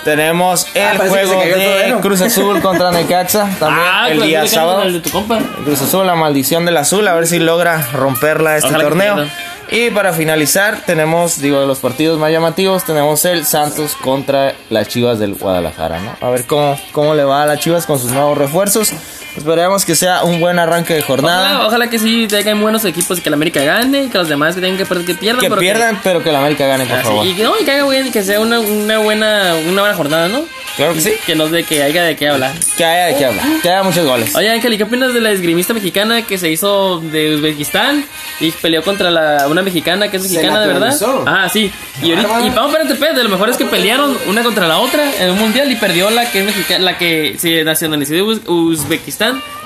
Tenemos 0.04 0.68
el 0.74 0.82
Ah, 0.84 0.94
parece 0.98 1.16
que 1.22 1.26
juego 1.26 1.42
el 1.44 1.94
de. 1.96 2.00
Cruz 2.02 2.20
Azul 2.22 2.62
contra 2.62 2.92
Necaxa 2.92 3.48
también 3.58 3.88
Ah, 3.90 4.10
el 4.10 4.18
pues, 4.18 4.28
día 4.28 4.46
sábado. 4.48 4.82
El 4.84 4.94
de 4.94 5.00
tu 5.00 5.12
compa. 5.12 5.40
Cruz 5.64 5.82
Azul, 5.82 6.06
la 6.06 6.16
maldición 6.16 6.66
del 6.66 6.76
azul, 6.76 7.08
a 7.08 7.14
ver 7.14 7.26
si 7.26 7.31
logra 7.40 7.88
romperla 7.94 8.58
este 8.58 8.70
Ojalá 8.70 8.84
torneo. 8.84 9.28
Y 9.70 9.90
para 9.92 10.12
finalizar, 10.12 10.82
tenemos, 10.86 11.40
digo, 11.40 11.62
de 11.62 11.66
los 11.66 11.80
partidos 11.80 12.20
más 12.20 12.30
llamativos, 12.30 12.84
tenemos 12.84 13.24
el 13.24 13.46
Santos 13.46 13.96
contra 13.96 14.54
las 14.70 14.90
Chivas 14.90 15.18
del 15.18 15.36
Guadalajara, 15.36 16.00
¿no? 16.02 16.16
A 16.20 16.30
ver 16.30 16.46
cómo, 16.46 16.78
cómo 16.92 17.16
le 17.16 17.24
va 17.24 17.44
a 17.44 17.46
las 17.46 17.60
Chivas 17.60 17.86
con 17.86 17.98
sus 17.98 18.12
nuevos 18.12 18.38
refuerzos. 18.38 18.92
Esperemos 19.38 19.86
que 19.86 19.96
sea 19.96 20.24
un 20.24 20.40
buen 20.40 20.60
arranque 20.60 20.94
de 20.94 21.02
jornada. 21.02 21.52
Ojalá, 21.54 21.68
ojalá 21.68 21.90
que 21.90 22.00
sí 22.00 22.28
tengan 22.28 22.62
buenos 22.62 22.84
equipos 22.86 23.18
y 23.18 23.22
que 23.22 23.30
la 23.30 23.36
América 23.38 23.64
gane 23.64 24.04
y 24.04 24.10
que 24.10 24.18
los 24.18 24.28
demás 24.28 24.56
que 24.56 24.62
tengan 24.62 24.78
que 24.78 24.86
perder 24.86 25.06
que 25.06 25.16
pierdan. 25.16 25.40
que 25.42 25.50
pero 25.50 25.60
pierdan, 25.62 26.00
pero 26.04 26.24
que 26.24 26.32
la 26.32 26.40
América 26.40 26.68
gane, 26.68 26.86
por 26.86 26.98
Ah, 26.98 27.04
sí, 27.24 27.30
y 27.30 27.34
que 27.36 27.44
no, 27.44 27.54
y 27.60 27.64
que 27.64 27.72
haga 27.72 28.12
que 28.12 28.24
sea 28.24 28.40
una, 28.40 28.60
una 28.60 28.98
buena 29.00 29.54
una 29.68 29.82
buena 29.82 29.96
jornada, 29.96 30.28
¿no? 30.28 30.44
Claro 30.76 30.94
que 30.94 31.02
sí. 31.02 31.14
Que 31.26 31.36
nos 31.36 31.52
de 31.52 31.64
que 31.66 31.84
haya 31.84 32.04
de 32.04 32.16
qué 32.16 32.30
hablar. 32.30 32.54
Que 32.78 32.86
haya 32.86 33.06
de 33.08 33.16
qué 33.18 33.26
hablar. 33.26 33.46
Que 33.62 33.70
haya 33.70 33.84
muchos 33.84 34.06
goles. 34.06 34.34
Oye, 34.36 34.50
Ángel, 34.50 34.74
¿y 34.74 34.78
qué 34.78 34.84
opinas 34.84 35.14
de 35.14 35.20
la 35.20 35.32
esgrimista 35.32 35.74
mexicana 35.74 36.22
que 36.22 36.38
se 36.38 36.50
hizo 36.50 37.00
de 37.02 37.36
Uzbekistán 37.36 38.06
y 38.40 38.52
peleó 38.52 38.82
contra 38.82 39.12
la, 39.12 39.48
una 39.50 39.62
mexicana 39.64 40.10
que 40.10 40.18
es 40.18 40.24
mexicana 40.24 40.62
de 40.62 40.68
verdad? 40.68 40.98
Ah, 41.28 41.50
sí. 41.52 41.72
Y, 42.02 42.12
ahorita, 42.12 42.46
y 42.46 42.50
vamos, 42.52 42.72
espérate, 42.72 42.94
espérate, 42.94 43.24
lo 43.24 43.30
mejor 43.30 43.50
es 43.50 43.58
que 43.58 43.66
pelearon 43.66 44.18
una 44.28 44.44
contra 44.44 44.66
la 44.68 44.78
otra 44.78 45.04
en 45.20 45.32
un 45.32 45.40
mundial 45.40 45.70
y 45.72 45.76
perdió 45.76 46.10
la 46.10 46.32
que 46.32 46.40
es 46.40 46.46
mexicana, 46.46 46.80
la 46.86 46.98
que 46.98 47.36
se 47.38 47.64
nacionalizó 47.66 48.14
de 48.14 48.22
Uz- 48.24 48.42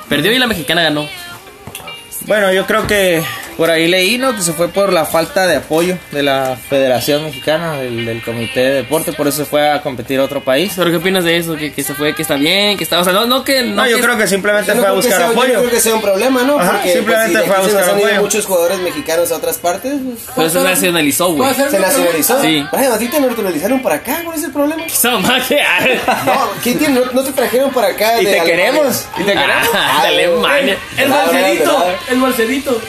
Perdió 0.10 0.32
y 0.34 0.40
la 0.40 0.48
mexicana 0.48 0.84
ganó. 0.84 1.08
Bueno, 2.28 2.52
yo 2.52 2.66
creo 2.66 2.88
que 2.88 3.24
Por 3.58 3.70
ahí 3.70 3.88
leí, 3.88 4.18
¿no? 4.18 4.36
Que 4.36 4.42
se 4.42 4.52
fue 4.54 4.68
por 4.68 4.92
la 4.92 5.06
falta 5.06 5.48
de 5.48 5.56
apoyo 5.58 5.98
de 6.12 6.24
la 6.24 6.58
Federación 6.70 7.24
Mexicana, 7.24 7.78
del, 7.78 8.06
del 8.06 8.22
Comité 8.22 8.60
de 8.60 8.72
Deporte, 8.74 9.14
por 9.14 9.28
eso 9.28 9.38
se 9.38 9.46
fue 9.46 9.70
a 9.72 9.82
competir 9.82 10.20
a 10.20 10.24
otro 10.24 10.44
país. 10.44 10.74
¿Pero 10.76 10.90
qué 10.92 10.98
opinas 10.98 11.24
de 11.24 11.38
eso? 11.38 11.56
Que, 11.56 11.72
que 11.72 11.82
se 11.84 11.94
fue, 11.94 12.14
que 12.14 12.22
está 12.24 12.36
bien, 12.36 12.78
que 12.78 12.84
está... 12.84 13.00
O 13.00 13.04
sea, 13.04 13.14
no, 13.14 13.26
no 13.26 13.44
que... 13.44 13.64
No, 13.64 13.76
No, 13.78 13.88
yo 13.88 13.96
que- 13.98 14.04
creo 14.04 14.18
que 14.18 14.28
simplemente 14.28 14.68
Yo 14.70 14.76
no 14.76 14.82
fue 14.82 14.90
a 14.90 14.94
buscar 14.94 15.18
sea- 15.18 15.28
yo 15.28 15.34
no 15.34 15.40
apoyo. 15.42 15.60
creo 15.60 15.70
que 15.72 15.80
sea 15.80 15.96
un 15.96 16.02
problema, 16.02 16.44
¿no? 16.44 16.60
Ajá, 16.60 16.72
Porque 16.74 16.94
simplemente 16.94 17.32
pues, 17.32 17.44
si 17.44 17.48
fue 17.50 17.56
a 17.58 17.62
buscar 17.62 17.90
apoyo. 17.96 18.22
muchos 18.22 18.46
jugadores 18.46 18.80
mexicanos 18.80 19.32
a 19.32 19.36
otras 19.38 19.58
partes. 19.58 19.94
pues, 20.04 20.20
Pero 20.36 20.50
se 20.50 20.60
nacionalizó, 20.64 21.28
güey. 21.28 21.38
¿Puedo 21.38 21.52
hacer 21.52 21.70
se 21.72 21.80
nacionalizó. 21.80 22.42
Sí. 22.42 22.66
Brian, 22.72 22.92
a 22.92 22.98
ti 22.98 23.08
te 23.08 23.20
naturalizaron 23.22 23.82
para 23.82 23.96
acá, 23.96 24.22
¿cuál 24.26 24.38
es 24.38 24.44
el 24.44 24.52
problema? 24.52 24.86
Esa 24.86 25.12
mamá 25.12 25.38
que... 25.48 25.62
No, 26.26 26.50
¿qué 26.64 26.74
tiene? 26.76 27.00
No, 27.00 27.12
no 27.14 27.24
te 27.24 27.32
trajeron 27.32 27.72
para 27.72 27.88
acá. 27.88 28.22
Y 28.22 28.26
de 28.26 28.32
te 28.34 28.40
Alemania. 28.42 28.66
queremos, 28.72 29.06
y 29.18 29.24
te 29.24 29.32
queremos. 29.34 29.70
Ah, 29.74 30.00
de 30.04 30.08
Alemania. 30.10 30.78
El 30.98 31.06
claro. 31.06 31.32
el 32.10 32.20
balserito. 32.20 32.82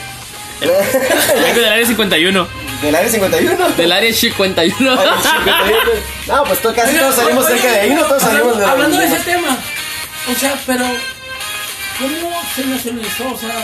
Vengo 0.61 1.59
del 1.61 1.71
área 1.73 1.85
51. 1.85 2.47
Del 2.81 2.95
área 2.95 3.09
51. 3.09 3.69
Del 3.77 3.91
área 3.91 4.13
51. 4.13 4.91
Área 4.91 5.13
51. 5.21 5.77
No, 6.27 6.43
pues 6.43 6.61
to- 6.61 6.73
casi 6.75 6.95
todos 6.97 7.15
salimos 7.15 7.45
cerca 7.47 7.71
de 7.71 7.79
ahí, 7.79 7.89
no 7.91 8.03
todos 8.03 8.21
hablando- 8.23 8.37
salimos 8.53 8.57
de 8.59 8.65
Hablando 8.65 8.97
de 8.97 9.05
ese 9.05 9.19
tema, 9.21 9.57
o 10.29 10.35
sea, 10.37 10.55
pero 10.65 10.83
¿cómo 11.99 12.41
se 12.55 12.65
nacionalizó? 12.65 13.31
O 13.33 13.37
sea, 13.37 13.55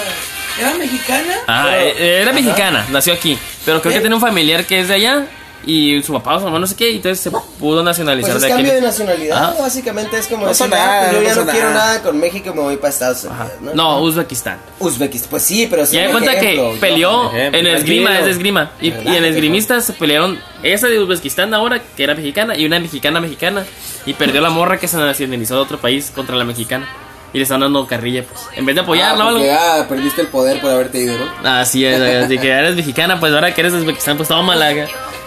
¿era 0.59 0.73
mexicana? 0.75 1.33
Ah, 1.47 1.75
eh, 1.77 2.19
era 2.21 2.31
mexicana, 2.31 2.85
nació 2.89 3.13
aquí. 3.13 3.37
Pero 3.65 3.81
creo 3.81 3.93
que 3.93 3.99
tiene 3.99 4.15
un 4.15 4.21
familiar 4.21 4.65
que 4.65 4.79
es 4.79 4.87
de 4.87 4.93
allá. 4.95 5.25
Y 5.65 6.03
su 6.03 6.11
papá 6.13 6.35
o 6.35 6.39
su 6.39 6.45
mamá, 6.45 6.59
no 6.59 6.67
sé 6.67 6.75
qué. 6.75 6.89
Y 6.91 6.95
entonces 6.97 7.19
se 7.21 7.31
pudo 7.31 7.83
nacionalizar 7.83 8.31
Pues 8.33 8.43
es 8.43 8.49
de 8.49 8.53
aquí. 8.53 8.55
cambio 8.63 8.73
de 8.73 8.81
nacionalidad, 8.81 9.43
Ajá. 9.51 9.55
básicamente 9.61 10.17
es 10.17 10.27
como 10.27 10.43
No 10.43 10.49
decir, 10.49 10.65
ah, 10.65 10.75
nada, 10.75 11.01
pues 11.01 11.13
yo 11.13 11.21
no 11.21 11.27
ya 11.27 11.35
no 11.45 11.51
quiero 11.51 11.69
nada. 11.69 11.85
nada 11.87 12.01
con 12.03 12.19
México, 12.19 12.53
me 12.53 12.61
voy 12.61 12.75
para 12.77 12.89
Estados. 12.89 13.23
Unidos. 13.23 13.75
No, 13.75 14.01
Uzbekistán. 14.01 14.57
Uzbekistán, 14.79 15.29
pues 15.31 15.43
sí, 15.43 15.67
pero 15.69 15.85
sí. 15.85 15.95
Ya 15.95 16.11
cuenta 16.11 16.33
ejemplo, 16.33 16.73
que 16.73 16.79
peleó 16.79 17.31
ejemplo, 17.31 17.59
en 17.59 17.67
esgrima, 17.67 18.09
tranquilo. 18.09 18.19
es 18.19 18.25
de 18.25 18.31
esgrima. 18.31 18.71
Y, 18.81 18.87
y 18.89 19.15
en 19.15 19.25
esgrimistas 19.25 19.85
se 19.85 19.93
pelearon 19.93 20.37
esa 20.63 20.87
de 20.87 20.99
Uzbekistán 20.99 21.53
ahora, 21.53 21.81
que 21.95 22.03
era 22.03 22.13
mexicana, 22.15 22.57
y 22.57 22.65
una 22.65 22.79
mexicana 22.79 23.19
mexicana. 23.21 23.63
Y 24.05 24.13
perdió 24.13 24.41
la 24.41 24.49
morra 24.49 24.77
que 24.79 24.87
se 24.89 24.97
nacionalizó 24.97 25.55
de 25.55 25.61
otro 25.61 25.77
país 25.79 26.11
contra 26.13 26.35
la 26.35 26.43
mexicana. 26.43 26.87
Y 27.31 27.37
le 27.37 27.43
están 27.43 27.61
dando 27.61 27.87
carrilla, 27.87 28.23
pues. 28.23 28.41
En 28.55 28.63
vez 28.65 28.75
de 28.75 28.81
Ah, 28.81 28.83
apoyarla 28.83 29.25
o 29.25 29.27
algo. 29.29 29.43
ah, 29.51 29.85
perdiste 29.89 30.21
el 30.21 30.27
poder 30.27 30.61
por 30.61 30.69
haberte 30.69 30.99
ido, 30.99 31.15
¿no? 31.17 31.49
Así 31.49 31.83
es, 31.83 31.99
así 31.99 32.37
que 32.37 32.47
eres 32.49 32.75
mexicana, 32.75 33.19
pues 33.19 33.33
ahora 33.33 33.55
que 33.55 33.61
eres 33.61 33.73
de 33.73 33.79
Uzbekistán, 33.79 34.17
pues 34.17 34.29
tómala. 34.29 34.71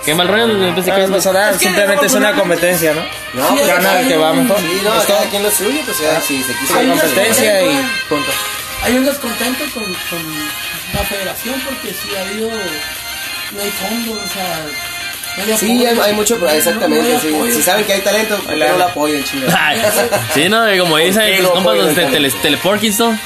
Qué 0.06 0.14
mal 0.14 0.28
rollo, 0.28 0.56
pues, 0.56 0.72
pensé 0.72 0.92
que 0.92 1.06
No 1.08 1.16
Es 1.16 1.58
que 1.58 1.66
simplemente 1.66 2.06
es 2.06 2.14
una 2.14 2.32
competencia, 2.32 2.94
¿no? 2.94 3.02
No, 3.34 3.56
pues, 3.56 3.66
Gana 3.66 4.00
el 4.00 4.08
que 4.08 4.16
va 4.16 4.32
mejor. 4.32 4.56
Sí, 4.60 4.80
no, 4.84 4.94
Es 5.00 5.06
todo. 5.06 5.16
cada 5.16 5.28
quien 5.28 5.42
lo 5.42 5.50
suyo, 5.50 5.80
pues 5.84 5.98
ya, 5.98 6.20
si 6.20 6.44
se 6.44 6.54
quiso 6.54 6.78
Hay 6.78 6.86
una 6.86 7.02
competencia 7.02 7.62
y 7.62 7.90
punto. 8.08 8.30
Hay 8.84 8.96
un 8.96 9.04
descontento 9.04 9.64
con, 9.74 9.82
con 9.82 10.22
la 10.94 11.00
federación 11.00 11.60
porque 11.68 11.92
si 11.92 12.14
ha 12.14 12.20
habido. 12.20 12.48
No 12.48 13.60
hay 13.60 13.70
fondos, 13.70 14.16
o 14.16 14.32
sea. 14.32 14.66
No 15.48 15.56
Sí, 15.58 15.84
hay, 15.86 15.98
hay 15.98 16.12
mucho, 16.14 16.36
No- 16.38 16.46
no 16.46 16.50
exactamente. 16.50 17.12
hay 17.12 17.18
sí. 17.20 17.52
Si 17.54 17.62
saben 17.62 17.84
que 17.84 17.92
hay 17.94 18.00
talento, 18.00 18.36
¿por 18.38 18.54
qué 18.54 18.60
no 18.68 18.78
lo 18.78 18.84
apoyan, 18.84 19.22
chingada? 19.24 19.58
Ay, 19.68 19.78
sí, 20.34 20.48
no, 20.48 20.64
como 20.80 20.96
dicen 20.98 21.42
los 21.42 21.42
no 21.42 21.52
compas 21.54 21.76
los 21.76 21.94
de 21.96 22.04
tele, 22.06 22.30
Teleporkinson. 22.42 23.18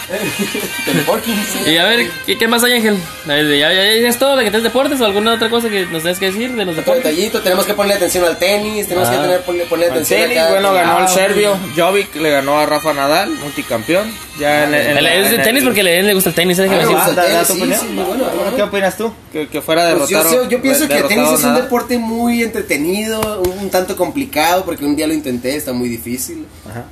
Y 1.66 1.77
a 1.77 1.85
ver, 1.85 2.11
¿qué, 2.27 2.37
qué 2.38 2.49
más 2.49 2.62
hay, 2.64 2.75
Ángel? 2.75 2.96
¿Ya, 3.27 3.37
ya, 3.42 3.73
ya 3.73 4.09
es 4.09 4.18
todo 4.18 4.37
lo 4.37 4.42
que 4.42 4.51
tenés 4.51 4.64
deportes 4.64 5.01
o 5.01 5.05
alguna 5.05 5.35
otra 5.35 5.49
cosa 5.51 5.68
que 5.68 5.87
nos 5.87 6.03
tenés 6.03 6.18
que 6.18 6.27
decir 6.27 6.51
de 6.53 6.64
los 6.64 6.77
Otro 6.79 6.94
deportes? 6.94 7.05
detallito, 7.05 7.40
tenemos 7.42 7.64
que 7.64 7.75
ponerle 7.75 7.94
atención 7.96 8.25
al 8.25 8.38
tenis, 8.38 8.88
tenemos 8.88 9.09
que 9.09 9.16
Ah. 9.16 9.23
tener, 9.23 9.40
ponerle, 9.42 9.87
atención 9.87 10.20
tenis, 10.20 10.38
acá. 10.38 10.51
bueno, 10.51 10.73
ganó 10.73 10.99
el 10.99 11.05
Ah, 11.05 11.09
serbio. 11.09 11.57
Jovic 11.77 12.14
le 12.16 12.31
ganó 12.31 12.59
a 12.59 12.66
Rafa 12.66 12.92
Nadal, 12.92 13.31
multicampeón. 13.31 14.12
Ya 14.38 14.64
en, 14.64 14.75
en- 14.75 14.96
El- 14.99 15.07
Es 15.07 15.31
de 15.31 15.37
en- 15.37 15.42
tenis 15.42 15.64
porque 15.64 15.83
le, 15.83 16.03
le 16.03 16.14
gusta 16.14 16.31
el 16.31 16.35
tenis, 16.35 16.59
¿eh? 16.59 16.66
Ah, 16.70 17.44
bueno. 17.59 18.25
¿Qué 18.57 18.62
opinas 18.62 18.96
tú? 18.96 19.12
Que, 19.33 19.49
que 19.49 19.61
fuera 19.61 19.83
Pues 19.94 20.09
derrotado. 20.09 20.49
yo 20.49 20.62
pienso 20.62 20.88
que 20.88 20.96
el 20.99 21.07
tenis 21.09 21.29
es 21.33 21.44
un 21.44 21.55
deporte 21.55 21.99
muy 22.00 22.42
entretenido, 22.42 23.42
un, 23.42 23.58
un 23.58 23.70
tanto 23.70 23.96
complicado, 23.96 24.64
porque 24.64 24.84
un 24.84 24.96
día 24.96 25.06
lo 25.06 25.14
intenté, 25.14 25.54
está 25.56 25.72
muy 25.72 25.88
difícil. 25.88 26.46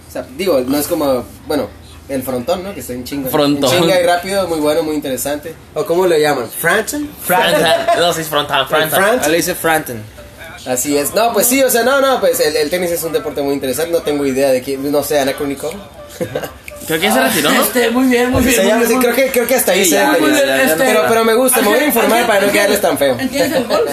O 0.08 0.12
sea, 0.12 0.26
digo, 0.36 0.60
no 0.66 0.78
es 0.78 0.86
como, 0.86 1.24
bueno, 1.46 1.68
el 2.08 2.22
frontón, 2.22 2.62
¿no? 2.62 2.72
Que 2.74 2.80
está 2.80 2.92
en 2.92 3.04
chinga. 3.04 3.28
Frontón. 3.30 3.72
En 3.74 3.80
chinga 3.82 4.00
y 4.00 4.04
rápido, 4.06 4.46
muy 4.48 4.60
bueno, 4.60 4.82
muy 4.82 4.94
interesante. 4.94 5.54
¿O 5.74 5.84
cómo 5.84 6.06
le 6.06 6.20
llaman? 6.20 6.46
¿Franton? 6.48 7.08
Frontal. 7.22 7.86
No, 7.98 8.12
sí, 8.12 8.20
es 8.22 8.28
frontal, 8.28 8.66
frontal. 8.66 9.00
Fran- 9.00 9.20
Ah, 9.24 9.28
le 9.28 9.36
dice 9.38 9.54
Franton. 9.54 10.02
Así 10.66 10.96
es. 10.96 11.14
No, 11.14 11.32
pues 11.32 11.46
sí, 11.46 11.62
o 11.62 11.70
sea, 11.70 11.82
no, 11.82 12.00
no, 12.00 12.18
pues 12.20 12.40
el, 12.40 12.54
el 12.56 12.68
tenis 12.70 12.90
es 12.90 13.02
un 13.02 13.12
deporte 13.12 13.40
muy 13.42 13.54
interesante. 13.54 13.92
No 13.92 14.00
tengo 14.02 14.24
idea 14.26 14.50
de 14.50 14.60
quién, 14.62 14.90
no 14.90 15.02
sé, 15.02 15.18
Anacrónico. 15.20 15.70
Creo 16.86 16.98
que 16.98 17.06
ya 17.06 17.12
se 17.14 17.20
retiró, 17.22 17.50
¿no? 17.50 17.62
Este, 17.62 17.90
muy 17.90 18.06
bien, 18.08 18.30
muy 18.30 18.42
bien. 18.42 18.54
Se 18.54 18.60
muy 18.62 18.70
llama- 18.70 18.78
bien, 18.86 18.88
sí, 18.88 18.94
muy 18.96 19.04
creo, 19.04 19.14
bien. 19.14 19.26
que, 19.28 19.32
creo 19.32 19.46
que 19.46 19.54
hasta 19.54 19.72
ahí 19.72 19.84
Sí, 19.84 19.90
se 19.90 19.96
ya, 19.96 20.16
bien, 20.16 20.34
este- 20.34 20.74
pero, 20.78 21.02
pero 21.08 21.24
me 21.24 21.34
gusta, 21.34 21.60
me 21.60 21.68
voy 21.68 21.78
a 21.80 21.84
informar 21.86 22.26
para 22.26 22.46
no 22.46 22.52
quedarles 22.52 22.80
tan 22.80 22.96
feo. 22.98 23.16
¿Entiendes 23.18 23.52
el 23.60 23.64
golf? 23.66 23.90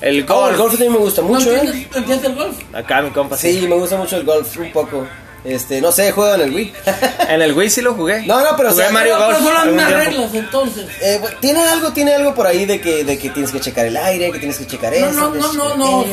El 0.00 0.24
Oh, 0.28 0.34
golf. 0.34 0.50
el 0.52 0.56
golf 0.58 0.70
también 0.72 0.92
me 0.92 0.98
gusta 0.98 1.22
¿No 1.22 1.28
mucho, 1.28 1.50
¿eh? 1.50 1.54
entiendes, 1.58 1.96
¿Entiendes 1.96 2.24
el 2.30 2.34
golf? 2.36 2.56
Acá 2.74 3.02
mi 3.02 3.10
compa. 3.10 3.36
Sí, 3.36 3.66
me 3.68 3.74
gusta 3.76 3.96
mucho 3.96 4.16
el 4.16 4.24
golf, 4.24 4.56
un 4.58 4.72
poco. 4.72 5.06
Este, 5.44 5.80
no 5.80 5.92
sé, 5.92 6.10
juego 6.10 6.34
en 6.34 6.40
el 6.40 6.54
Wii. 6.54 6.72
En 7.28 7.40
el 7.42 7.52
Wii 7.52 7.70
sí 7.70 7.80
lo 7.80 7.94
jugué. 7.94 8.26
No, 8.26 8.40
no, 8.40 8.56
pero 8.56 8.68
o 8.70 8.72
Jugué 8.72 8.84
sea, 8.84 8.92
Mario 8.92 9.14
Pero 9.16 9.26
Golf. 9.26 9.38
son 9.38 9.54
las 9.54 9.66
mismas 9.66 9.92
reglas, 9.92 10.34
entonces. 10.34 10.86
Eh, 11.00 11.18
bueno, 11.20 11.36
tiene 11.40 11.62
algo, 11.62 11.92
tiene 11.92 12.14
algo 12.14 12.34
por 12.34 12.46
ahí 12.46 12.66
de 12.66 12.80
que, 12.80 13.04
de 13.04 13.16
que 13.18 13.30
tienes 13.30 13.52
que 13.52 13.60
checar 13.60 13.86
el 13.86 13.96
aire, 13.96 14.30
que 14.32 14.38
tienes 14.38 14.58
que 14.58 14.66
checar 14.66 14.92
No, 14.92 15.06
eso. 15.06 15.12
no, 15.34 15.52
no, 15.52 15.52
no, 15.52 15.76
no. 15.76 16.04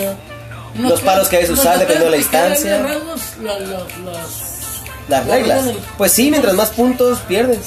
No 0.75 0.89
Los 0.89 1.01
palos 1.01 1.27
que 1.27 1.35
debes 1.37 1.51
usar 1.51 1.73
dependiendo 1.77 2.05
de 2.05 2.11
la 2.11 2.17
distancia. 2.17 2.79
las- 2.79 3.35
Las 5.09 5.27
La 5.27 5.35
reglas. 5.35 5.65
Pues 5.97 6.11
sí, 6.11 6.29
mientras 6.31 6.53
más 6.55 6.69
puntos 6.69 7.19
pierdes. 7.27 7.59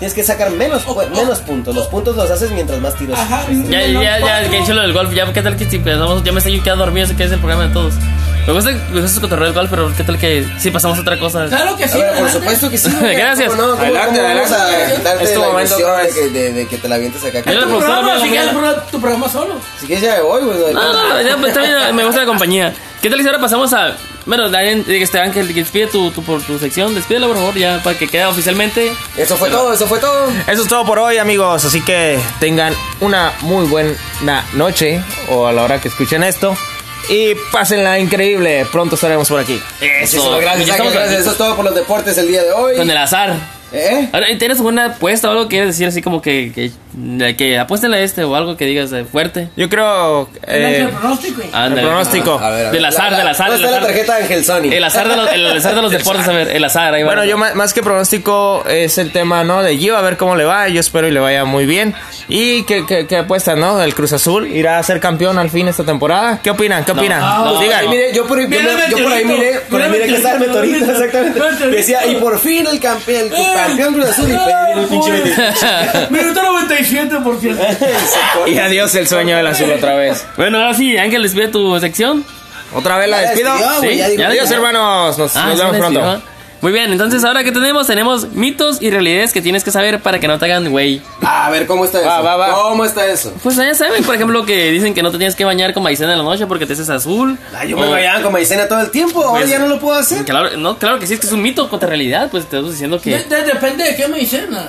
Tienes 0.00 0.14
que 0.14 0.24
sacar 0.24 0.50
menos, 0.50 0.82
O- 0.86 0.96
pu- 0.96 1.06
o- 1.06 1.14
menos 1.16 1.38
puntos. 1.40 1.74
Los 1.74 1.86
puntos 1.86 2.16
los 2.16 2.28
haces 2.30 2.50
mientras 2.50 2.80
más 2.80 2.94
tiros. 2.96 3.16
Ajá. 3.18 3.44
Ya, 3.68 3.86
ya, 3.86 4.18
ya, 4.18 4.50
que 4.50 4.64
chulo 4.64 4.80
del 4.80 4.92
golf. 4.92 5.12
Ya, 5.14 5.32
¿qué 5.32 5.42
tal 5.42 5.56
que 5.56 5.68
si 5.70 5.76
empezamos? 5.76 6.24
Ya 6.24 6.32
me 6.32 6.38
estoy 6.38 6.58
quedando 6.60 6.84
dormido, 6.86 7.06
sé 7.06 7.14
que 7.14 7.24
es 7.24 7.30
el 7.32 7.38
programa 7.38 7.66
de 7.68 7.72
todos. 7.74 7.94
Me 8.46 8.54
gusta, 8.54 8.70
me 8.70 9.00
gusta 9.02 9.08
su 9.14 9.20
cotorreo 9.20 9.44
del 9.44 9.54
golf, 9.54 9.68
pero 9.70 9.92
¿qué 9.94 10.02
tal 10.02 10.18
que 10.18 10.48
si 10.58 10.70
pasamos 10.70 10.96
a 10.98 11.02
otra 11.02 11.18
cosa? 11.18 11.44
Claro 11.46 11.76
que 11.76 11.86
sí. 11.86 11.98
ver, 11.98 12.18
por 12.18 12.30
supuesto 12.30 12.70
que 12.70 12.78
sí. 12.78 12.90
Gracias. 13.00 13.50
¿Cómo 13.50 13.60
no? 13.62 13.70
¿Cómo- 13.72 13.82
Adelante, 13.82 14.18
cómo 14.18 14.28
vamos 14.34 14.50
adelante. 14.52 14.92
a 14.92 14.96
quitarte 14.96 15.24
Es 15.24 15.34
tu 15.34 15.40
la 15.40 15.46
momento 15.48 15.76
de 15.76 15.84
vez. 16.02 16.14
que, 16.14 16.28
de, 16.30 16.52
de 16.54 16.66
que 16.66 16.78
te 16.78 16.88
la 16.88 16.94
avientes 16.94 17.22
acá? 17.24 17.42
Tu 17.42 17.50
programa, 17.78 18.16
si 18.16 18.22
me- 18.24 18.30
quieres 18.30 18.50
tu 18.90 19.00
programa 19.00 19.28
solo. 19.28 19.54
Si 19.78 19.86
quieres 19.86 20.02
ya 20.04 20.14
me 20.16 20.22
voy, 20.22 20.42
güey. 20.42 20.74
No, 20.74 20.92
no, 20.92 21.08
no, 21.10 21.20
ya, 21.20 21.36
pues, 21.36 21.48
está 21.54 21.60
bien, 21.62 21.94
me 21.94 22.04
gusta 22.04 22.20
la 22.22 22.26
compañía. 22.26 22.72
¿Qué 23.02 23.10
tal 23.10 23.20
si 23.20 23.26
ahora 23.26 23.38
pasamos 23.40 23.70
a. 23.74 23.94
Bueno, 24.26 24.50
Daniel, 24.50 24.84
este 24.88 25.18
Ángel, 25.18 25.48
que 25.48 25.54
despide 25.54 25.86
tu, 25.86 26.10
tu, 26.10 26.22
por 26.22 26.42
tu 26.42 26.58
sección, 26.58 26.94
despídela 26.94 27.26
por 27.26 27.36
favor, 27.36 27.54
ya 27.54 27.82
para 27.82 27.98
que 27.98 28.06
quede 28.06 28.26
oficialmente. 28.26 28.92
Eso 29.16 29.36
fue 29.36 29.50
todo, 29.50 29.72
eso 29.72 29.86
fue 29.86 29.98
todo. 29.98 30.28
Eso 30.46 30.62
es 30.62 30.68
todo 30.68 30.84
por 30.84 30.98
hoy, 30.98 31.18
amigos. 31.18 31.64
Así 31.64 31.80
que 31.80 32.18
tengan 32.38 32.74
una 33.00 33.32
muy 33.40 33.66
buena 33.66 34.44
noche 34.52 35.02
o 35.30 35.46
a 35.46 35.52
la 35.52 35.62
hora 35.62 35.80
que 35.80 35.88
escuchen 35.88 36.22
esto. 36.22 36.56
Y 37.08 37.34
pásenla 37.50 37.98
increíble. 37.98 38.66
Pronto 38.70 38.94
estaremos 38.94 39.28
por 39.28 39.40
aquí. 39.40 39.60
Eso, 39.80 40.16
Muchísimas 40.18 40.40
gracias, 40.40 40.68
estamos 40.68 40.92
gracias. 40.92 41.20
Eso 41.22 41.30
es 41.32 41.36
todo 41.38 41.56
por 41.56 41.64
los 41.64 41.74
deportes 41.74 42.16
el 42.18 42.28
día 42.28 42.42
de 42.42 42.52
hoy. 42.52 42.76
con 42.76 42.90
el 42.90 42.96
azar. 42.96 43.59
¿Eh? 43.72 44.08
Ahora, 44.12 44.26
¿tienes 44.38 44.58
alguna 44.58 44.86
apuesta 44.86 45.28
o 45.28 45.30
algo 45.32 45.44
que 45.44 45.48
quieres 45.50 45.68
decir 45.68 45.86
así 45.86 46.02
como 46.02 46.20
que, 46.20 46.52
que, 46.52 47.36
que 47.36 47.58
apuéstenle 47.58 47.98
a 47.98 48.00
este 48.00 48.24
o 48.24 48.34
algo 48.34 48.56
que 48.56 48.64
digas 48.66 48.92
eh, 48.92 49.04
fuerte? 49.04 49.48
Yo 49.56 49.68
creo. 49.68 50.28
¿Tienes 50.48 50.76
el 50.80 50.86
Eh, 50.86 50.88
pronóstico? 50.88 51.42
Ándale. 51.52 51.80
El 51.82 51.86
pronóstico. 51.88 52.32
A 52.40 52.50
ver, 52.50 52.60
a 52.66 52.70
ver. 52.70 52.72
Del 52.72 52.84
azar, 52.84 53.12
La- 53.12 53.18
del 53.18 53.28
azar, 53.28 53.50
¿Dónde 53.50 53.62
del 53.66 53.74
está 53.74 53.80
la 53.80 53.86
tarjeta 53.86 54.16
de 54.16 54.22
Ángel 54.22 54.44
Sony? 54.44 54.72
El 54.72 54.84
azar 54.84 55.08
de 55.08 55.16
los, 55.16 55.32
el 55.32 55.46
azar 55.56 55.74
de 55.74 55.82
los 55.82 55.92
deportes, 55.98 56.26
a 56.28 56.32
ver, 56.32 56.48
el 56.48 56.64
azar, 56.64 56.94
ahí 56.94 57.02
va. 57.02 57.06
bueno, 57.14 57.24
yo 57.24 57.38
más 57.38 57.72
que 57.72 57.82
pronóstico 57.82 58.64
es 58.68 58.98
el 58.98 59.12
tema, 59.12 59.44
¿no? 59.44 59.62
De 59.62 59.76
Gio, 59.76 59.96
a 59.96 60.00
ver 60.02 60.16
cómo 60.16 60.34
le 60.36 60.44
va. 60.44 60.68
Yo 60.68 60.80
espero 60.80 61.06
y 61.06 61.12
le 61.12 61.20
vaya 61.20 61.44
muy 61.44 61.66
bien. 61.66 61.94
Y 62.28 62.62
que, 62.64 62.86
que, 62.86 63.06
que 63.06 63.16
apuestan, 63.18 63.60
¿no? 63.60 63.80
El 63.82 63.94
Cruz 63.94 64.12
Azul 64.12 64.46
irá 64.48 64.78
a 64.78 64.82
ser 64.82 65.00
campeón 65.00 65.38
al 65.38 65.50
fin 65.50 65.68
esta 65.68 65.84
temporada. 65.84 66.40
¿Qué 66.42 66.50
opinan? 66.50 66.84
¿Qué 66.84 66.92
opinan? 66.92 67.20
no, 67.20 67.50
Pues 67.50 67.60
digan. 67.60 67.80
Ahí 67.80 67.88
mire, 67.88 68.12
yo 68.14 68.26
por, 68.26 68.40
yo, 68.40 68.48
yo 68.48 69.02
por 69.02 69.12
ahí 69.12 69.24
miré, 69.24 69.60
por 69.70 69.80
ahí 69.82 69.90
miré 69.90 70.06
que 70.06 70.16
estaba 70.16 70.34
el 70.34 70.40
meteorito, 70.40 70.90
exactamente. 70.90 71.66
Decía, 71.70 72.06
y 72.06 72.16
por 72.16 72.38
fin 72.38 72.66
el 72.70 72.78
campeón, 72.80 73.26
Eh. 73.32 73.46
Campeón 73.66 73.94
Cruz 73.94 74.06
Azul. 74.06 74.24
Y 74.24 74.32
viene 74.32 74.80
un 74.82 74.88
pinche 74.88 75.10
meteorito. 75.12 76.10
Minuto 76.10 76.42
97, 76.42 77.16
por 77.22 77.40
cierto. 77.40 77.62
Y 78.46 78.58
adiós 78.58 78.94
el 78.94 79.06
sueño 79.08 79.36
del 79.36 79.46
azul 79.46 79.70
otra 79.70 79.94
vez. 79.94 80.24
Bueno, 80.36 80.58
ahora 80.58 80.74
sí, 80.74 80.96
Ángel, 80.96 81.22
despide 81.22 81.48
tu 81.48 81.78
sección. 81.80 82.24
Otra 82.72 82.96
vez 82.98 83.08
la 83.08 83.18
despido. 83.20 83.52
Sí, 83.80 83.96
ya 83.96 84.08
digo, 84.08 84.22
ya 84.22 84.28
Adiós, 84.28 84.48
ya. 84.48 84.56
hermanos. 84.56 85.18
Nos, 85.18 85.36
Ah, 85.36 85.46
nos 85.48 85.58
vemos 85.58 85.72
les 85.72 85.80
pronto. 85.80 86.22
Muy 86.62 86.72
bien, 86.72 86.92
entonces 86.92 87.24
ahora 87.24 87.42
que 87.42 87.52
tenemos, 87.52 87.86
tenemos 87.86 88.32
mitos 88.32 88.82
y 88.82 88.90
realidades 88.90 89.32
que 89.32 89.40
tienes 89.40 89.64
que 89.64 89.70
saber 89.70 90.00
para 90.00 90.20
que 90.20 90.28
no 90.28 90.38
te 90.38 90.44
hagan 90.44 90.68
güey. 90.70 91.00
A 91.22 91.48
ver, 91.48 91.66
¿cómo 91.66 91.86
está 91.86 92.00
eso? 92.00 92.08
Va, 92.08 92.20
va, 92.20 92.36
va. 92.36 92.52
¿Cómo 92.52 92.84
está 92.84 93.06
eso? 93.06 93.32
Pues 93.42 93.56
ya 93.56 93.74
saben, 93.74 94.04
por 94.04 94.14
ejemplo, 94.14 94.44
que 94.44 94.70
dicen 94.70 94.92
que 94.92 95.02
no 95.02 95.10
te 95.10 95.16
tienes 95.16 95.34
que 95.36 95.46
bañar 95.46 95.72
con 95.72 95.82
maicena 95.82 96.12
en 96.12 96.18
la 96.18 96.24
noche 96.24 96.46
porque 96.46 96.66
te 96.66 96.74
haces 96.74 96.90
azul. 96.90 97.38
Ah, 97.54 97.64
yo 97.64 97.78
O- 97.78 97.80
me 97.80 97.88
bañaba 97.88 98.22
con 98.22 98.32
maicena 98.32 98.68
todo 98.68 98.80
el 98.82 98.90
tiempo, 98.90 99.22
ahora 99.24 99.40
Pues- 99.40 99.50
ya 99.50 99.58
no 99.58 99.68
lo 99.68 99.80
puedo 99.80 99.98
hacer. 99.98 100.22
Claro, 100.26 100.54
no, 100.58 100.76
claro 100.76 100.98
que 100.98 101.06
sí, 101.06 101.14
es 101.14 101.20
que 101.20 101.26
es 101.28 101.32
un 101.32 101.40
mito 101.40 101.66
contra 101.70 101.88
realidad, 101.88 102.28
pues 102.30 102.44
te 102.46 102.58
estoy 102.58 102.70
diciendo 102.72 103.00
que... 103.00 103.16
De- 103.16 103.24
de- 103.24 103.42
depende 103.44 103.84
de 103.84 103.96
qué 103.96 104.08
medicina. 104.08 104.68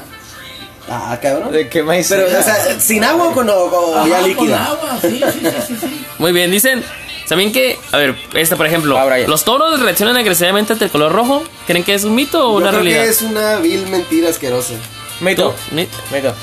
Ah, 0.89 1.17
cabrón. 1.21 1.51
¿De 1.51 1.67
qué 1.67 1.83
maíz? 1.83 2.07
Pero, 2.09 2.25
o 2.25 2.41
sea, 2.43 2.79
¿sin 2.79 3.03
agua 3.03 3.27
o 3.27 3.33
con, 3.33 3.49
o- 3.49 3.53
o 3.53 3.95
Ajá, 3.97 4.07
ya 4.07 4.19
Con 4.19 4.29
líquida? 4.29 4.65
agua, 4.65 4.97
sí, 5.01 5.09
sí, 5.09 5.39
sí, 5.41 5.49
sí, 5.67 5.77
sí. 5.81 6.05
Muy 6.19 6.31
bien, 6.31 6.49
dicen... 6.51 6.83
¿Saben 7.31 7.53
que, 7.53 7.79
a 7.93 7.97
ver, 7.97 8.13
esta 8.33 8.57
por 8.57 8.67
ejemplo, 8.67 8.99
Brian. 9.05 9.29
los 9.29 9.45
toros 9.45 9.79
reaccionan 9.79 10.17
agresivamente 10.17 10.73
ante 10.73 10.83
el 10.83 10.91
color 10.91 11.13
rojo? 11.13 11.45
¿Creen 11.65 11.85
que 11.85 11.93
es 11.93 12.03
un 12.03 12.13
mito 12.13 12.39
o 12.45 12.51
Yo 12.51 12.57
una 12.57 12.71
creo 12.71 12.81
realidad? 12.81 13.03
que 13.05 13.09
es 13.09 13.21
una 13.21 13.55
vil 13.59 13.87
mentira 13.87 14.29
asquerosa. 14.29 14.73
Mito. 15.21 15.55
Mito. 15.71 15.95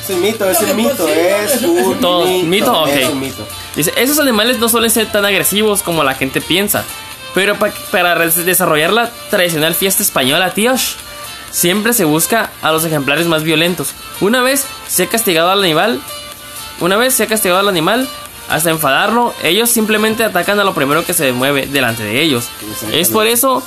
Es 0.02 0.08
un 0.08 0.22
mito, 0.22 0.48
es 0.48 0.58
un 0.62 0.76
mito, 0.76 1.06
es 1.06 1.52
es 1.56 1.62
un 1.62 1.78
un 1.78 2.00
Todo, 2.00 2.24
mito. 2.26 2.46
mito, 2.46 2.82
ok. 2.84 2.88
Es 2.88 3.08
un 3.10 3.20
mito. 3.20 3.46
Dice, 3.76 3.92
esos 3.96 4.18
animales 4.18 4.58
no 4.60 4.70
suelen 4.70 4.90
ser 4.90 5.12
tan 5.12 5.26
agresivos 5.26 5.82
como 5.82 6.04
la 6.04 6.14
gente 6.14 6.40
piensa, 6.40 6.84
pero 7.34 7.54
pa- 7.58 7.68
para 7.90 8.14
desarrollar 8.18 8.90
la 8.94 9.10
tradicional 9.28 9.74
fiesta 9.74 10.02
española, 10.02 10.54
tíos, 10.54 10.96
siempre 11.50 11.92
se 11.92 12.04
busca 12.06 12.50
a 12.62 12.72
los 12.72 12.82
ejemplares 12.86 13.26
más 13.26 13.42
violentos. 13.42 13.90
Una 14.22 14.40
vez 14.42 14.64
se 14.88 15.02
ha 15.02 15.06
castigado 15.08 15.50
al 15.50 15.58
animal, 15.62 16.00
una 16.80 16.96
vez 16.96 17.12
se 17.12 17.24
ha 17.24 17.26
castigado 17.26 17.60
al 17.60 17.68
animal 17.68 18.08
hasta 18.48 18.70
enfadarlo, 18.70 19.34
ellos 19.42 19.70
simplemente 19.70 20.24
atacan 20.24 20.58
a 20.60 20.64
lo 20.64 20.74
primero 20.74 21.04
que 21.04 21.12
se 21.14 21.32
mueve 21.32 21.66
delante 21.66 22.02
de 22.04 22.20
ellos. 22.22 22.48
Es 22.92 23.10
por 23.10 23.26
eso 23.26 23.62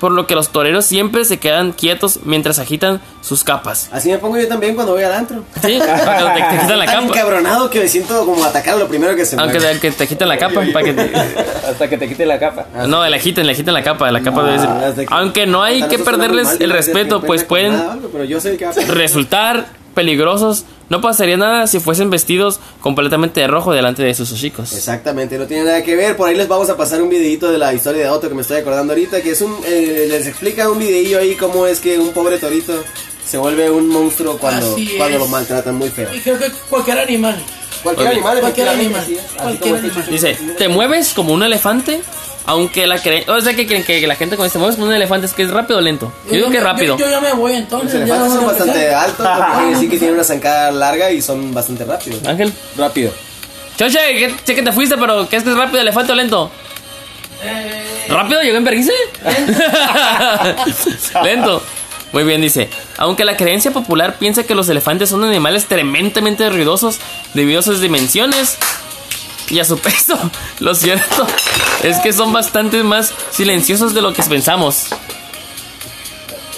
por 0.00 0.12
lo 0.12 0.26
que 0.26 0.34
los 0.34 0.50
toreros 0.50 0.84
siempre 0.84 1.24
se 1.24 1.38
quedan 1.38 1.72
quietos 1.72 2.20
mientras 2.24 2.58
agitan 2.58 3.00
sus 3.22 3.44
capas. 3.44 3.88
Así 3.92 4.10
me 4.10 4.18
pongo 4.18 4.36
yo 4.36 4.46
también 4.46 4.74
cuando 4.74 4.92
voy 4.92 5.02
al 5.02 5.12
antro. 5.14 5.42
¿Sí? 5.62 5.78
Cuando 6.04 6.26
te, 6.34 6.42
te 6.42 6.58
quitan 6.60 6.78
la 6.78 6.84
Tan 6.84 6.94
capa. 7.06 7.06
encabronado 7.18 7.70
que 7.70 7.80
me 7.80 7.88
siento 7.88 8.26
como 8.26 8.44
atacar 8.44 8.74
a 8.74 8.76
lo 8.76 8.88
primero 8.88 9.16
que 9.16 9.24
se 9.24 9.36
Aunque 9.40 9.58
mueve. 9.58 9.74
te, 9.76 9.80
que 9.80 9.90
te 9.92 10.06
quitan 10.06 10.28
la 10.28 10.36
capa 10.36 10.60
para 10.70 10.84
que 10.84 10.92
te- 10.92 11.12
Hasta 11.70 11.88
que 11.88 11.96
te 11.96 12.08
quite 12.08 12.26
la 12.26 12.38
capa. 12.38 12.66
No, 12.86 13.06
le 13.08 13.16
agiten, 13.16 13.46
le 13.46 13.52
agiten 13.54 13.72
la 13.72 13.82
capa, 13.82 14.10
la 14.10 14.20
capa 14.20 14.42
debe 14.42 14.58
Ah, 14.58 14.92
ser. 14.94 15.06
Aunque 15.10 15.46
no 15.46 15.62
hay 15.62 15.82
que 15.84 15.98
perderles 15.98 16.58
el 16.60 16.70
respeto, 16.72 17.22
pues 17.22 17.44
pueden 17.44 17.80
Pero 18.12 18.24
yo 18.24 18.38
sé 18.38 18.58
que 18.58 18.66
resultar 18.88 19.64
peligrosos. 19.96 20.64
No 20.88 21.00
pasaría 21.00 21.36
nada 21.36 21.66
si 21.66 21.80
fuesen 21.80 22.10
vestidos 22.10 22.60
completamente 22.80 23.40
de 23.40 23.48
rojo 23.48 23.72
delante 23.72 24.04
de 24.04 24.14
sus 24.14 24.32
chicos. 24.38 24.72
Exactamente, 24.72 25.36
no 25.36 25.46
tiene 25.46 25.64
nada 25.64 25.82
que 25.82 25.96
ver. 25.96 26.16
Por 26.16 26.28
ahí 26.28 26.36
les 26.36 26.46
vamos 26.46 26.70
a 26.70 26.76
pasar 26.76 27.02
un 27.02 27.08
videito 27.08 27.50
de 27.50 27.58
la 27.58 27.74
historia 27.74 28.02
de 28.04 28.08
Otto 28.10 28.28
que 28.28 28.34
me 28.36 28.42
estoy 28.42 28.58
acordando 28.58 28.92
ahorita. 28.92 29.20
Que 29.22 29.30
es 29.32 29.40
un. 29.40 29.56
eh, 29.66 30.06
les 30.08 30.26
explica 30.28 30.70
un 30.70 30.78
videillo 30.78 31.18
ahí 31.18 31.34
cómo 31.34 31.66
es 31.66 31.80
que 31.80 31.98
un 31.98 32.12
pobre 32.12 32.38
torito 32.38 32.72
se 33.26 33.38
vuelve 33.38 33.68
un 33.68 33.88
monstruo 33.88 34.38
cuando, 34.38 34.74
Así 34.74 34.94
cuando 34.96 35.16
es. 35.16 35.22
lo 35.24 35.28
maltratan 35.28 35.74
muy 35.74 35.88
feo. 35.88 36.08
Y 36.14 36.20
creo 36.20 36.38
que 36.38 36.50
cualquier 36.70 37.00
animal. 37.00 37.36
Cualquier 37.82 38.08
animal, 38.08 38.40
Cualquier 38.40 38.68
animal, 38.68 39.04
cualquier. 39.42 40.08
Dice, 40.10 40.36
¿te 40.58 40.68
mueves 40.68 41.12
como 41.14 41.32
un 41.32 41.42
elefante? 41.42 42.00
Aunque 42.46 42.86
la 42.86 43.02
creen... 43.02 43.28
O 43.28 43.40
sea, 43.40 43.54
que 43.54 43.66
creen 43.66 43.82
que 43.82 44.06
la 44.06 44.14
gente 44.14 44.36
cuando 44.36 44.44
dice, 44.44 44.52
¿te 44.54 44.58
mueves 44.60 44.76
como 44.76 44.88
un 44.88 44.94
elefante? 44.94 45.26
Es 45.26 45.32
que 45.34 45.42
es 45.42 45.50
rápido 45.50 45.78
o 45.78 45.82
lento. 45.82 46.12
Yo 46.26 46.32
digo 46.34 46.46
que 46.50 46.58
me- 46.58 46.64
rápido. 46.64 46.96
Yo, 46.96 47.04
yo 47.06 47.10
ya 47.10 47.20
me 47.20 47.32
voy 47.32 47.52
Los 47.52 47.60
entonces. 47.62 47.92
ya 48.06 48.14
elefantes 48.16 48.32
son 48.34 48.46
bastante 48.46 48.94
altos, 48.94 49.26
porque 49.36 49.52
quiere 49.56 49.70
decir 49.74 49.90
que 49.90 49.98
tienen 49.98 50.14
una 50.14 50.24
zancada 50.24 50.70
larga 50.70 51.10
y 51.10 51.20
son 51.20 51.52
bastante 51.52 51.84
rápidos. 51.84 52.24
Ángel. 52.26 52.52
Rápido. 52.76 53.12
Choche, 53.76 53.98
que, 54.16 54.34
sé 54.44 54.54
que 54.54 54.62
te 54.62 54.72
fuiste, 54.72 54.96
pero 54.96 55.28
¿qué 55.28 55.36
es 55.36 55.42
que 55.42 55.50
es 55.50 55.56
rápido, 55.56 55.80
elefante 55.80 56.12
o 56.12 56.14
lento? 56.14 56.50
¿Rápido? 58.08 58.40
¿Llegó 58.42 58.56
en 58.58 58.64
Berguise? 58.64 58.92
lento. 61.22 61.62
Muy 62.12 62.24
bien, 62.24 62.40
dice. 62.40 62.68
Aunque 62.98 63.24
la 63.24 63.36
creencia 63.36 63.72
popular 63.72 64.16
piensa 64.18 64.44
que 64.44 64.54
los 64.54 64.68
elefantes 64.68 65.10
son 65.10 65.24
animales 65.24 65.66
tremendamente 65.66 66.48
ruidosos 66.48 66.98
debido 67.34 67.60
a 67.60 67.62
sus 67.62 67.80
dimensiones 67.80 68.56
y 69.48 69.58
a 69.58 69.64
su 69.64 69.78
peso, 69.80 70.18
lo 70.60 70.74
cierto 70.74 71.26
es 71.82 71.98
que 71.98 72.12
son 72.12 72.32
bastante 72.32 72.82
más 72.82 73.12
silenciosos 73.30 73.94
de 73.94 74.02
lo 74.02 74.12
que 74.12 74.22
pensamos. 74.22 74.88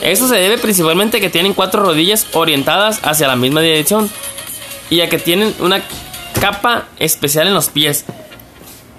Esto 0.01 0.29
se 0.29 0.37
debe 0.37 0.59
principalmente 0.59 1.17
a 1.17 1.21
que 1.21 1.31
tienen 1.31 1.55
cuatro 1.55 1.83
rodillas 1.83 2.27
orientadas 2.33 3.01
hacia 3.03 3.27
la 3.27 3.37
misma 3.37 3.61
dirección 3.61 4.09
y 4.91 5.01
a 5.01 5.09
que 5.09 5.19
tienen 5.19 5.55
una 5.59 5.83
capa 6.41 6.87
especial 6.99 7.49
en 7.49 7.55
los 7.55 7.69
pies 7.69 8.05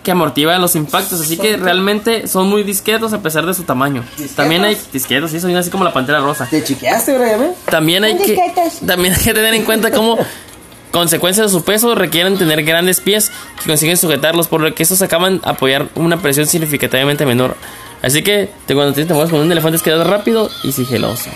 que 0.04 0.12
amortigua 0.12 0.58
los 0.58 0.76
impactos, 0.76 1.20
así 1.20 1.38
que 1.38 1.58
realmente 1.58 2.28
son 2.28 2.48
muy 2.48 2.64
discretos 2.64 3.12
a 3.14 3.22
pesar 3.22 3.46
de 3.46 3.54
su 3.54 3.64
tamaño. 3.64 4.04
También 4.36 4.64
hay 4.64 4.78
disquetos, 4.94 5.32
sí, 5.32 5.40
son 5.40 5.56
así 5.56 5.70
como 5.70 5.84
la 5.84 5.94
pantera 5.94 6.20
rosa. 6.20 6.48
¿Te 6.50 6.64
chiqueaste, 6.64 7.16
eh? 7.16 7.52
También 7.70 8.04
hay 8.04 8.18
que 8.18 8.38
también 8.86 9.14
hay 9.14 9.22
que 9.22 9.34
tener 9.34 9.54
en 9.54 9.66
cuenta 9.66 9.92
cómo 9.92 10.18
consecuencia 10.92 11.44
de 11.44 11.50
su 11.50 11.64
peso 11.64 11.96
requieren 11.96 12.38
tener 12.38 12.64
grandes 12.64 13.00
pies 13.02 13.32
que 13.62 13.68
consiguen 13.70 13.98
sujetarlos, 13.98 14.48
por 14.48 14.62
lo 14.62 14.74
que 14.74 14.84
estos 14.84 15.02
acaban 15.02 15.40
de 15.40 15.50
apoyar 15.50 15.88
una 15.96 16.18
presión 16.22 16.48
significativamente 16.48 17.26
menor. 17.26 17.56
Así 18.02 18.24
que 18.24 18.50
te, 18.66 18.76
cuando 18.76 18.94
te 18.94 19.06
mueves 19.14 19.30
con 19.32 19.42
un 19.42 19.52
elefante 19.52 19.78
es 19.78 19.84
quedas 19.84 20.08
rápido 20.08 20.50
y 20.64 20.72
sigiloso. 20.72 21.30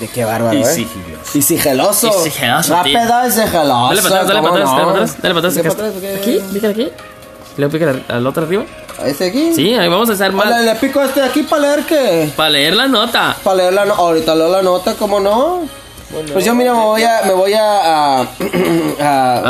De 0.00 0.08
qué 0.08 0.24
bárbaro, 0.24 0.58
Y 0.58 0.62
¿eh? 0.62 0.64
sigiloso. 0.66 1.38
Y 1.38 1.42
sigiloso. 1.42 2.08
Y 2.26 2.30
sigiloso. 2.30 2.72
Rápido 2.74 3.00
y 3.26 3.30
sigiloso. 3.30 3.88
Dale 3.88 4.02
para 4.02 4.20
atrás, 4.20 4.28
dale 4.28 4.40
¿cómo 4.40 4.52
para 4.52 4.64
atrás, 4.64 4.70
no? 4.70 4.76
dale 4.76 4.84
para 4.84 4.90
atrás, 4.90 5.22
dale 5.22 5.34
para 5.34 5.38
atrás. 5.48 5.54
¿Dale 5.56 5.74
para 5.74 5.88
atrás? 5.88 6.20
Aquí, 6.20 6.40
pícale 6.52 6.72
aquí. 6.72 6.88
Luego 7.56 7.72
pícale 7.72 8.02
al 8.08 8.26
otro 8.26 8.44
arriba. 8.44 8.64
¿A 9.02 9.06
¿Este 9.08 9.26
aquí? 9.26 9.52
Sí, 9.54 9.74
ahí 9.74 9.88
vamos 9.88 10.08
a 10.10 10.12
estar 10.14 10.30
Hola, 10.30 10.44
mal. 10.44 10.64
le 10.64 10.74
pico 10.76 11.02
este 11.02 11.20
de 11.20 11.26
aquí 11.26 11.42
para 11.42 11.62
leer 11.62 11.84
qué. 11.86 12.30
Para 12.36 12.50
leer 12.50 12.76
la 12.76 12.86
nota. 12.88 13.36
Para 13.42 13.56
leer 13.56 13.72
la 13.74 13.84
nota. 13.84 14.00
Ahorita 14.00 14.34
leo 14.34 14.48
la 14.50 14.62
nota, 14.62 14.94
¿cómo 14.94 15.20
no? 15.20 15.68
Pues 16.32 16.44
yo 16.44 16.54
mira, 16.54 16.72
me 16.72 16.80
voy 16.80 17.02
a, 17.02 17.22
me 17.26 17.32
voy 17.32 17.52
a, 17.52 18.20
a, 18.20 18.20
a- 19.00 19.42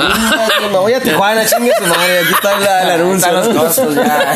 me 0.72 0.78
voy 0.78 0.92
a 0.94 1.00
Tijuana, 1.00 1.44
chingue 1.44 1.70
su 1.78 1.86
madre, 1.86 2.20
aquí 2.20 2.32
está 2.34 2.58
la- 2.60 2.82
el 2.82 2.90
anuncio. 3.02 3.28
Están 3.40 3.54
los 3.54 3.64
costos 3.64 3.94
ya. 3.94 4.34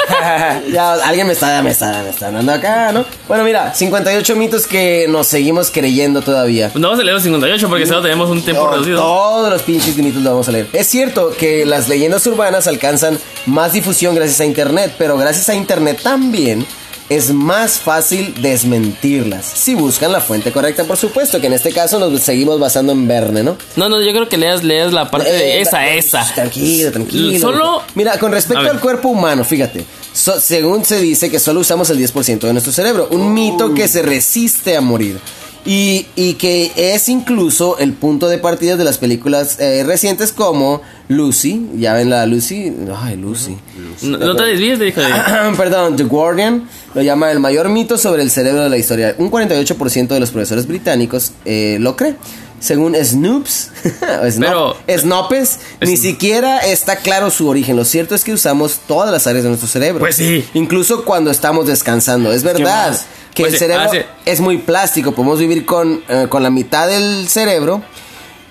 ya, 0.72 0.92
alguien 0.94 1.26
me 1.26 1.32
está, 1.32 1.62
me 1.62 1.70
está, 1.70 2.02
me 2.02 2.10
está 2.10 2.30
dando 2.30 2.52
acá, 2.52 2.92
¿no? 2.92 3.04
Bueno, 3.26 3.42
mira, 3.44 3.74
58 3.74 4.36
mitos 4.36 4.66
que 4.66 5.06
nos 5.08 5.26
seguimos 5.26 5.70
creyendo 5.70 6.20
todavía. 6.22 6.68
Pues 6.70 6.80
no 6.80 6.88
vamos 6.88 7.00
a 7.00 7.04
leer 7.04 7.14
los 7.14 7.22
58 7.22 7.68
porque 7.68 7.86
solo 7.86 8.02
tenemos 8.02 8.28
un 8.30 8.42
tiempo 8.42 8.64
No, 8.64 8.70
reducido. 8.72 9.00
Todos 9.00 9.50
los 9.50 9.62
pinches 9.62 9.96
mitos 9.96 10.22
los 10.22 10.32
vamos 10.32 10.48
a 10.48 10.52
leer. 10.52 10.68
Es 10.72 10.86
cierto 10.88 11.30
que 11.36 11.64
las 11.64 11.88
leyendas 11.88 12.26
urbanas 12.26 12.66
alcanzan 12.66 13.18
más 13.46 13.72
difusión 13.72 14.14
gracias 14.14 14.40
a 14.40 14.44
internet, 14.44 14.94
pero 14.98 15.16
gracias 15.16 15.48
a 15.48 15.54
internet 15.54 16.00
también 16.02 16.66
es 17.10 17.32
más 17.34 17.78
fácil 17.80 18.34
desmentirlas. 18.40 19.44
Si 19.44 19.74
buscan 19.74 20.12
la 20.12 20.20
fuente 20.20 20.52
correcta, 20.52 20.84
por 20.84 20.96
supuesto, 20.96 21.40
que 21.40 21.48
en 21.48 21.52
este 21.52 21.72
caso 21.72 21.98
nos 21.98 22.20
seguimos 22.22 22.58
basando 22.58 22.92
en 22.92 23.06
Verne, 23.06 23.42
¿no? 23.42 23.56
No, 23.76 23.88
no, 23.88 24.00
yo 24.00 24.12
creo 24.12 24.28
que 24.28 24.36
leas, 24.38 24.62
leas 24.64 24.92
la 24.92 25.10
parte 25.10 25.30
de 25.30 25.58
Eh, 25.58 25.60
esa, 25.60 25.88
esa. 25.90 26.24
Tranquilo, 26.34 26.92
tranquilo. 26.92 27.38
Solo. 27.40 27.82
Mira, 27.94 28.18
con 28.18 28.32
respecto 28.32 28.62
al 28.70 28.80
cuerpo 28.80 29.08
humano, 29.08 29.44
fíjate. 29.44 29.84
so- 30.12 30.40
según 30.40 30.84
se 30.84 30.98
dice 31.00 31.30
que 31.30 31.38
solo 31.38 31.60
usamos 31.60 31.90
el 31.90 31.98
10% 31.98 32.46
de 32.46 32.52
nuestro 32.52 32.72
cerebro. 32.72 33.08
Un 33.10 33.34
mito 33.34 33.74
que 33.74 33.86
se 33.88 34.02
resiste 34.02 34.76
a 34.76 34.80
morir. 34.80 35.18
Y, 35.64 36.06
y 36.16 36.34
que 36.34 36.72
es 36.74 37.08
incluso 37.08 37.78
el 37.78 37.92
punto 37.92 38.28
de 38.28 38.38
partida 38.38 38.76
de 38.76 38.84
las 38.84 38.96
películas 38.96 39.60
eh, 39.60 39.84
recientes 39.84 40.32
como 40.32 40.80
Lucy. 41.08 41.68
Ya 41.76 41.92
ven 41.92 42.08
la 42.08 42.24
Lucy. 42.24 42.72
Ay, 42.96 43.16
Lucy. 43.16 43.56
No, 44.02 44.16
no 44.16 44.36
te 44.36 44.44
desvíes 44.44 44.78
de 44.78 44.88
hijo 44.88 45.00
de. 45.00 45.08
Perdón, 45.56 45.96
The 45.96 46.04
Guardian 46.04 46.66
lo 46.94 47.02
llama 47.02 47.30
el 47.30 47.40
mayor 47.40 47.68
mito 47.68 47.98
sobre 47.98 48.22
el 48.22 48.30
cerebro 48.30 48.62
de 48.62 48.70
la 48.70 48.78
historia. 48.78 49.14
Un 49.18 49.30
48% 49.30 50.08
de 50.08 50.20
los 50.20 50.30
profesores 50.30 50.66
británicos 50.66 51.32
eh, 51.44 51.76
lo 51.80 51.94
cree. 51.94 52.16
Según 52.60 52.94
Snoops, 52.94 53.70
Snop- 54.02 54.76
Pero- 54.86 54.98
Snopes, 55.00 55.58
ni 55.80 55.96
siquiera 55.96 56.58
está 56.58 56.96
claro 56.96 57.30
su 57.30 57.48
origen. 57.48 57.74
Lo 57.76 57.84
cierto 57.84 58.14
es 58.14 58.22
que 58.22 58.32
usamos 58.32 58.80
todas 58.86 59.10
las 59.10 59.26
áreas 59.26 59.42
de 59.44 59.48
nuestro 59.48 59.68
cerebro. 59.68 60.00
Pues 60.00 60.16
sí. 60.16 60.44
Incluso 60.54 61.04
cuando 61.04 61.30
estamos 61.30 61.66
descansando. 61.66 62.32
Es 62.32 62.42
verdad 62.42 62.98
que 63.34 63.44
Pues 63.44 63.54
el 63.54 63.58
sí, 63.58 63.64
cerebro 63.64 63.88
ah, 63.90 63.94
sí. 63.94 63.98
es 64.26 64.40
muy 64.40 64.58
plástico. 64.58 65.12
Podemos 65.12 65.38
vivir 65.38 65.64
con, 65.64 66.02
eh, 66.08 66.26
con 66.28 66.42
la 66.42 66.50
mitad 66.50 66.86
del 66.86 67.28
cerebro. 67.28 67.82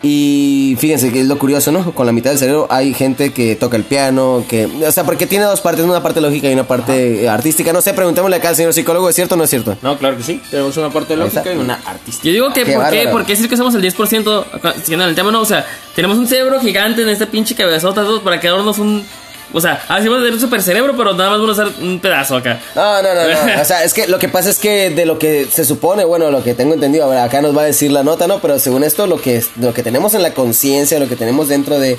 Y 0.01 0.77
fíjense 0.79 1.12
que 1.12 1.19
es 1.19 1.27
lo 1.27 1.38
curioso, 1.38 1.73
¿no? 1.73 1.93
Con 1.93 2.05
la 2.05 2.13
mitad 2.13 2.29
del 2.29 2.39
cerebro 2.39 2.67
hay 2.69 2.93
gente 2.93 3.33
que 3.33 3.57
toca 3.57 3.75
el 3.75 3.83
piano, 3.83 4.45
que... 4.47 4.65
O 4.65 4.91
sea, 4.93 5.03
porque 5.03 5.27
tiene 5.27 5.43
dos 5.43 5.59
partes, 5.59 5.83
una 5.83 6.01
parte 6.01 6.21
lógica 6.21 6.49
y 6.49 6.53
una 6.53 6.65
parte 6.65 7.23
eh, 7.25 7.29
artística. 7.29 7.73
No 7.73 7.81
sé, 7.81 7.93
preguntémosle 7.93 8.38
acá 8.38 8.49
al 8.49 8.55
señor 8.55 8.73
psicólogo, 8.73 9.09
¿es 9.09 9.15
cierto 9.15 9.35
o 9.35 9.38
no 9.38 9.43
es 9.43 9.49
cierto? 9.49 9.77
No, 9.81 9.97
claro 9.97 10.15
que 10.15 10.23
sí. 10.23 10.41
Tenemos 10.49 10.77
una 10.77 10.89
parte 10.89 11.17
lógica 11.17 11.53
y 11.53 11.57
una 11.57 11.81
artística. 11.85 12.25
Yo 12.27 12.31
digo 12.31 12.53
que, 12.53 12.63
Qué 12.63 12.73
¿por 12.73 12.89
qué? 12.89 12.97
bárbaro. 12.97 13.12
¿Por 13.12 13.25
qué 13.25 13.33
decir 13.33 13.49
que 13.49 13.57
somos 13.57 13.75
el 13.75 13.81
10%? 13.83 14.45
acá, 14.53 14.73
Siguiendo 14.81 15.05
el 15.05 15.15
tema, 15.15 15.31
no, 15.31 15.41
o 15.41 15.45
sea, 15.45 15.65
tenemos 15.95 16.17
un 16.17 16.27
cerebro 16.27 16.62
gigante 16.62 17.01
en 17.01 17.09
este 17.09 17.27
pinche 17.27 17.53
cabezota, 17.55 18.03
todos 18.03 18.21
para 18.21 18.39
quedarnos 18.39 18.77
un. 18.77 19.03
O 19.51 19.59
sea, 19.59 19.81
así 19.88 20.07
vamos 20.07 20.17
a 20.19 20.25
tener 20.25 20.33
un 20.33 20.39
super 20.39 20.62
cerebro, 20.62 20.93
pero 20.95 21.13
nada 21.13 21.31
más 21.31 21.39
vamos 21.39 21.57
a 21.57 21.63
usar 21.63 21.73
un 21.81 21.99
pedazo 21.99 22.35
acá. 22.35 22.59
No, 22.75 23.01
no, 23.01 23.15
no, 23.15 23.21
no. 23.55 23.62
O 23.62 23.65
sea, 23.65 23.83
es 23.83 23.93
que 23.95 24.07
lo 24.07 24.19
que 24.19 24.29
pasa 24.29 24.49
es 24.51 24.59
que 24.59 24.91
de 24.91 25.05
lo 25.05 25.17
que 25.17 25.47
se 25.51 25.65
supone, 25.65 26.05
bueno, 26.05 26.29
lo 26.29 26.43
que 26.43 26.53
tengo 26.53 26.73
entendido, 26.75 27.05
a 27.05 27.09
ver, 27.09 27.17
acá 27.19 27.41
nos 27.41 27.57
va 27.57 27.63
a 27.63 27.65
decir 27.65 27.91
la 27.91 28.03
nota, 28.03 28.27
¿no? 28.27 28.39
Pero 28.39 28.59
según 28.59 28.83
esto, 28.83 29.07
lo 29.07 29.19
que, 29.19 29.38
es- 29.38 29.49
lo 29.59 29.73
que 29.73 29.81
tenemos 29.81 30.13
en 30.13 30.21
la 30.21 30.33
conciencia, 30.35 30.99
lo 30.99 31.07
que 31.09 31.15
tenemos 31.15 31.47
dentro 31.47 31.79
de, 31.79 31.97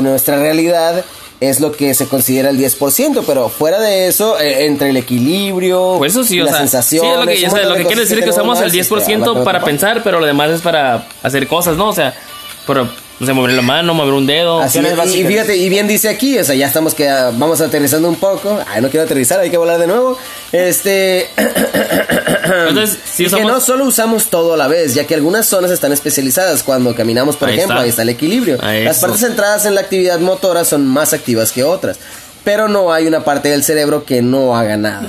nuestra 0.00 0.38
realidad, 0.38 1.04
es 1.40 1.60
lo 1.60 1.70
que 1.72 1.92
se 1.94 2.06
considera 2.08 2.50
el 2.50 2.58
10%, 2.58 3.22
pero 3.26 3.48
fuera 3.48 3.78
de 3.80 4.08
eso, 4.08 4.40
eh, 4.40 4.64
entre 4.66 4.90
el 4.90 4.96
equilibrio, 4.96 5.96
Pues 5.98 6.12
eso 6.12 6.24
sí, 6.24 6.40
o 6.40 6.44
la 6.44 6.50
sea, 6.52 6.60
sensación, 6.60 7.04
sí, 7.04 7.10
es 7.12 7.18
lo 7.20 7.26
que, 7.26 7.46
o 7.46 7.50
sea, 7.50 7.68
lo 7.68 7.74
que 7.76 7.84
quiere 7.84 8.00
decir 8.00 8.24
que 8.24 8.30
usamos 8.30 8.60
el 8.60 8.72
10% 8.72 9.44
para 9.44 9.62
pensar, 9.62 10.02
pero 10.02 10.18
lo 10.20 10.26
demás 10.26 10.50
es 10.50 10.62
para 10.62 11.06
hacer 11.22 11.46
cosas, 11.46 11.76
¿no? 11.76 11.90
O 11.90 11.92
sea, 11.92 12.12
para, 12.66 12.88
no 13.20 13.26
sé, 13.26 13.32
mover 13.32 13.52
la 13.52 13.62
mano, 13.62 13.94
mover 13.94 14.14
un 14.14 14.26
dedo. 14.26 14.60
Así 14.60 14.78
es, 14.78 15.14
y, 15.14 15.24
fíjate, 15.24 15.56
y 15.56 15.68
bien 15.68 15.88
dice 15.88 16.08
aquí, 16.08 16.38
o 16.38 16.44
sea, 16.44 16.54
ya 16.54 16.66
estamos 16.66 16.94
que 16.94 17.08
ah, 17.08 17.32
vamos 17.34 17.60
aterrizando 17.60 18.08
un 18.08 18.16
poco. 18.16 18.58
Ay, 18.68 18.80
no 18.80 18.88
quiero 18.90 19.04
aterrizar, 19.04 19.40
hay 19.40 19.50
que 19.50 19.56
volar 19.56 19.78
de 19.80 19.86
nuevo. 19.88 20.16
Este. 20.52 21.28
Entonces, 22.68 22.98
si 23.04 23.24
y 23.24 23.26
que 23.26 23.34
usamos- 23.34 23.52
no 23.52 23.60
solo 23.60 23.84
usamos 23.84 24.28
todo 24.28 24.54
a 24.54 24.56
la 24.56 24.68
vez, 24.68 24.94
ya 24.94 25.06
que 25.06 25.14
algunas 25.14 25.46
zonas 25.46 25.70
están 25.70 25.92
especializadas. 25.92 26.62
Cuando 26.62 26.94
caminamos, 26.94 27.36
por 27.36 27.48
Ahí 27.48 27.56
ejemplo, 27.56 27.76
está. 27.76 27.82
ahí 27.84 27.90
está 27.90 28.02
el 28.02 28.08
equilibrio. 28.10 28.58
Ahí 28.62 28.84
Las 28.84 28.96
eso. 28.98 29.06
partes 29.06 29.20
centradas 29.26 29.66
en 29.66 29.74
la 29.74 29.80
actividad 29.82 30.18
motora 30.20 30.64
son 30.64 30.86
más 30.86 31.12
activas 31.12 31.52
que 31.52 31.64
otras. 31.64 31.98
Pero 32.48 32.66
no 32.66 32.90
hay 32.94 33.06
una 33.06 33.24
parte 33.24 33.50
del 33.50 33.62
cerebro 33.62 34.06
que 34.06 34.22
no 34.22 34.56
haga 34.56 34.78
nada. 34.78 35.06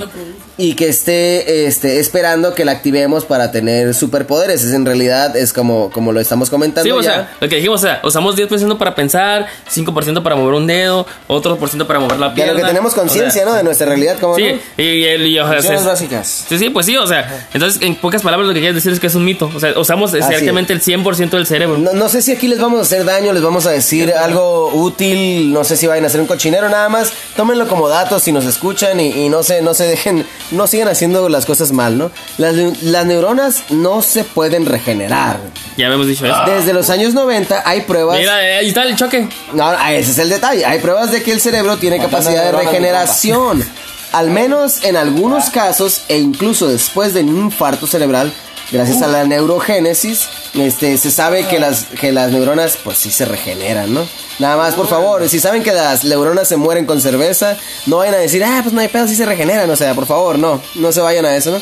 Y 0.58 0.74
que 0.74 0.90
esté 0.90 1.66
este, 1.66 2.00
esperando 2.00 2.54
que 2.54 2.66
la 2.66 2.72
activemos 2.72 3.24
para 3.24 3.50
tener 3.50 3.94
superpoderes. 3.94 4.62
Es, 4.62 4.74
en 4.74 4.84
realidad 4.84 5.34
es 5.34 5.54
como, 5.54 5.88
como 5.90 6.12
lo 6.12 6.20
estamos 6.20 6.50
comentando. 6.50 6.84
Sí, 6.84 6.90
o 6.90 7.00
ya. 7.00 7.10
sea, 7.14 7.30
lo 7.40 7.48
que 7.48 7.56
dijimos, 7.56 7.80
o 7.80 7.82
sea, 7.86 8.02
usamos 8.04 8.36
10% 8.36 8.76
para 8.76 8.94
pensar, 8.94 9.46
5% 9.74 10.22
para 10.22 10.36
mover 10.36 10.52
un 10.52 10.66
dedo, 10.66 11.06
otro 11.28 11.56
por 11.56 11.70
ciento 11.70 11.86
para 11.86 11.98
mover 11.98 12.18
la 12.18 12.28
de 12.28 12.34
pierna. 12.34 12.52
lo 12.52 12.58
que 12.58 12.66
tenemos 12.66 12.92
conciencia, 12.92 13.28
O 13.30 13.32
sea, 13.32 13.44
¿no? 13.46 13.54
De 13.54 13.62
nuestra 13.62 13.86
realidad, 13.86 14.18
como 14.20 14.36
Sí, 14.36 14.60
y, 14.76 15.04
el, 15.04 15.26
y, 15.28 15.38
o 15.40 15.48
sea, 15.62 15.76
es- 15.76 15.82
básicas. 15.86 16.44
Sí, 16.46 16.58
sí, 16.58 16.68
pues 16.68 16.84
sí, 16.84 16.94
o 16.98 17.06
sea, 17.06 17.48
entonces 17.54 17.80
en 17.80 17.94
pocas 17.96 18.20
palabras 18.20 18.46
lo 18.46 18.52
que 18.52 18.60
quieres 18.60 18.74
decir 18.74 18.92
es 18.92 19.00
que 19.00 19.06
es 19.06 19.14
un 19.14 19.24
mito. 19.24 19.50
O 19.56 19.60
sea, 19.60 19.72
usamos 19.78 20.12
exactamente 20.12 20.74
el 20.74 20.82
100% 20.82 21.30
del 21.30 21.46
cerebro. 21.46 21.78
No, 21.78 21.94
no 21.94 22.10
sé 22.10 22.20
si 22.20 22.32
aquí 22.32 22.48
les 22.48 22.60
vamos 22.60 22.80
a 22.80 22.82
hacer 22.82 23.06
daño, 23.06 23.32
les 23.32 23.42
vamos 23.42 23.64
a 23.64 23.70
decir 23.70 24.12
algo 24.12 24.68
útil, 24.74 25.54
no 25.54 25.64
sé 25.64 25.78
si 25.78 25.86
vayan 25.86 26.04
a 26.04 26.08
hacer 26.08 26.20
un 26.20 26.26
cochinero 26.26 26.68
nada 26.68 26.90
más. 26.90 27.14
Tómenlo 27.36 27.68
como 27.68 27.88
datos 27.88 28.22
si 28.24 28.32
nos 28.32 28.44
escuchan 28.44 29.00
y, 29.00 29.26
y 29.26 29.28
no 29.28 29.42
se, 29.42 29.62
no 29.62 29.72
se 29.74 29.84
dejen, 29.84 30.26
no 30.50 30.66
sigan 30.66 30.88
haciendo 30.88 31.28
las 31.28 31.46
cosas 31.46 31.72
mal, 31.72 31.96
¿no? 31.96 32.10
Las, 32.38 32.54
las 32.82 33.06
neuronas 33.06 33.62
no 33.70 34.02
se 34.02 34.24
pueden 34.24 34.66
regenerar. 34.66 35.38
Ya 35.76 35.86
habíamos 35.86 36.06
dicho 36.06 36.26
eso. 36.26 36.36
Desde 36.46 36.72
los 36.72 36.90
años 36.90 37.14
90 37.14 37.62
hay 37.64 37.82
pruebas. 37.82 38.18
Mira, 38.18 38.46
eh, 38.46 38.58
ahí 38.58 38.68
está 38.68 38.82
el 38.82 38.96
choque. 38.96 39.28
No, 39.54 39.64
ah, 39.64 39.92
ese 39.92 40.10
es 40.10 40.18
el 40.18 40.28
detalle. 40.28 40.66
Hay 40.66 40.80
pruebas 40.80 41.12
de 41.12 41.22
que 41.22 41.32
el 41.32 41.40
cerebro 41.40 41.76
tiene 41.78 41.98
capacidad 41.98 42.44
de 42.44 42.52
regeneración. 42.52 43.64
Al 44.12 44.30
menos 44.30 44.82
en 44.82 44.96
algunos 44.96 45.50
casos, 45.50 46.02
e 46.08 46.18
incluso 46.18 46.66
después 46.68 47.14
de 47.14 47.20
un 47.20 47.36
infarto 47.44 47.86
cerebral, 47.86 48.32
gracias 48.70 49.02
a 49.02 49.08
la 49.08 49.24
neurogénesis, 49.24 50.28
este, 50.54 50.96
se 50.96 51.10
sabe 51.10 51.46
que 51.46 51.58
las, 51.58 51.86
que 51.86 52.12
las 52.12 52.30
neuronas, 52.30 52.78
pues 52.82 52.98
sí 52.98 53.10
se 53.10 53.24
regeneran, 53.24 53.92
¿no? 53.92 54.06
Nada 54.38 54.56
más, 54.56 54.74
por 54.74 54.88
favor, 54.88 55.28
si 55.28 55.38
saben 55.38 55.62
que 55.62 55.72
las 55.72 56.04
neuronas 56.04 56.48
se 56.48 56.56
mueren 56.56 56.86
con 56.86 57.00
cerveza, 57.00 57.56
no 57.86 57.98
vayan 57.98 58.14
a 58.14 58.18
decir, 58.18 58.42
ah, 58.42 58.60
pues 58.62 58.72
no 58.72 58.80
hay 58.80 58.88
pedo, 58.88 59.06
sí 59.06 59.14
se 59.14 59.26
regeneran. 59.26 59.68
O 59.68 59.76
sea, 59.76 59.94
por 59.94 60.06
favor, 60.06 60.38
no, 60.38 60.60
no 60.76 60.92
se 60.92 61.00
vayan 61.00 61.26
a 61.26 61.36
eso, 61.36 61.50
¿no? 61.50 61.60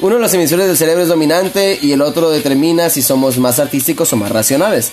Uno 0.00 0.14
de 0.14 0.20
los 0.20 0.32
hemisferios 0.32 0.68
del 0.68 0.76
cerebro 0.76 1.02
es 1.02 1.08
dominante 1.08 1.78
y 1.80 1.92
el 1.92 2.02
otro 2.02 2.30
determina 2.30 2.88
si 2.88 3.02
somos 3.02 3.38
más 3.38 3.58
artísticos 3.58 4.12
o 4.12 4.16
más 4.16 4.30
racionales. 4.30 4.92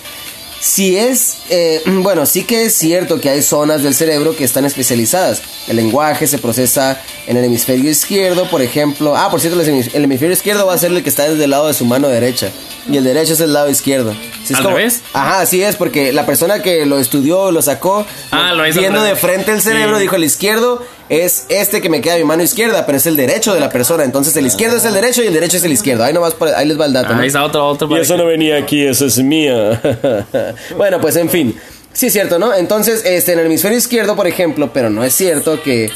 Si 0.66 0.97
es, 0.97 1.38
eh, 1.51 1.84
bueno, 1.86 2.26
sí 2.26 2.43
que 2.43 2.66
es 2.66 2.74
cierto 2.76 3.22
que 3.22 3.30
hay 3.30 3.43
zonas 3.43 3.84
del 3.84 3.93
cerebro 3.93 4.36
que 4.36 4.43
están 4.43 4.66
especializadas. 4.66 5.43
El 5.68 5.76
lenguaje 5.76 6.26
se 6.26 6.39
procesa 6.39 6.99
en 7.28 7.38
el 7.38 7.43
hemisferio 7.45 7.91
izquierdo, 7.91 8.49
por 8.49 8.63
ejemplo. 8.63 9.16
Ah, 9.16 9.30
por 9.30 9.39
cierto, 9.39 9.61
el 9.61 9.68
hemis- 9.68 9.91
el 9.93 10.03
hemisferio 10.05 10.34
izquierdo 10.34 10.66
va 10.66 10.74
a 10.74 10.78
ser 10.80 10.91
el 10.91 11.03
que 11.03 11.09
está 11.09 11.30
desde 11.30 11.43
el 11.43 11.51
lado 11.51 11.68
de 11.68 11.76
su 11.76 11.86
mano 11.86 12.07
derecha. 12.07 12.49
Y 12.89 12.97
el 12.97 13.03
derecho 13.03 13.34
es 13.34 13.41
el 13.41 13.53
lado 13.53 13.70
izquierdo. 13.70 14.13
Sí, 14.43 14.53
es 14.53 14.55
¿Al 14.55 14.63
revés? 14.63 15.01
Ajá, 15.13 15.41
así 15.41 15.61
es, 15.61 15.76
porque 15.76 16.11
la 16.13 16.26
persona 16.26 16.63
que 16.63 16.84
lo 16.88 16.97
estudió, 16.97 17.51
lo 17.51 17.61
sacó, 17.61 18.03
Ah, 18.32 18.53
lo 18.53 18.63
viendo 18.63 19.03
de 19.03 19.16
frente 19.16 19.51
el 19.51 19.61
cerebro, 19.61 19.97
Sí. 19.97 20.01
dijo 20.01 20.16
el 20.16 20.24
izquierdo 20.24 20.82
es 21.09 21.45
este 21.49 21.81
que 21.81 21.89
me 21.89 22.01
queda 22.01 22.15
a 22.15 22.17
mi 22.17 22.23
mano 22.23 22.41
izquierda, 22.43 22.85
pero 22.85 22.97
es 22.97 23.05
el 23.05 23.15
derecho 23.15 23.53
de 23.53 23.59
la 23.59 23.69
persona. 23.69 24.03
Entonces 24.03 24.35
el 24.37 24.45
izquierdo 24.47 24.77
es 24.77 24.85
el 24.85 24.93
derecho 24.93 25.23
y 25.23 25.27
el 25.27 25.33
derecho 25.33 25.57
es 25.57 25.63
el 25.63 25.71
izquierdo. 25.71 26.03
Ahí 26.03 26.13
nomás, 26.13 26.33
por- 26.33 26.49
ahí 26.49 26.67
les 26.67 26.79
va 26.79 26.85
el 26.85 26.93
dato. 26.93 27.13
¿no? 27.13 27.21
Ahí 27.21 27.27
está 27.27 27.43
otro, 27.43 27.67
otro. 27.67 27.87
para 27.89 28.01
que- 28.03 28.23
venía 28.23 28.57
aquí, 28.57 28.85
eso 28.85 29.05
es 29.05 29.17
mía. 29.19 29.81
bueno, 30.77 30.99
pues 30.99 31.15
en 31.15 31.29
fin. 31.29 31.59
Sí 31.93 32.07
es 32.07 32.13
cierto, 32.13 32.39
¿no? 32.39 32.53
Entonces, 32.53 33.05
este, 33.05 33.33
en 33.33 33.39
el 33.39 33.45
hemisferio 33.45 33.77
izquierdo, 33.77 34.15
por 34.17 34.27
ejemplo, 34.27 34.71
pero 34.73 34.89
no 34.89 35.03
es 35.03 35.13
cierto 35.15 35.61
que 35.63 35.89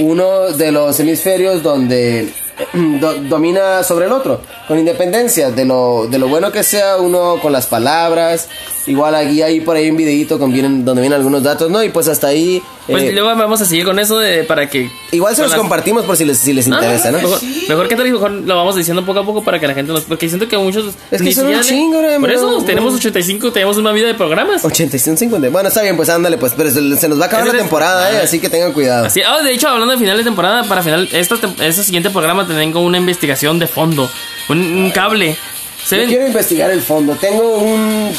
uno 0.00 0.50
de 0.50 0.72
los 0.72 0.98
hemisferios 0.98 1.62
donde 1.62 2.32
do- 2.72 3.14
domina 3.28 3.84
sobre 3.84 4.06
el 4.06 4.12
otro, 4.12 4.40
con 4.66 4.78
independencia 4.80 5.50
de 5.52 5.64
lo, 5.64 6.08
de 6.10 6.18
lo 6.18 6.26
bueno 6.26 6.50
que 6.50 6.64
sea 6.64 6.96
uno 6.96 7.38
con 7.40 7.52
las 7.52 7.66
palabras. 7.66 8.48
Igual 8.86 9.14
aquí 9.14 9.40
hay 9.40 9.60
por 9.60 9.76
ahí 9.76 9.90
un 9.90 9.96
videito 9.96 10.38
con 10.38 10.52
vienen, 10.52 10.84
donde 10.84 11.00
vienen 11.00 11.16
algunos 11.18 11.42
datos, 11.42 11.70
¿no? 11.70 11.82
Y 11.82 11.88
pues 11.88 12.06
hasta 12.08 12.26
ahí... 12.26 12.62
Pues 12.86 13.02
eh, 13.04 13.12
luego 13.12 13.28
vamos 13.34 13.58
a 13.62 13.64
seguir 13.64 13.86
con 13.86 13.98
eso 13.98 14.18
de, 14.18 14.44
para 14.44 14.68
que. 14.68 14.90
igual 15.10 15.34
se 15.34 15.40
los 15.40 15.52
las- 15.52 15.58
compartimos 15.58 16.04
por 16.04 16.18
si 16.18 16.26
les, 16.26 16.36
si 16.36 16.52
les 16.52 16.68
no, 16.68 16.76
interesa, 16.76 17.10
¿no? 17.10 17.16
Mejor, 17.16 17.40
mejor 17.66 17.88
que 17.88 17.96
tal, 17.96 18.10
mejor 18.12 18.30
lo 18.30 18.56
vamos 18.56 18.76
diciendo 18.76 19.06
poco 19.06 19.20
a 19.20 19.24
poco 19.24 19.42
para 19.42 19.58
que 19.58 19.66
la 19.66 19.72
gente 19.72 19.90
nos. 19.90 20.02
Porque 20.02 20.28
siento 20.28 20.46
que 20.48 20.58
muchos. 20.58 20.92
Es 21.10 21.22
que 21.22 21.32
son 21.32 21.46
un 21.46 21.62
chingo, 21.62 22.02
¿no? 22.02 22.20
Por 22.20 22.30
eso 22.30 22.58
No, 22.60 22.62
tenemos 22.62 22.92
no. 22.92 22.98
85, 22.98 23.52
tenemos 23.52 23.78
una 23.78 23.90
vida 23.92 24.06
de 24.08 24.12
programas. 24.12 24.62
85, 24.62 25.16
50. 25.18 25.48
Bueno, 25.48 25.70
está 25.70 25.80
bien, 25.80 25.96
pues 25.96 26.10
ándale, 26.10 26.36
pues, 26.36 26.52
pero 26.54 26.70
se, 26.70 26.94
se 26.98 27.08
nos 27.08 27.18
va 27.18 27.24
a 27.24 27.26
acabar 27.28 27.46
la 27.46 27.52
es- 27.52 27.58
temporada, 27.58 28.12
¿eh? 28.12 28.18
Así 28.22 28.38
que 28.38 28.50
tengan 28.50 28.72
cuidado. 28.74 29.06
Así, 29.06 29.22
ah, 29.22 29.40
de 29.42 29.50
hecho, 29.54 29.68
hablando 29.68 29.94
de 29.94 29.98
final 30.00 30.18
de 30.18 30.24
temporada, 30.24 30.64
para 30.64 30.82
final, 30.82 31.08
esta, 31.10 31.36
este 31.62 31.84
siguiente 31.84 32.10
programa 32.10 32.46
tengo 32.46 32.80
una 32.80 32.98
investigación 32.98 33.58
de 33.58 33.66
fondo, 33.66 34.10
un, 34.50 34.58
un 34.58 34.90
cable. 34.90 35.38
¿Se 35.84 35.96
Yo 35.96 36.00
ven? 36.02 36.08
quiero 36.10 36.26
investigar 36.26 36.70
el 36.70 36.80
fondo. 36.82 37.14
Tengo 37.16 37.58
un. 37.58 38.10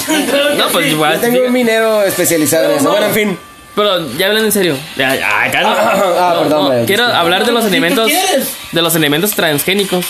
No, 0.57 0.67
pues 0.71 0.85
Yo 0.87 0.91
igual. 0.91 1.19
tengo 1.19 1.37
diga- 1.39 1.47
un 1.47 1.53
minero 1.53 2.03
especializado 2.03 2.71
en 2.71 2.77
eso. 2.79 2.89
Bueno, 2.91 3.07
en 3.07 3.13
fin. 3.13 3.39
Pero 3.75 4.09
ya 4.17 4.27
hablan 4.27 4.45
en 4.45 4.51
serio. 4.51 4.77
Ya, 4.95 5.15
ya, 5.15 5.43
acá 5.43 5.61
no. 5.61 5.69
Ah, 5.69 6.31
No, 6.35 6.41
perdón, 6.43 6.79
no. 6.81 6.85
Quiero 6.85 7.03
hablar 7.05 7.45
de 7.45 7.51
los 7.51 7.63
¿Y 7.65 7.67
qué 7.67 7.77
elementos. 7.77 8.07
quieres? 8.07 8.49
De 8.71 8.81
los 8.81 8.95
elementos 8.95 9.31
transgénicos. 9.31 10.05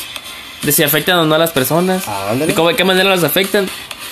De 0.61 0.71
si 0.71 0.83
afectan 0.83 1.17
o 1.17 1.25
no 1.25 1.35
a 1.35 1.37
las 1.37 1.51
personas. 1.51 2.03
Ah, 2.07 2.33
de 2.35 2.53
cómo, 2.53 2.69
de 2.69 2.75
qué 2.75 2.83
manera 2.83 3.09
los 3.09 3.23
afectan. 3.23 3.67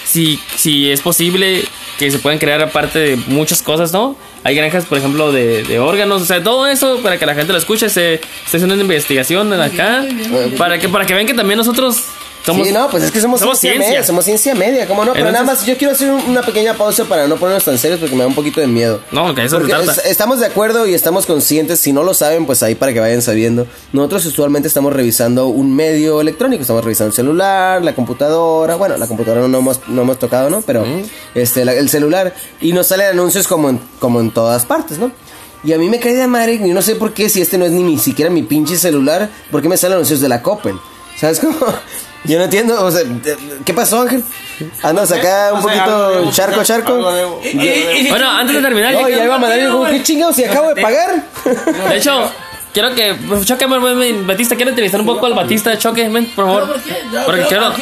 Si, 0.06 0.40
si 0.56 0.92
es 0.92 1.02
posible 1.02 1.64
que 1.98 2.12
se 2.12 2.20
puedan 2.20 2.38
crear 2.40 2.62
aparte 2.62 3.00
de 3.00 3.16
muchas 3.28 3.62
cosas, 3.62 3.92
¿no? 3.94 4.16
Hay 4.44 4.56
granjas, 4.56 4.86
por 4.86 4.98
ejemplo, 4.98 5.32
de, 5.32 5.64
de 5.64 5.80
órganos, 5.80 6.22
o 6.22 6.26
sea, 6.26 6.44
todo 6.44 6.68
eso 6.68 7.00
para 7.02 7.18
que 7.18 7.26
la 7.26 7.34
gente 7.36 7.52
lo 7.54 7.58
escuche. 7.58 7.90
Se 7.90 8.16
está 8.16 8.58
haciendo 8.58 8.74
una 8.74 8.84
investigación 8.84 9.54
acá. 9.54 10.04
Para 10.58 10.78
que, 10.80 10.90
para 10.90 11.06
que 11.06 11.14
vean 11.14 11.26
que 11.28 11.34
también 11.34 11.58
nosotros 11.58 11.98
somos. 12.46 12.68
sí, 12.68 12.74
no, 12.74 12.90
pues 12.90 13.04
es 13.04 13.12
que 13.12 13.22
somos, 13.22 13.40
somos 13.40 13.58
ciencia, 13.60 13.78
ciencia. 13.80 13.90
media. 14.00 14.08
Somos 14.08 14.26
ciencia 14.26 14.56
media, 14.56 14.88
¿cómo 14.88 15.06
no? 15.06 15.14
Pero 15.14 15.32
nada 15.32 15.44
más, 15.44 15.66
yo 15.66 15.78
quiero 15.78 15.94
hacer 15.94 16.12
un- 16.12 16.22
una 16.30 16.42
pequeña 16.42 16.74
pausa 16.76 17.06
para 17.06 17.28
no 17.28 17.38
ponernos 17.38 17.64
tan 17.64 17.78
serios 17.78 18.00
porque 18.00 18.16
me 18.16 18.22
da 18.22 18.28
un 18.28 18.36
poquito 18.36 18.60
de 18.62 18.68
miedo. 18.68 19.00
No, 19.12 19.34
que 19.34 19.44
eso 19.46 19.56
se 19.58 19.62
Porque 19.66 19.74
trata. 19.84 20.02
es- 20.02 20.06
estamos 20.12 20.40
de 20.40 20.46
acuerdo 20.48 20.86
y 20.88 20.94
estamos 20.94 21.26
conscientes. 21.26 21.80
Si 21.80 21.94
no 21.94 22.04
lo 22.04 22.14
saben, 22.14 22.46
pues 22.46 22.62
ahí 22.64 22.76
para 22.76 22.94
que 22.94 23.00
vayan 23.00 23.22
sabiendo. 23.22 23.66
Nosotros 23.94 24.26
usualmente 24.26 24.68
estamos 24.68 24.94
revisando 24.94 25.48
un 25.48 25.76
medio 25.76 26.22
electrónico. 26.22 26.62
Estamos 26.62 26.84
revisando 26.84 27.10
el 27.10 27.16
celular, 27.16 27.82
la 27.84 27.96
computadora. 27.96 28.76
Bueno, 28.76 28.98
la 28.98 29.08
computadora 29.08 29.48
no 29.48 29.58
hemos, 29.58 29.80
no 29.88 30.02
hemos 30.02 30.20
tocado, 30.20 30.50
¿no? 30.50 30.62
Pero 30.62 30.86
este, 31.36 31.66
la- 31.66 31.74
el 31.74 31.90
celular. 31.90 32.34
Y 32.62 32.74
nos 32.74 32.88
salen 32.88 33.08
anuncios 33.08 33.48
como 33.48 33.70
en, 33.70 33.80
como 34.00 34.20
en 34.20 34.32
todas 34.32 34.66
partes, 34.66 34.98
¿no? 34.98 35.12
Y 35.66 35.72
a 35.72 35.78
mí 35.78 35.88
me 35.90 35.98
cae 35.98 36.14
de 36.14 36.28
madre, 36.28 36.56
y 36.56 36.74
no 36.74 36.82
sé 36.82 36.96
por 36.96 37.14
qué, 37.14 37.30
si 37.30 37.42
este 37.42 37.58
no 37.58 37.64
es 37.64 37.72
ni, 37.72 37.84
ni 37.84 37.98
siquiera 37.98 38.30
mi 38.30 38.44
pinche 38.44 38.78
celular, 38.78 39.30
¿por 39.50 39.62
qué 39.62 39.70
me 39.70 39.78
salen 39.78 39.94
anuncios 39.96 40.20
de 40.20 40.28
la 40.28 40.42
Coppel? 40.42 40.76
¿Sabes 41.18 41.40
cómo? 41.40 41.56
Yo 42.26 42.38
no 42.38 42.46
entiendo, 42.46 42.84
o 42.84 42.90
sea, 42.90 43.02
¿qué 43.66 43.74
pasó, 43.74 44.02
Ángel? 44.02 44.24
Andas 44.82 45.12
acá 45.12 45.52
un 45.54 45.62
poquito 45.62 46.32
charco, 46.32 46.64
charco. 46.64 46.98
Bueno, 47.02 48.30
antes 48.30 48.56
de 48.56 48.62
terminar, 48.62 48.94
No, 48.94 49.10
ya 49.10 49.24
iba 49.24 49.36
a 49.36 49.38
mandar 49.38 49.60
yo 49.60 49.72
como, 49.74 49.90
¿qué 49.90 50.02
chingados? 50.04 50.36
Si 50.36 50.44
acabo 50.46 50.74
de 50.74 50.82
pagar. 50.82 51.24
De 51.90 51.98
hecho, 51.98 52.32
quiero 52.74 52.96
que. 52.96 53.16
pues, 53.28 53.46
Choque, 53.46 53.66
Batista, 53.66 54.56
quiero 54.56 54.70
entrevistar 54.70 55.02
un 55.02 55.06
poco 55.08 55.26
al 55.26 55.34
Batista. 55.34 55.78
Choque, 55.78 56.08
ven, 56.08 56.26
por 56.28 56.46
favor. 56.46 56.62
¿Pero 56.62 56.74
por 56.74 56.84
qué? 56.84 57.20
Porque 57.26 57.42
quiero. 57.44 57.74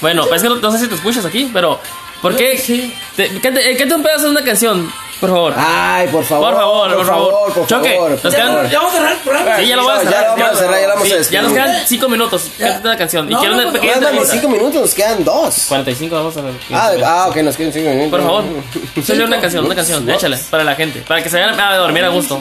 Bueno, 0.00 0.26
pues 0.26 0.42
es 0.42 0.48
que 0.48 0.54
no, 0.54 0.60
no 0.60 0.72
sé 0.72 0.78
si 0.78 0.86
te 0.88 0.94
escuchas 0.94 1.24
aquí, 1.24 1.50
pero. 1.52 1.80
¿Por 2.22 2.36
qué? 2.36 2.56
Sí. 2.56 2.94
Te, 3.16 3.28
cante, 3.40 3.70
eh, 3.70 3.76
cante 3.76 3.94
un 3.94 4.02
pedazo 4.02 4.24
de 4.26 4.30
una 4.30 4.44
canción, 4.44 4.90
por 5.20 5.30
favor. 5.30 5.54
Ay, 5.56 6.06
por 6.08 6.24
favor. 6.24 6.50
Por 6.52 6.60
favor, 6.60 6.94
por 6.96 7.06
favor. 7.06 7.52
por 7.54 7.66
Choque, 7.66 7.94
favor, 7.94 8.10
nos 8.12 8.20
por 8.20 8.30
Ya, 8.30 8.36
quedan- 8.38 8.52
favor. 8.54 8.70
ya 8.70 8.78
vamos 8.78 8.92
a 8.92 8.96
cerrar 8.96 9.12
el 9.12 9.18
programa. 9.18 9.56
Sí, 9.56 9.66
ya 9.66 9.76
lo 9.76 9.82
voy 9.82 9.92
a 9.92 9.94
ya 9.96 10.02
cerrar. 10.10 10.22
lo 10.22 10.28
vamos 10.44 10.50
a 10.56 10.58
cerrar, 10.58 10.80
ya 10.80 10.86
lo 10.86 10.94
vamos 10.94 11.12
a 11.12 11.16
despedir. 11.16 11.32
ya 11.32 11.42
nos 11.42 11.52
quedan 11.52 11.86
5 11.86 12.08
minutos. 12.08 12.42
Canta 12.58 12.88
una 12.88 12.96
canción. 12.96 13.28
Y 13.28 13.32
No, 13.34 13.38
quiero 13.40 13.54
no, 13.54 13.60
una 13.60 13.66
no, 13.68 13.72
pequeña 13.74 13.94
No, 13.96 14.00
dame 14.00 14.10
entrevista. 14.18 14.34
cinco 14.40 14.48
minutos, 14.52 14.80
nos 14.82 14.94
quedan 14.94 15.24
dos. 15.24 15.64
45, 15.68 16.14
vamos 16.16 16.36
a 16.36 16.40
ver. 16.42 16.54
Ah, 16.72 16.90
ah, 17.04 17.26
ok, 17.28 17.36
nos 17.36 17.56
quedan 17.56 17.72
cinco 17.72 17.90
minutos. 17.90 18.10
Por 18.10 18.20
favor, 18.22 18.44
échale 18.96 19.24
una 19.24 19.40
canción, 19.40 19.64
una 19.66 19.74
canción, 19.74 20.10
échale, 20.10 20.38
para 20.50 20.64
la 20.64 20.74
gente, 20.74 21.00
para 21.06 21.22
que 21.22 21.28
se 21.30 21.40
vayan 21.40 21.58
a 21.60 21.76
dormir 21.76 22.04
a 22.04 22.08
gusto. 22.08 22.40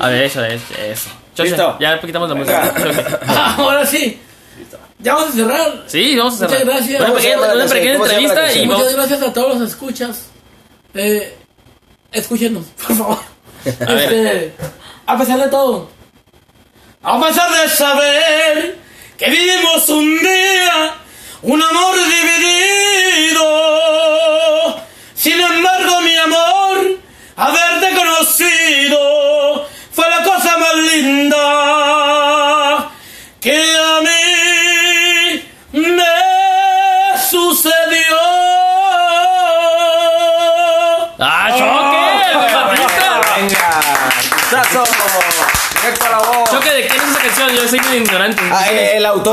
A 0.00 0.08
ver, 0.08 0.22
eso, 0.24 0.44
eso. 0.44 1.08
Choche, 1.34 1.50
Listo. 1.50 1.76
Ya 1.80 2.00
quitamos 2.00 2.28
la 2.28 2.34
música. 2.34 2.74
Ah, 3.26 3.56
Ahora 3.58 3.84
sí. 3.86 4.20
Ya 5.04 5.14
vamos 5.14 5.28
a 5.28 5.32
cerrar. 5.32 5.84
Sí, 5.86 6.16
vamos 6.16 6.34
a 6.34 6.38
cerrar. 6.48 6.64
Muchas 6.64 6.74
gracias. 6.88 7.00
Una 7.00 7.08
¿Cómo 7.08 7.20
se 7.20 7.74
pequeña, 7.74 7.94
entrevista 7.94 8.32
y 8.32 8.36
canción? 8.36 8.68
vamos. 8.68 8.78
Muchas 8.84 8.96
gracias 8.96 9.22
a 9.22 9.32
todos 9.34 9.58
los 9.58 9.68
escuchas. 9.70 10.22
Eh, 10.94 11.36
escúchenos, 12.10 12.64
por 12.86 12.96
favor. 12.96 13.18
A 13.86 13.92
ver. 13.92 14.12
Este, 14.12 14.54
a 15.06 15.18
pesar 15.18 15.38
de 15.40 15.48
todo. 15.48 15.90
A 17.02 17.20
pesar 17.26 17.50
de 17.52 17.68
saber 17.68 18.78
que 19.18 19.28
vivimos 19.28 19.86
un 19.90 20.18
día, 20.20 20.94
un 21.42 21.62
amor 21.62 21.96
dividido. 23.34 23.44
Sin 25.14 25.38
embargo, 25.38 26.00
mi 26.00 26.16
amor, 26.16 26.98
haberte 27.36 27.73
conocido 27.73 27.73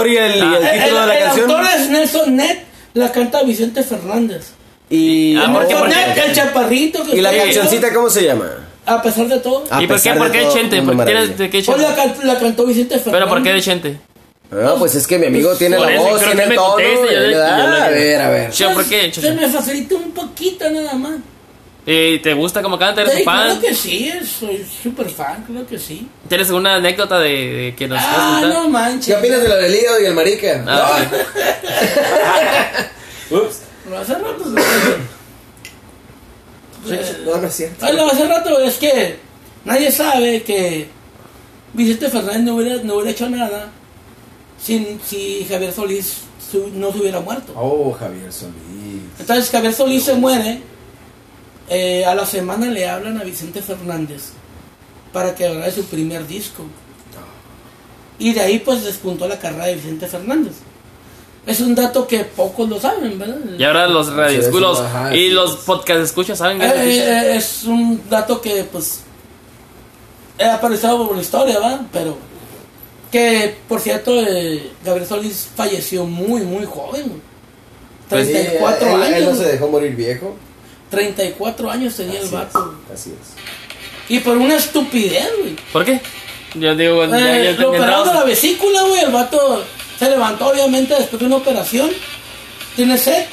autor 0.02 0.08
y 0.10 0.18
el, 0.18 0.36
y 0.36 0.39
el 0.39 0.43
Ah, 0.43 0.72
título 0.72 0.99
de 1.02 1.08
la 1.08 1.18
el 1.18 1.24
canción. 1.26 1.52
autor 1.52 1.66
es 1.78 1.89
Nelson 1.89 2.36
Net, 2.36 2.58
la 2.93 3.12
canta 3.12 3.43
Vicente 3.43 3.84
Fernández. 3.84 4.52
Y, 4.89 5.38
Ah, 5.38 5.52
¿por 5.54 5.68
qué? 5.68 5.74
Nelson 5.74 5.80
¿Por 5.80 5.89
qué? 5.89 5.95
Net, 5.95 6.18
el 6.28 6.36
chaparrito. 6.36 7.04
que 7.06 7.16
y 7.18 7.22
la 7.22 7.32
cancioncita, 7.36 7.93
¿cómo 7.93 8.10
se 8.10 8.24
llama? 8.24 8.49
A 8.86 9.02
pesar 9.02 9.28
de 9.28 9.39
todo. 9.39 9.64
¿Y 9.80 9.88
por 9.88 10.02
qué, 10.02 10.14
por 10.14 10.32
qué 10.32 10.41
todo, 10.41 10.54
Chente? 10.54 10.82
¿Por 10.82 11.06
qué 11.06 11.14
de 11.14 11.49
qué 11.49 11.64
Pues 11.64 11.82
la, 11.82 11.95
Chente? 11.95 12.14
can- 12.20 12.28
la 12.28 12.39
cantó 12.39 12.66
Vicente 12.66 12.95
Fernández. 12.95 13.14
Pero 13.14 13.30
¿por 13.30 13.43
qué 13.43 13.54
de 13.54 13.62
Chente? 13.62 13.97
No, 14.49 14.76
pues 14.76 14.95
es 14.95 15.08
que 15.08 15.18
mi 15.18 15.28
amigo 15.28 15.56
tiene 15.56 15.78
Por 15.78 15.89
la 15.89 15.97
voz, 16.02 16.22
tiene 16.26 16.43
el 16.43 16.56
tono. 16.56 16.74
A 16.74 17.88
ver, 17.89 18.22
a 18.22 18.30
ver. 18.30 18.52
¿por 18.74 18.84
qué? 18.86 19.14
Se 19.14 19.32
me 19.32 19.47
facilita 19.47 19.95
un 19.95 20.12
poquito 20.12 20.70
nada 20.70 20.93
más. 20.93 21.14
¿Y 21.86 22.20
te 22.20 22.34
gusta 22.36 22.62
cómo 22.62 22.78
canta? 22.78 23.02
¿Eres 23.02 23.14
Sí, 23.14 23.20
un 23.20 23.26
fan? 23.26 23.44
claro 23.46 23.62
que 23.62 23.74
sí, 23.74 24.12
soy 24.40 24.66
súper 24.84 25.10
fan, 25.10 25.44
claro 25.46 25.66
que 25.66 25.80
sí. 25.80 26.08
¿Tienes 26.30 26.48
alguna 26.50 26.76
anécdota 26.76 27.20
de, 27.20 27.30
de 27.30 27.76
que 27.76 27.88
nos 27.88 27.98
Ah, 28.00 28.42
no 28.48 28.70
manches. 28.70 29.08
¿Qué 29.08 29.16
opinas 29.16 29.42
de 29.42 29.48
lo 29.50 29.56
del 29.58 29.72
lío 29.72 30.00
y 30.02 30.06
el 30.06 30.14
marica? 30.14 30.64
Ah, 30.68 31.00
Ups. 33.32 33.62
No, 33.90 33.98
hace 33.98 34.14
rato. 34.14 34.46
No, 34.46 34.58
no 37.38 37.48
es 37.48 37.54
cierto. 37.56 37.94
No, 37.94 38.10
hace 38.10 38.28
rato 38.28 38.60
es 38.60 38.78
que 38.78 39.18
nadie 39.66 39.92
sabe 39.92 40.44
que 40.44 40.88
Vicente 41.74 42.10
Fernández 42.10 42.42
no 42.42 42.56
hubiera, 42.56 42.84
no 42.84 42.96
hubiera 42.96 43.12
hecho 43.12 43.30
nada 43.30 43.70
sin, 44.62 45.00
si 45.06 45.46
Javier 45.50 45.72
Solís 45.74 46.18
su- 46.52 46.70
no 46.74 46.92
se 46.92 47.00
hubiera 47.00 47.20
muerto. 47.20 47.54
Oh, 47.56 47.92
Javier 47.94 48.32
Solís. 48.32 48.54
Entonces 49.20 49.50
Javier 49.50 49.74
Solís 49.74 50.04
se 50.04 50.14
muere, 50.16 50.62
eh, 51.72 52.06
a 52.06 52.14
la 52.14 52.26
semana 52.26 52.68
le 52.68 52.88
hablan 52.88 53.18
a 53.20 53.24
Vicente 53.24 53.62
Fernández 53.62 54.32
para 55.14 55.34
que 55.34 55.48
haga 55.48 55.72
su 55.72 55.86
primer 55.86 56.28
disco. 56.28 56.64
Y 58.20 58.34
de 58.34 58.42
ahí 58.42 58.60
pues 58.60 58.84
despuntó 58.84 59.28
la 59.28 59.40
carrera 59.40 59.66
de 59.66 59.76
Vicente 59.76 60.06
Fernández. 60.08 60.54
Es 61.48 61.60
un 61.60 61.74
dato 61.74 62.06
que 62.06 62.20
pocos 62.24 62.70
lo 62.70 62.80
saben, 62.80 63.18
¿verdad? 63.18 63.38
Y 63.58 63.64
ahora 63.64 63.88
los 63.88 64.14
radioesculos 64.14 64.78
Sí, 65.12 65.18
y 65.18 65.28
sí. 65.28 65.30
los 65.30 65.56
podcast 65.58 66.02
escuchas 66.02 66.38
saben 66.38 66.62
Eh, 66.62 66.72
que 66.72 67.00
eh, 67.00 67.36
es 67.38 67.64
un 67.64 68.00
dato 68.10 68.40
que 68.42 68.64
pues 68.66 69.00
he 70.38 70.46
aparecido 70.46 71.08
por 71.08 71.16
la 71.16 71.22
historia, 71.24 71.58
¿va? 71.60 71.82
Pero 71.92 72.16
que 73.12 73.56
por 73.68 73.80
cierto 73.80 74.12
eh, 74.22 74.72
Gabriel 74.86 75.08
Solís 75.08 75.48
falleció 75.56 76.06
muy 76.06 76.42
muy 76.42 76.66
joven. 76.66 77.08
güey. 77.08 77.22
Pues 78.08 78.28
sí, 78.28 78.34
34 78.34 78.88
él, 78.88 79.02
años. 79.02 79.18
él 79.18 79.26
no 79.26 79.36
se 79.36 79.46
dejó 79.52 79.68
morir 79.68 79.96
viejo. 79.96 80.36
34 80.92 81.72
años 81.72 81.96
tenía 81.96 82.20
el 82.22 82.30
vato. 82.30 82.76
es, 82.94 83.00
Así 83.00 83.10
es. 83.12 83.34
Y 84.10 84.20
por 84.20 84.38
una 84.38 84.56
estupidez, 84.56 85.28
güey. 85.39 85.56
¿Por 85.74 85.86
qué? 85.86 86.00
Yo 86.54 86.76
digo, 86.76 87.06
ya, 87.06 87.18
ya 87.18 87.36
Eh, 87.52 87.54
lo 87.58 87.70
operaron 87.70 88.08
de 88.10 88.14
la 88.14 88.24
vesícula, 88.26 88.82
güey. 88.84 89.00
El 89.06 89.12
vato 89.12 89.64
se 89.98 90.10
levantó, 90.10 90.48
obviamente, 90.50 90.94
después 90.94 91.20
de 91.20 91.26
una 91.28 91.38
operación. 91.38 91.89
Tiene 92.76 92.98
sed. 92.98 93.26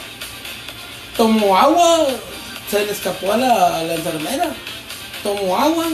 Tomó 1.17 1.57
agua. 1.57 2.07
Se 2.71 2.85
le 2.85 2.93
escapó 2.93 3.33
a 3.33 3.37
la, 3.37 3.79
a 3.79 3.83
la 3.83 3.95
enfermera. 3.95 4.51
Tomó 5.23 5.57
agua. 5.59 5.87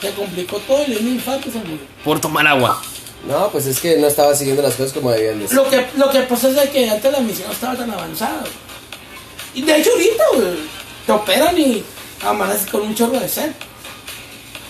Se 0.00 0.10
complicó 0.14 0.56
todo 0.66 0.82
y 0.84 0.90
le 0.90 0.96
dio 0.96 1.08
un 1.08 1.14
infarto 1.14 1.48
y 1.48 1.52
se 1.52 1.58
murió. 1.58 1.78
por 2.04 2.20
tomar 2.20 2.46
agua. 2.48 2.82
No, 3.28 3.50
pues 3.50 3.66
es 3.66 3.78
que 3.78 3.96
no 3.98 4.08
estaba 4.08 4.34
siguiendo 4.34 4.62
las 4.62 4.74
cosas 4.74 4.92
como 4.92 5.12
debían 5.12 5.38
de 5.38 5.46
ser. 5.46 5.56
Lo 5.56 5.68
que, 5.70 5.86
lo 5.96 6.10
que 6.10 6.22
pasa 6.22 6.48
es 6.50 6.70
que 6.70 6.90
antes 6.90 7.12
la 7.12 7.20
misión 7.20 7.46
no 7.46 7.52
estaba 7.54 7.76
tan 7.76 7.88
avanzada. 7.88 8.40
güey. 8.40 8.52
Y 9.54 9.62
de 9.62 9.76
hecho, 9.76 9.90
ahorita, 9.92 10.24
güey, 10.34 10.48
te 11.06 11.12
operan 11.12 11.58
y 11.58 11.82
amaneces 12.24 12.70
con 12.70 12.82
un 12.82 12.94
chorro 12.94 13.18
de 13.18 13.28
sed. 13.28 13.50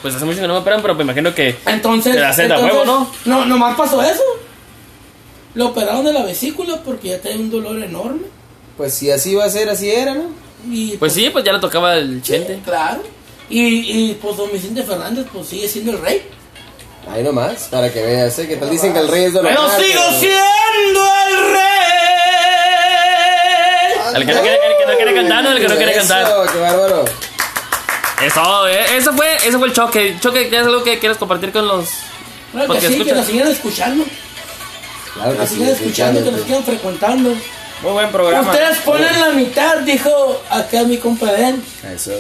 Pues 0.01 0.15
hace 0.15 0.25
mucho 0.25 0.41
que 0.41 0.49
no 0.49 0.55
me 0.55 0.61
operan, 0.61 0.83
pero 0.83 0.95
me 0.97 1.05
imagino 1.05 1.33
que 1.35 1.57
Entonces, 1.67 2.15
Te 2.15 2.21
da 2.21 2.33
sed 2.33 2.51
a 2.51 2.59
huevo, 2.59 2.85
¿no? 2.85 3.11
No, 3.25 3.45
nomás 3.45 3.77
pasó 3.77 4.03
eso. 4.03 4.23
Lo 5.55 5.69
operaron 5.69 6.05
de 6.05 6.13
la 6.13 6.25
vesícula 6.25 6.81
porque 6.85 7.09
ya 7.11 7.21
tenía 7.21 7.39
un 7.39 7.51
dolor 7.51 7.81
enorme. 7.83 8.27
Pues 8.77 8.95
si 8.95 9.11
así 9.11 9.33
iba 9.33 9.45
a 9.45 9.51
ser, 9.51 9.69
así 9.69 9.91
era, 9.91 10.15
¿no? 10.15 10.31
Y, 10.71 10.97
pues 10.97 11.13
sí, 11.13 11.29
pues 11.31 11.45
ya 11.45 11.53
le 11.53 11.59
tocaba 11.61 11.97
el 11.97 12.23
sí, 12.25 12.33
chente. 12.33 12.61
claro. 12.65 13.03
Y, 13.51 13.61
y 14.11 14.19
pues 14.21 14.37
don 14.37 14.51
Vicente 14.51 14.83
Fernández 14.83 15.27
pues 15.33 15.47
sigue 15.47 15.69
siendo 15.69 15.93
el 15.93 16.01
rey. 16.01 16.23
Ahí 17.09 17.23
nomás, 17.23 17.65
para 17.71 17.93
que 17.93 18.01
veas, 18.01 18.39
¿eh? 18.39 18.49
Que 18.49 18.57
tal 18.57 18.71
dicen 18.71 18.93
que 18.93 19.01
el 19.01 19.09
rey 19.09 19.25
es 19.25 19.33
don 19.35 19.45
Pero 19.45 19.61
sigo 19.79 20.03
siendo 20.19 21.01
el 21.29 21.53
rey. 21.53 21.63
El 24.15 24.27
que 24.27 24.35
no 24.35 24.41
quiere, 24.41 24.59
que 24.85 24.91
no 24.91 24.97
quiere 24.97 25.15
cantar, 25.15 25.45
no, 25.45 25.53
el 25.53 25.61
que 25.61 25.69
no 25.69 25.77
quiere 25.77 25.95
cantar. 25.95 26.23
Eso, 26.23 26.53
qué 26.53 26.59
bárbaro. 26.59 27.05
Eso, 28.23 28.69
eh, 28.69 28.97
eso 28.97 29.13
fue, 29.15 29.37
eso 29.45 29.59
fue 29.59 29.69
el 29.69 29.75
choque. 29.75 30.17
Choque, 30.21 30.49
¿qué 30.49 30.61
es 30.61 30.67
algo 30.67 30.85
que 30.85 30.99
quieres 30.99 31.19
compartir 31.19 31.53
con 31.53 31.67
los 31.67 31.89
Claro 32.53 32.67
que 32.67 32.81
Porque 32.81 32.89
sí, 32.89 33.05
que 33.05 33.13
nos 33.13 33.27
sigan 33.27 33.49
escuchando. 33.49 34.05
Claro 35.15 35.31
Que 35.31 35.37
que 35.37 35.43
nos 35.43 35.51
sigan 35.51 35.69
escuchando, 35.71 36.25
que 36.25 36.31
nos 36.31 36.43
sigan 36.43 36.65
frecuentando. 36.65 37.31
Muy 37.83 37.93
buen 37.93 38.13
programa. 38.13 38.51
Ustedes 38.51 38.79
ponen 38.79 39.21
la 39.21 39.31
mitad, 39.31 39.79
dijo 39.79 40.43
acá 40.51 40.85
mi 40.85 40.99
compa 40.99 41.33
Ben, 41.33 41.63
Eso. 41.93 42.13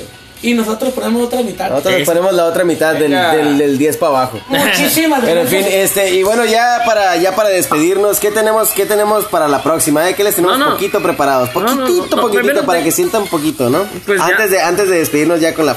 Y 0.43 0.55
nosotros 0.55 0.93
ponemos 0.93 1.27
otra 1.27 1.43
mitad. 1.43 1.71
Nosotros 1.71 1.95
le 1.99 2.05
ponemos 2.05 2.33
la 2.35 2.47
otra 2.47 2.65
mitad 2.65 2.95
del, 2.95 3.11
del, 3.13 3.59
del 3.59 3.79
10 3.79 3.97
para 3.97 4.11
abajo. 4.11 4.41
Muchísimas 4.49 5.21
Pero 5.25 5.43
en 5.43 5.49
fin, 5.49 5.61
gracias. 5.61 5.83
este, 5.97 6.11
y 6.15 6.23
bueno, 6.23 6.45
ya 6.45 6.83
para, 6.85 7.17
ya 7.17 7.35
para 7.37 7.49
despedirnos, 7.51 8.19
¿qué 8.21 8.31
tenemos, 8.31 8.71
qué 8.71 8.85
tenemos 8.87 9.25
para 9.27 9.49
la 9.49 9.63
próxima? 9.63 10.09
¿Eh? 10.09 10.15
¿Qué 10.15 10.25
les 10.25 10.35
tenemos 10.35 10.59
No, 10.59 10.67
no. 10.67 10.73
poquito 10.73 11.01
preparados? 11.03 11.51
No, 11.55 11.61
no, 11.61 11.75
no, 11.75 11.81
Poquitito, 11.87 12.17
no, 12.17 12.23
poquitito, 12.23 12.67
para 12.67 12.79
te- 12.81 12.85
que 12.85 12.91
sientan 12.93 13.27
poquito, 13.27 13.71
¿no? 13.71 13.85
Pues 14.07 14.19
ya. 14.19 14.27
antes, 14.27 14.51
de, 14.51 14.61
antes 14.61 14.89
de 14.89 14.99
despedirnos 14.99 15.41
ya 15.41 15.55
con 15.55 15.67
la... 15.67 15.77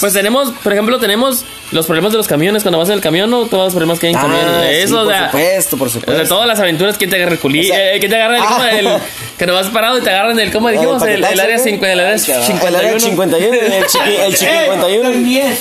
Pues 0.00 0.12
tenemos, 0.12 0.50
por 0.62 0.72
ejemplo, 0.72 0.98
tenemos 0.98 1.44
los 1.72 1.86
problemas 1.86 2.12
de 2.12 2.18
los 2.18 2.28
camiones. 2.28 2.62
Cuando 2.62 2.78
vas 2.78 2.88
en 2.88 2.94
el 2.94 3.00
camión, 3.00 3.30
no 3.30 3.46
todos 3.46 3.64
los 3.64 3.72
problemas 3.74 3.98
que 3.98 4.08
hay 4.08 4.12
en 4.14 4.18
camiones. 4.20 4.46
Ah, 4.48 4.70
Eso, 4.70 4.88
sí, 4.88 4.94
o 4.94 5.04
por 5.04 5.12
sea, 5.12 5.26
supuesto, 5.30 5.76
por 5.78 5.88
o 5.88 5.90
sea, 5.90 6.00
supuesto. 6.00 6.28
todas 6.28 6.46
las 6.46 6.58
aventuras, 6.60 6.96
¿quién 6.98 7.10
te 7.10 7.16
agarra 7.16 7.32
el 7.32 7.38
culí? 7.38 7.64
O 7.70 7.74
sea, 7.74 7.94
eh, 7.94 7.98
¿Quién 8.00 8.10
te 8.10 8.16
agarra 8.16 8.36
el, 8.36 8.86
ah. 8.86 8.94
el- 8.96 9.02
que 9.38 9.46
nos 9.46 9.54
vas 9.56 9.68
parado 9.72 9.98
y 9.98 10.02
te 10.02 10.10
agarran 10.10 10.38
el, 10.38 10.52
¿cómo 10.52 10.68
dijimos? 10.70 11.02
El 11.02 11.24
área 11.24 11.36
paquetazo, 11.36 11.64
50, 11.64 11.92
el 11.92 12.00
área 12.00 12.16
¿qué? 12.24 12.32
El 12.68 12.76
área 12.76 13.00
51. 13.00 13.45
51, 13.50 13.74
el 13.76 13.86
chiqui, 13.86 14.16
el 14.16 14.34
chiqui 14.38 14.52
Eh, 14.52 14.64
51. 14.64 15.08
el 15.10 15.24
10. 15.24 15.58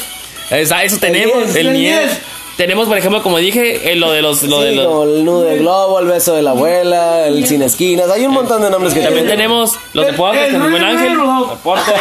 Esa- 0.51 0.83
eso 0.83 0.97
tenemos, 0.97 1.55
el 1.55 1.67
el 1.67 1.73
Nies. 1.73 2.01
Nies. 2.05 2.17
Tenemos, 2.57 2.87
por 2.87 2.97
ejemplo, 2.97 3.21
como 3.21 3.37
dije, 3.37 3.91
eh, 3.91 3.95
lo 3.95 4.11
de 4.11 4.21
los... 4.21 4.43
Lo 4.43 4.61
de 4.61 4.69
Sí, 4.71 4.75
los 4.77 4.85
como 4.87 5.03
el 5.03 5.25
nudo 5.25 5.41
de 5.43 5.57
globo, 5.57 5.99
el 5.99 6.07
beso 6.07 6.33
de 6.35 6.41
la 6.41 6.51
abuela, 6.51 7.25
el 7.27 7.45
sin 7.47 7.61
esquinas. 7.61 8.09
Hay 8.09 8.25
un 8.25 8.33
montón 8.33 8.61
de 8.61 8.69
nombres 8.69 8.93
que 8.93 9.01
también 9.01 9.27
tenemos 9.27 9.73
los 9.93 10.05
deportes 10.05 10.47
El- 10.47 10.53
con 10.53 10.63
el 10.63 10.71
buen 10.71 10.83
el- 10.83 10.89
ángel. 10.89 11.17
Deporte. 11.49 11.91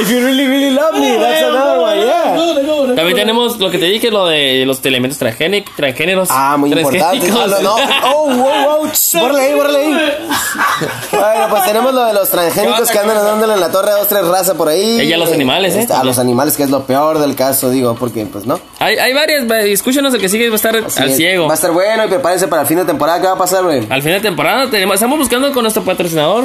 If 0.00 0.08
you 0.10 0.20
really, 0.20 0.46
really 0.46 0.70
love 0.70 0.92
me, 0.98 1.16
that's 1.18 1.42
another 1.42 1.78
one, 1.78 2.02
yeah. 2.04 2.94
También 2.96 3.16
tenemos 3.16 3.58
lo 3.58 3.70
que 3.70 3.78
te 3.78 3.84
dije, 3.86 4.10
lo 4.10 4.26
de 4.26 4.64
los 4.66 4.84
elementos 4.84 5.18
transgéneros. 5.18 6.28
Ah, 6.30 6.56
muy 6.58 6.70
importante. 6.72 7.28
Ah, 7.30 7.46
no, 7.48 7.60
no. 7.62 7.76
Oh, 8.14 8.26
wow, 8.26 8.78
wow. 8.80 8.90
Bórrale 9.20 9.40
ahí, 9.40 9.54
bórrale 9.54 9.78
ahí. 9.78 9.90
Bueno, 11.12 11.46
pues 11.50 11.64
tenemos 11.66 11.94
lo 11.94 12.04
de 12.06 12.12
los 12.14 12.28
transgénicos 12.30 12.90
que 12.90 12.98
andan 12.98 13.16
dándole 13.24 13.54
en 13.54 13.60
la 13.60 13.70
torre 13.70 13.90
a 13.90 13.96
dos, 13.96 14.08
tres 14.08 14.26
razas 14.26 14.54
por 14.56 14.68
ahí. 14.68 15.00
Y 15.02 15.12
a 15.12 15.18
los 15.18 15.30
animales, 15.32 15.74
¿eh? 15.76 15.86
A 15.94 16.04
los 16.04 16.18
animales, 16.18 16.56
que 16.56 16.62
es 16.64 16.70
lo 16.70 16.84
peor 16.84 17.18
del 17.18 17.34
caso, 17.34 17.70
digo, 17.70 17.94
porque 17.98 18.26
pues 18.26 18.46
no. 18.46 18.58
Hay, 18.78 18.96
hay 18.98 19.12
varias, 19.12 19.46
va, 19.82 19.88
escúchanos, 19.90 20.14
el 20.14 20.20
que 20.20 20.28
sigue 20.28 20.48
va 20.48 20.54
a 20.54 20.56
estar 20.56 20.76
Así 20.76 21.02
al 21.02 21.10
es. 21.10 21.16
ciego. 21.16 21.46
Va 21.46 21.52
a 21.52 21.56
estar 21.56 21.70
bueno 21.72 22.04
y 22.04 22.08
prepárense 22.08 22.48
para 22.48 22.62
el 22.62 22.68
fin 22.68 22.78
de 22.78 22.84
temporada. 22.84 23.20
¿Qué 23.20 23.26
va 23.26 23.32
a 23.34 23.38
pasar, 23.38 23.64
güey? 23.64 23.86
Al 23.90 24.02
fin 24.02 24.12
de 24.12 24.20
temporada 24.20 24.70
tenemos, 24.70 24.94
estamos 24.94 25.18
buscando 25.18 25.52
con 25.52 25.62
nuestro 25.62 25.82
patrocinador, 25.84 26.44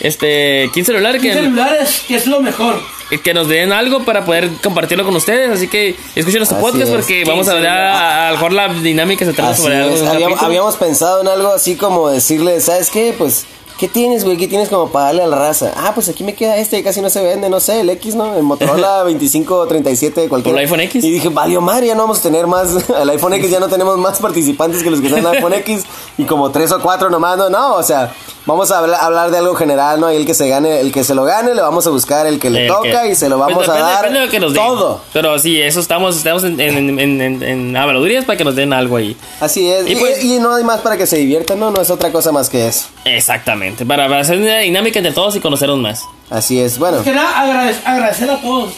este, 0.00 0.68
15 0.74 0.92
celular, 0.92 1.12
¿Qué 1.14 1.20
que, 1.20 1.32
celulares? 1.34 2.04
que 2.06 2.16
es 2.16 2.26
lo 2.26 2.40
mejor? 2.40 2.80
que 3.22 3.32
nos 3.34 3.46
den 3.48 3.72
algo 3.72 4.04
para 4.04 4.24
poder 4.24 4.50
compartirlo 4.62 5.04
con 5.04 5.14
ustedes. 5.14 5.48
Así 5.50 5.68
que 5.68 5.94
escuchen 6.16 6.38
nuestro 6.40 6.58
podcast 6.58 6.84
es. 6.84 6.90
porque 6.90 7.24
vamos 7.24 7.46
a 7.48 7.54
ver 7.54 7.66
a, 7.68 8.26
a 8.26 8.30
lo 8.32 8.36
mejor 8.36 8.52
la 8.52 8.68
dinámica 8.68 9.24
se 9.24 9.32
trata 9.32 9.50
Así 9.52 9.62
sobre 9.62 9.76
algo. 9.76 9.94
es. 9.94 10.02
Habíamos, 10.02 10.42
habíamos 10.42 10.74
pensado 10.76 11.20
en 11.20 11.28
algo 11.28 11.52
así 11.52 11.76
como 11.76 12.08
decirle, 12.08 12.60
¿sabes 12.60 12.90
qué? 12.90 13.14
Pues, 13.16 13.44
¿qué 13.78 13.88
tienes, 13.88 14.24
güey? 14.24 14.36
¿Qué 14.36 14.48
tienes 14.48 14.68
como 14.68 14.90
para 14.90 15.06
darle 15.06 15.22
a 15.22 15.26
la 15.26 15.38
raza? 15.38 15.72
Ah, 15.76 15.92
pues 15.94 16.08
aquí 16.08 16.24
me 16.24 16.34
queda 16.34 16.56
este, 16.56 16.82
casi 16.82 17.00
no 17.00 17.10
se 17.10 17.22
vende, 17.22 17.48
no 17.48 17.60
sé, 17.60 17.80
el 17.80 17.90
X, 17.90 18.14
¿no? 18.14 18.34
El 18.34 18.42
Motorola 18.42 18.98
2537, 19.04 20.28
cualquier. 20.28 20.54
¿Por 20.54 20.60
el 20.60 20.66
iPhone 20.66 20.80
X? 20.80 21.04
Y 21.04 21.10
dije, 21.10 21.28
valió 21.28 21.60
madre, 21.60 21.88
ya 21.88 21.94
no 21.94 22.02
vamos 22.02 22.18
a 22.18 22.22
tener 22.22 22.46
más, 22.46 22.70
el 23.00 23.10
iPhone 23.10 23.34
X 23.34 23.50
ya 23.50 23.60
no 23.60 23.68
tenemos 23.68 23.98
más 23.98 24.18
participantes 24.18 24.82
que 24.82 24.90
los 24.90 25.00
que 25.00 25.06
están 25.06 25.20
en 25.20 25.26
el 25.26 25.36
iPhone 25.36 25.54
X, 25.54 25.84
y 26.18 26.24
como 26.24 26.50
tres 26.50 26.72
o 26.72 26.80
cuatro 26.80 27.10
nomás, 27.10 27.36
no, 27.36 27.50
no, 27.50 27.74
o 27.74 27.82
sea, 27.82 28.12
vamos 28.46 28.70
a 28.70 28.78
hablar, 28.78 29.00
hablar 29.02 29.30
de 29.30 29.38
algo 29.38 29.54
general, 29.54 30.00
¿no? 30.00 30.10
Y 30.12 30.16
el 30.16 30.24
que 30.24 30.34
se 30.34 30.48
gane, 30.48 30.80
el 30.80 30.92
que 30.92 31.04
se 31.04 31.14
lo 31.14 31.24
gane, 31.24 31.54
le 31.54 31.60
vamos 31.60 31.86
a 31.86 31.90
buscar 31.90 32.26
el 32.26 32.38
que 32.38 32.48
le 32.48 32.62
El 32.62 32.68
toca 32.68 33.02
que- 33.02 33.10
y 33.10 33.14
se 33.14 33.28
lo 33.28 33.36
Pues 33.36 33.48
vamos 33.48 33.66
depende- 33.66 33.82
a 33.82 33.84
dar 33.84 33.96
depende 33.98 34.20
de 34.20 34.24
lo 34.26 34.30
que 34.30 34.40
nos 34.40 34.54
den. 34.54 34.62
todo. 34.64 35.00
Pero 35.12 35.38
sí, 35.38 35.60
eso 35.60 35.80
estamos, 35.80 36.16
estamos 36.16 36.44
en, 36.44 36.58
en, 36.60 36.98
en, 36.98 37.20
en, 37.20 37.42
en 37.42 37.76
habladurías 37.76 38.24
para 38.24 38.36
que 38.38 38.44
nos 38.44 38.56
den 38.56 38.72
algo 38.72 38.96
ahí. 38.96 39.16
Así 39.40 39.68
es, 39.70 39.86
Y 39.88 39.92
y, 39.92 39.96
pues- 39.96 40.24
y 40.24 40.38
no 40.38 40.54
hay 40.54 40.64
más 40.64 40.80
para 40.80 40.96
que 40.96 41.06
se 41.06 41.16
diviertan, 41.16 41.58
¿no? 41.60 41.70
No 41.70 41.80
es 41.82 41.90
otra 41.90 42.10
cosa 42.12 42.32
más 42.32 42.48
que 42.48 42.66
eso. 42.68 42.86
Exactamente, 43.04 43.84
para, 43.84 44.08
para 44.08 44.20
hacer 44.20 44.38
una 44.38 44.58
dinámica 44.58 44.98
entre 44.98 45.12
todos 45.12 45.34
y 45.36 45.40
conocernos 45.40 45.78
más. 45.78 46.02
Así 46.30 46.60
es, 46.60 46.78
bueno. 46.78 47.02
Que 47.02 47.12
nada, 47.12 47.42
agrade- 47.44 47.76
agradecer 47.84 48.30
a 48.30 48.40
todos. 48.40 48.72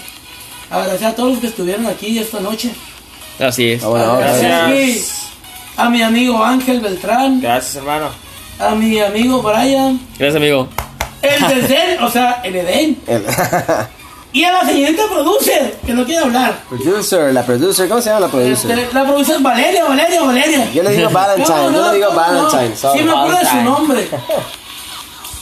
Agradecer 0.70 1.06
a 1.08 1.14
todos 1.14 1.30
los 1.32 1.38
que 1.40 1.46
estuvieron 1.46 1.86
aquí 1.86 2.18
esta 2.18 2.40
noche. 2.40 2.70
Así 3.38 3.70
es. 3.72 3.82
Ah, 3.84 3.88
bueno, 3.88 4.16
gracias. 4.18 5.12
a 5.76 5.88
mi 5.88 6.02
amigo 6.02 6.44
Ángel 6.44 6.80
Beltrán, 6.80 7.40
Gracias, 7.40 7.76
hermano. 7.76 8.08
A 8.58 8.74
mi 8.74 8.98
amigo 9.00 9.42
Brian, 9.42 10.00
Gracias, 10.18 10.36
amigo. 10.36 10.68
el 11.22 11.48
Desdén, 11.62 12.02
o 12.02 12.10
sea, 12.10 12.40
el 12.44 12.56
Edén, 12.56 12.98
El 13.06 13.24
y 14.32 14.44
a 14.44 14.52
la 14.52 14.60
señorita 14.64 15.02
producer, 15.10 15.76
que 15.86 15.92
no 15.94 16.04
quiere 16.04 16.22
hablar. 16.24 16.60
producer, 16.68 17.32
la 17.32 17.44
producer, 17.44 17.88
¿cómo 17.88 18.00
se 18.00 18.08
llama 18.10 18.20
la 18.20 18.28
producer? 18.28 18.78
Este, 18.78 18.94
la 18.94 19.04
producer 19.04 19.36
Valeria, 19.40 19.84
Valeria, 19.84 20.22
Valeria. 20.22 20.70
Yo 20.72 20.82
le 20.82 20.90
digo 20.92 21.10
Valentine, 21.10 21.56
No, 21.56 21.64
yo 21.64 21.70
no, 21.70 21.88
le 21.92 21.94
digo 21.98 22.10
no. 22.10 22.16
Valentine. 22.16 22.76
Sí 22.76 23.02
me 23.04 23.10
acuerdo 23.12 23.38
de 23.38 23.46
su 23.46 23.56
nombre. 23.62 24.08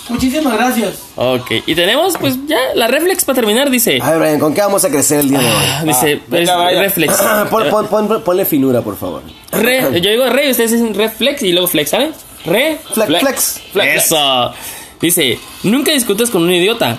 Muchísimas 0.09 0.55
gracias. 0.57 1.01
Ok, 1.17 1.51
y 1.67 1.75
tenemos 1.75 2.17
pues 2.21 2.37
ya 2.47 2.57
la 2.77 2.87
reflex 2.87 3.25
para 3.25 3.35
terminar, 3.35 3.71
dice. 3.71 3.99
A 4.01 4.11
ver, 4.12 4.21
Brian, 4.21 4.39
¿con 4.39 4.55
qué 4.55 4.61
vamos 4.61 4.85
a 4.85 4.89
crecer 4.89 5.19
el 5.19 5.31
día 5.31 5.41
de 5.41 5.47
hoy? 5.49 5.62
Dice, 5.85 6.21
venga, 6.29 6.71
es 6.71 6.79
reflex. 6.79 7.14
Pon- 7.51 7.69
pon- 7.69 7.87
pon- 7.89 8.23
ponle 8.23 8.45
finura, 8.45 8.83
por 8.83 8.97
favor. 8.97 9.23
Re, 9.51 10.01
yo 10.01 10.11
digo 10.11 10.27
re, 10.29 10.53
ustedes 10.53 10.71
dicen 10.71 10.95
reflex 10.95 11.43
y 11.43 11.51
luego 11.51 11.67
flex, 11.67 11.91
¿saben? 11.91 12.12
Re, 12.47 12.78
Flex, 12.92 13.61
flex. 13.72 14.05
Eso. 14.07 14.55
Dice, 15.01 15.38
nunca 15.64 15.92
discutas 15.92 16.30
con 16.30 16.42
un 16.42 16.53
idiota. 16.53 16.99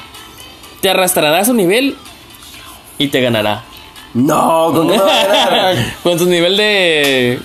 Te 0.81 0.89
arrastrará 0.89 1.39
a 1.39 1.45
su 1.45 1.53
nivel 1.53 1.95
y 2.97 3.07
te 3.07 3.21
ganará. 3.21 3.63
No, 4.13 4.71
¿con 4.73 4.89
qué 4.89 4.99
con 6.03 6.17
su 6.19 6.25
nivel 6.25 6.55
de... 6.57 7.39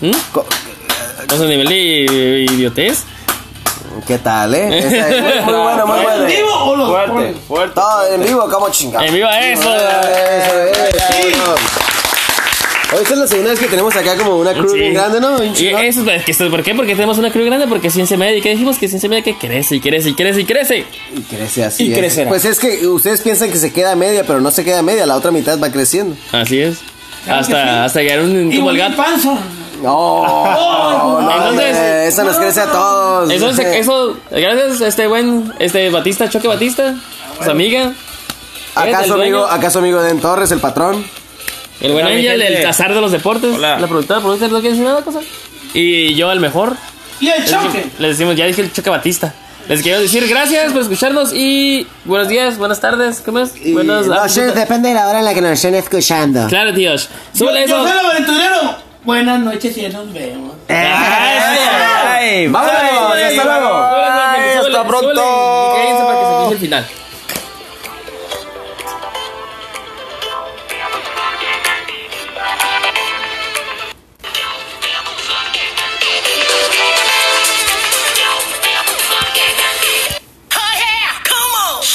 ¿Mm? 0.00 0.10
Co- 0.32 0.46
Con 1.28 1.38
su 1.38 1.44
nivel 1.46 1.68
de 1.68 2.46
idiotez. 2.50 3.04
¿Qué 4.06 4.18
tal, 4.18 4.54
eh? 4.54 4.78
Es 4.78 5.22
muy, 5.22 5.54
muy 5.54 5.62
bueno, 5.62 5.86
muy 5.86 5.98
¿En 5.98 6.04
bueno. 6.04 6.24
vivo 6.26 6.54
o 6.54 6.76
lo 6.76 6.86
Fuerte, 6.88 7.34
fuerte. 7.48 7.74
Todo 7.74 8.14
en 8.14 8.22
vivo, 8.24 8.48
como 8.50 8.68
chingado. 8.70 9.04
En 9.04 9.14
vivo 9.14 9.28
eso. 9.28 9.74
Eso 9.74 10.62
es, 10.64 11.08
vámonos. 11.08 11.60
Hoy 12.92 13.02
esta 13.02 13.14
es 13.14 13.20
la 13.20 13.26
segunda 13.26 13.50
vez 13.50 13.58
que 13.60 13.66
tenemos 13.66 13.96
acá 13.96 14.16
como 14.16 14.36
una 14.36 14.52
cruz 14.54 14.72
Sí. 14.72 14.78
bien 14.78 14.94
grande, 14.94 15.20
¿no? 15.20 15.42
Y 15.42 15.48
eso 15.68 16.08
es 16.08 16.24
que 16.24 16.30
esto- 16.30 16.48
¿Por 16.50 16.62
qué? 16.62 16.74
Porque 16.74 16.94
tenemos 16.94 17.18
una 17.18 17.30
cruz 17.32 17.44
grande, 17.44 17.66
porque 17.66 17.90
ciencia 17.90 18.16
media. 18.16 18.38
¿Y 18.38 18.40
qué 18.42 18.50
dijimos? 18.50 18.78
Que 18.78 18.86
ciencia 18.88 19.08
media 19.08 19.24
que 19.24 19.36
crece 19.36 19.74
y 19.76 19.80
crece 19.80 20.10
y 20.10 20.14
crece 20.14 20.40
y 20.40 20.44
crece. 20.44 20.84
Y 21.16 21.20
crece 21.22 21.64
así. 21.64 21.86
Y 21.88 21.92
es. 21.92 21.98
crecerá. 21.98 22.28
Pues 22.28 22.44
es 22.44 22.58
que 22.60 22.86
ustedes 22.86 23.20
piensan 23.22 23.50
que 23.50 23.58
se 23.58 23.72
queda 23.72 23.96
media, 23.96 24.24
pero 24.24 24.40
no 24.40 24.50
se 24.52 24.64
queda 24.64 24.82
media, 24.82 25.04
la 25.04 25.16
otra 25.16 25.32
mitad 25.32 25.58
va 25.60 25.70
creciendo. 25.70 26.16
Así 26.32 26.60
es. 26.60 26.78
Claro 27.24 27.40
que 27.40 27.46
sí. 27.46 27.52
hasta, 27.54 27.84
hasta 27.84 28.00
llegar 28.02 28.20
un 28.20 28.52
Y 28.52 28.56
como 28.58 28.70
el 28.70 28.78
gato. 28.78 28.96
Panzo. 28.96 29.36
No, 29.82 30.22
no, 31.20 31.20
Entonces- 31.20 31.50
hombre, 31.76 32.06
eso 32.06 32.24
nos 32.24 32.36
crece 32.36 32.60
a 32.60 32.66
todos. 32.70 33.30
Eso, 33.30 33.50
eso, 33.50 34.16
gracias 34.30 34.80
a 34.80 34.86
este 34.86 35.06
buen, 35.08 35.52
este 35.58 35.90
Batista, 35.90 36.28
Choque 36.30 36.46
Batista, 36.48 36.94
su 37.44 37.50
amiga. 37.50 37.92
¿Acaso 38.76 39.14
amigo, 39.14 39.44
acaso 39.44 39.80
amigo 39.80 40.00
de 40.02 40.14
Torres, 40.14 40.50
el 40.52 40.60
patrón? 40.60 41.04
El 41.80 41.92
buen 41.92 42.06
Ángel, 42.06 42.40
el 42.42 42.66
azar 42.66 42.94
de 42.94 43.00
los 43.00 43.12
deportes. 43.12 43.54
Hola. 43.54 43.78
La 43.78 43.86
productora, 43.86 44.20
productora, 44.20 44.50
¿no 44.52 44.60
quieres 44.60 44.78
decir 44.78 44.88
nada, 44.90 45.02
cosa? 45.02 45.20
Y 45.74 46.14
yo, 46.14 46.32
el 46.32 46.40
mejor. 46.40 46.74
Y 47.20 47.28
el 47.28 47.42
Les, 47.42 47.50
choque. 47.50 47.86
les 47.98 48.10
decimos, 48.18 48.36
ya 48.36 48.46
dije 48.46 48.62
el 48.62 48.72
Choque 48.72 48.90
Batista. 48.90 49.34
Les 49.68 49.82
quiero 49.82 50.00
decir 50.00 50.26
gracias 50.28 50.72
por 50.72 50.82
escucharnos 50.82 51.32
y 51.34 51.88
buenos 52.04 52.28
días, 52.28 52.56
buenas 52.56 52.80
tardes, 52.80 53.20
¿qué 53.20 53.32
más? 53.32 53.56
Y 53.56 53.72
Buenas 53.72 54.06
no 54.06 54.22
depende 54.54 54.90
de 54.90 54.94
la 54.94 55.08
hora 55.08 55.18
en 55.18 55.24
la 55.24 55.34
que 55.34 55.40
nos 55.40 55.50
estén 55.52 55.74
escuchando. 55.74 56.46
Claro, 56.46 56.72
tíos. 56.72 57.08
Yo, 57.34 57.46
Súbele 57.46 57.66
yo 57.66 57.82
soy 57.82 57.90
el 57.90 58.06
aventurero. 58.06 58.76
Buenas 59.02 59.40
noches 59.40 59.76
y 59.76 59.82
ya 59.82 59.88
nos 59.88 60.12
vemos. 60.12 60.52
Ay, 60.68 62.46
Vámonos, 62.48 62.76
hasta 62.76 63.44
luego. 63.44 63.68
Súbele, 63.88 64.56
súbele, 64.56 64.56
hasta 64.56 64.62
súbele, 64.62 64.88
pronto. 64.88 65.10
Y 65.10 65.76
cállense 65.76 66.04
para 66.04 66.20
que 66.20 66.46
se 66.46 66.52
el 66.52 66.58
final. 66.58 66.86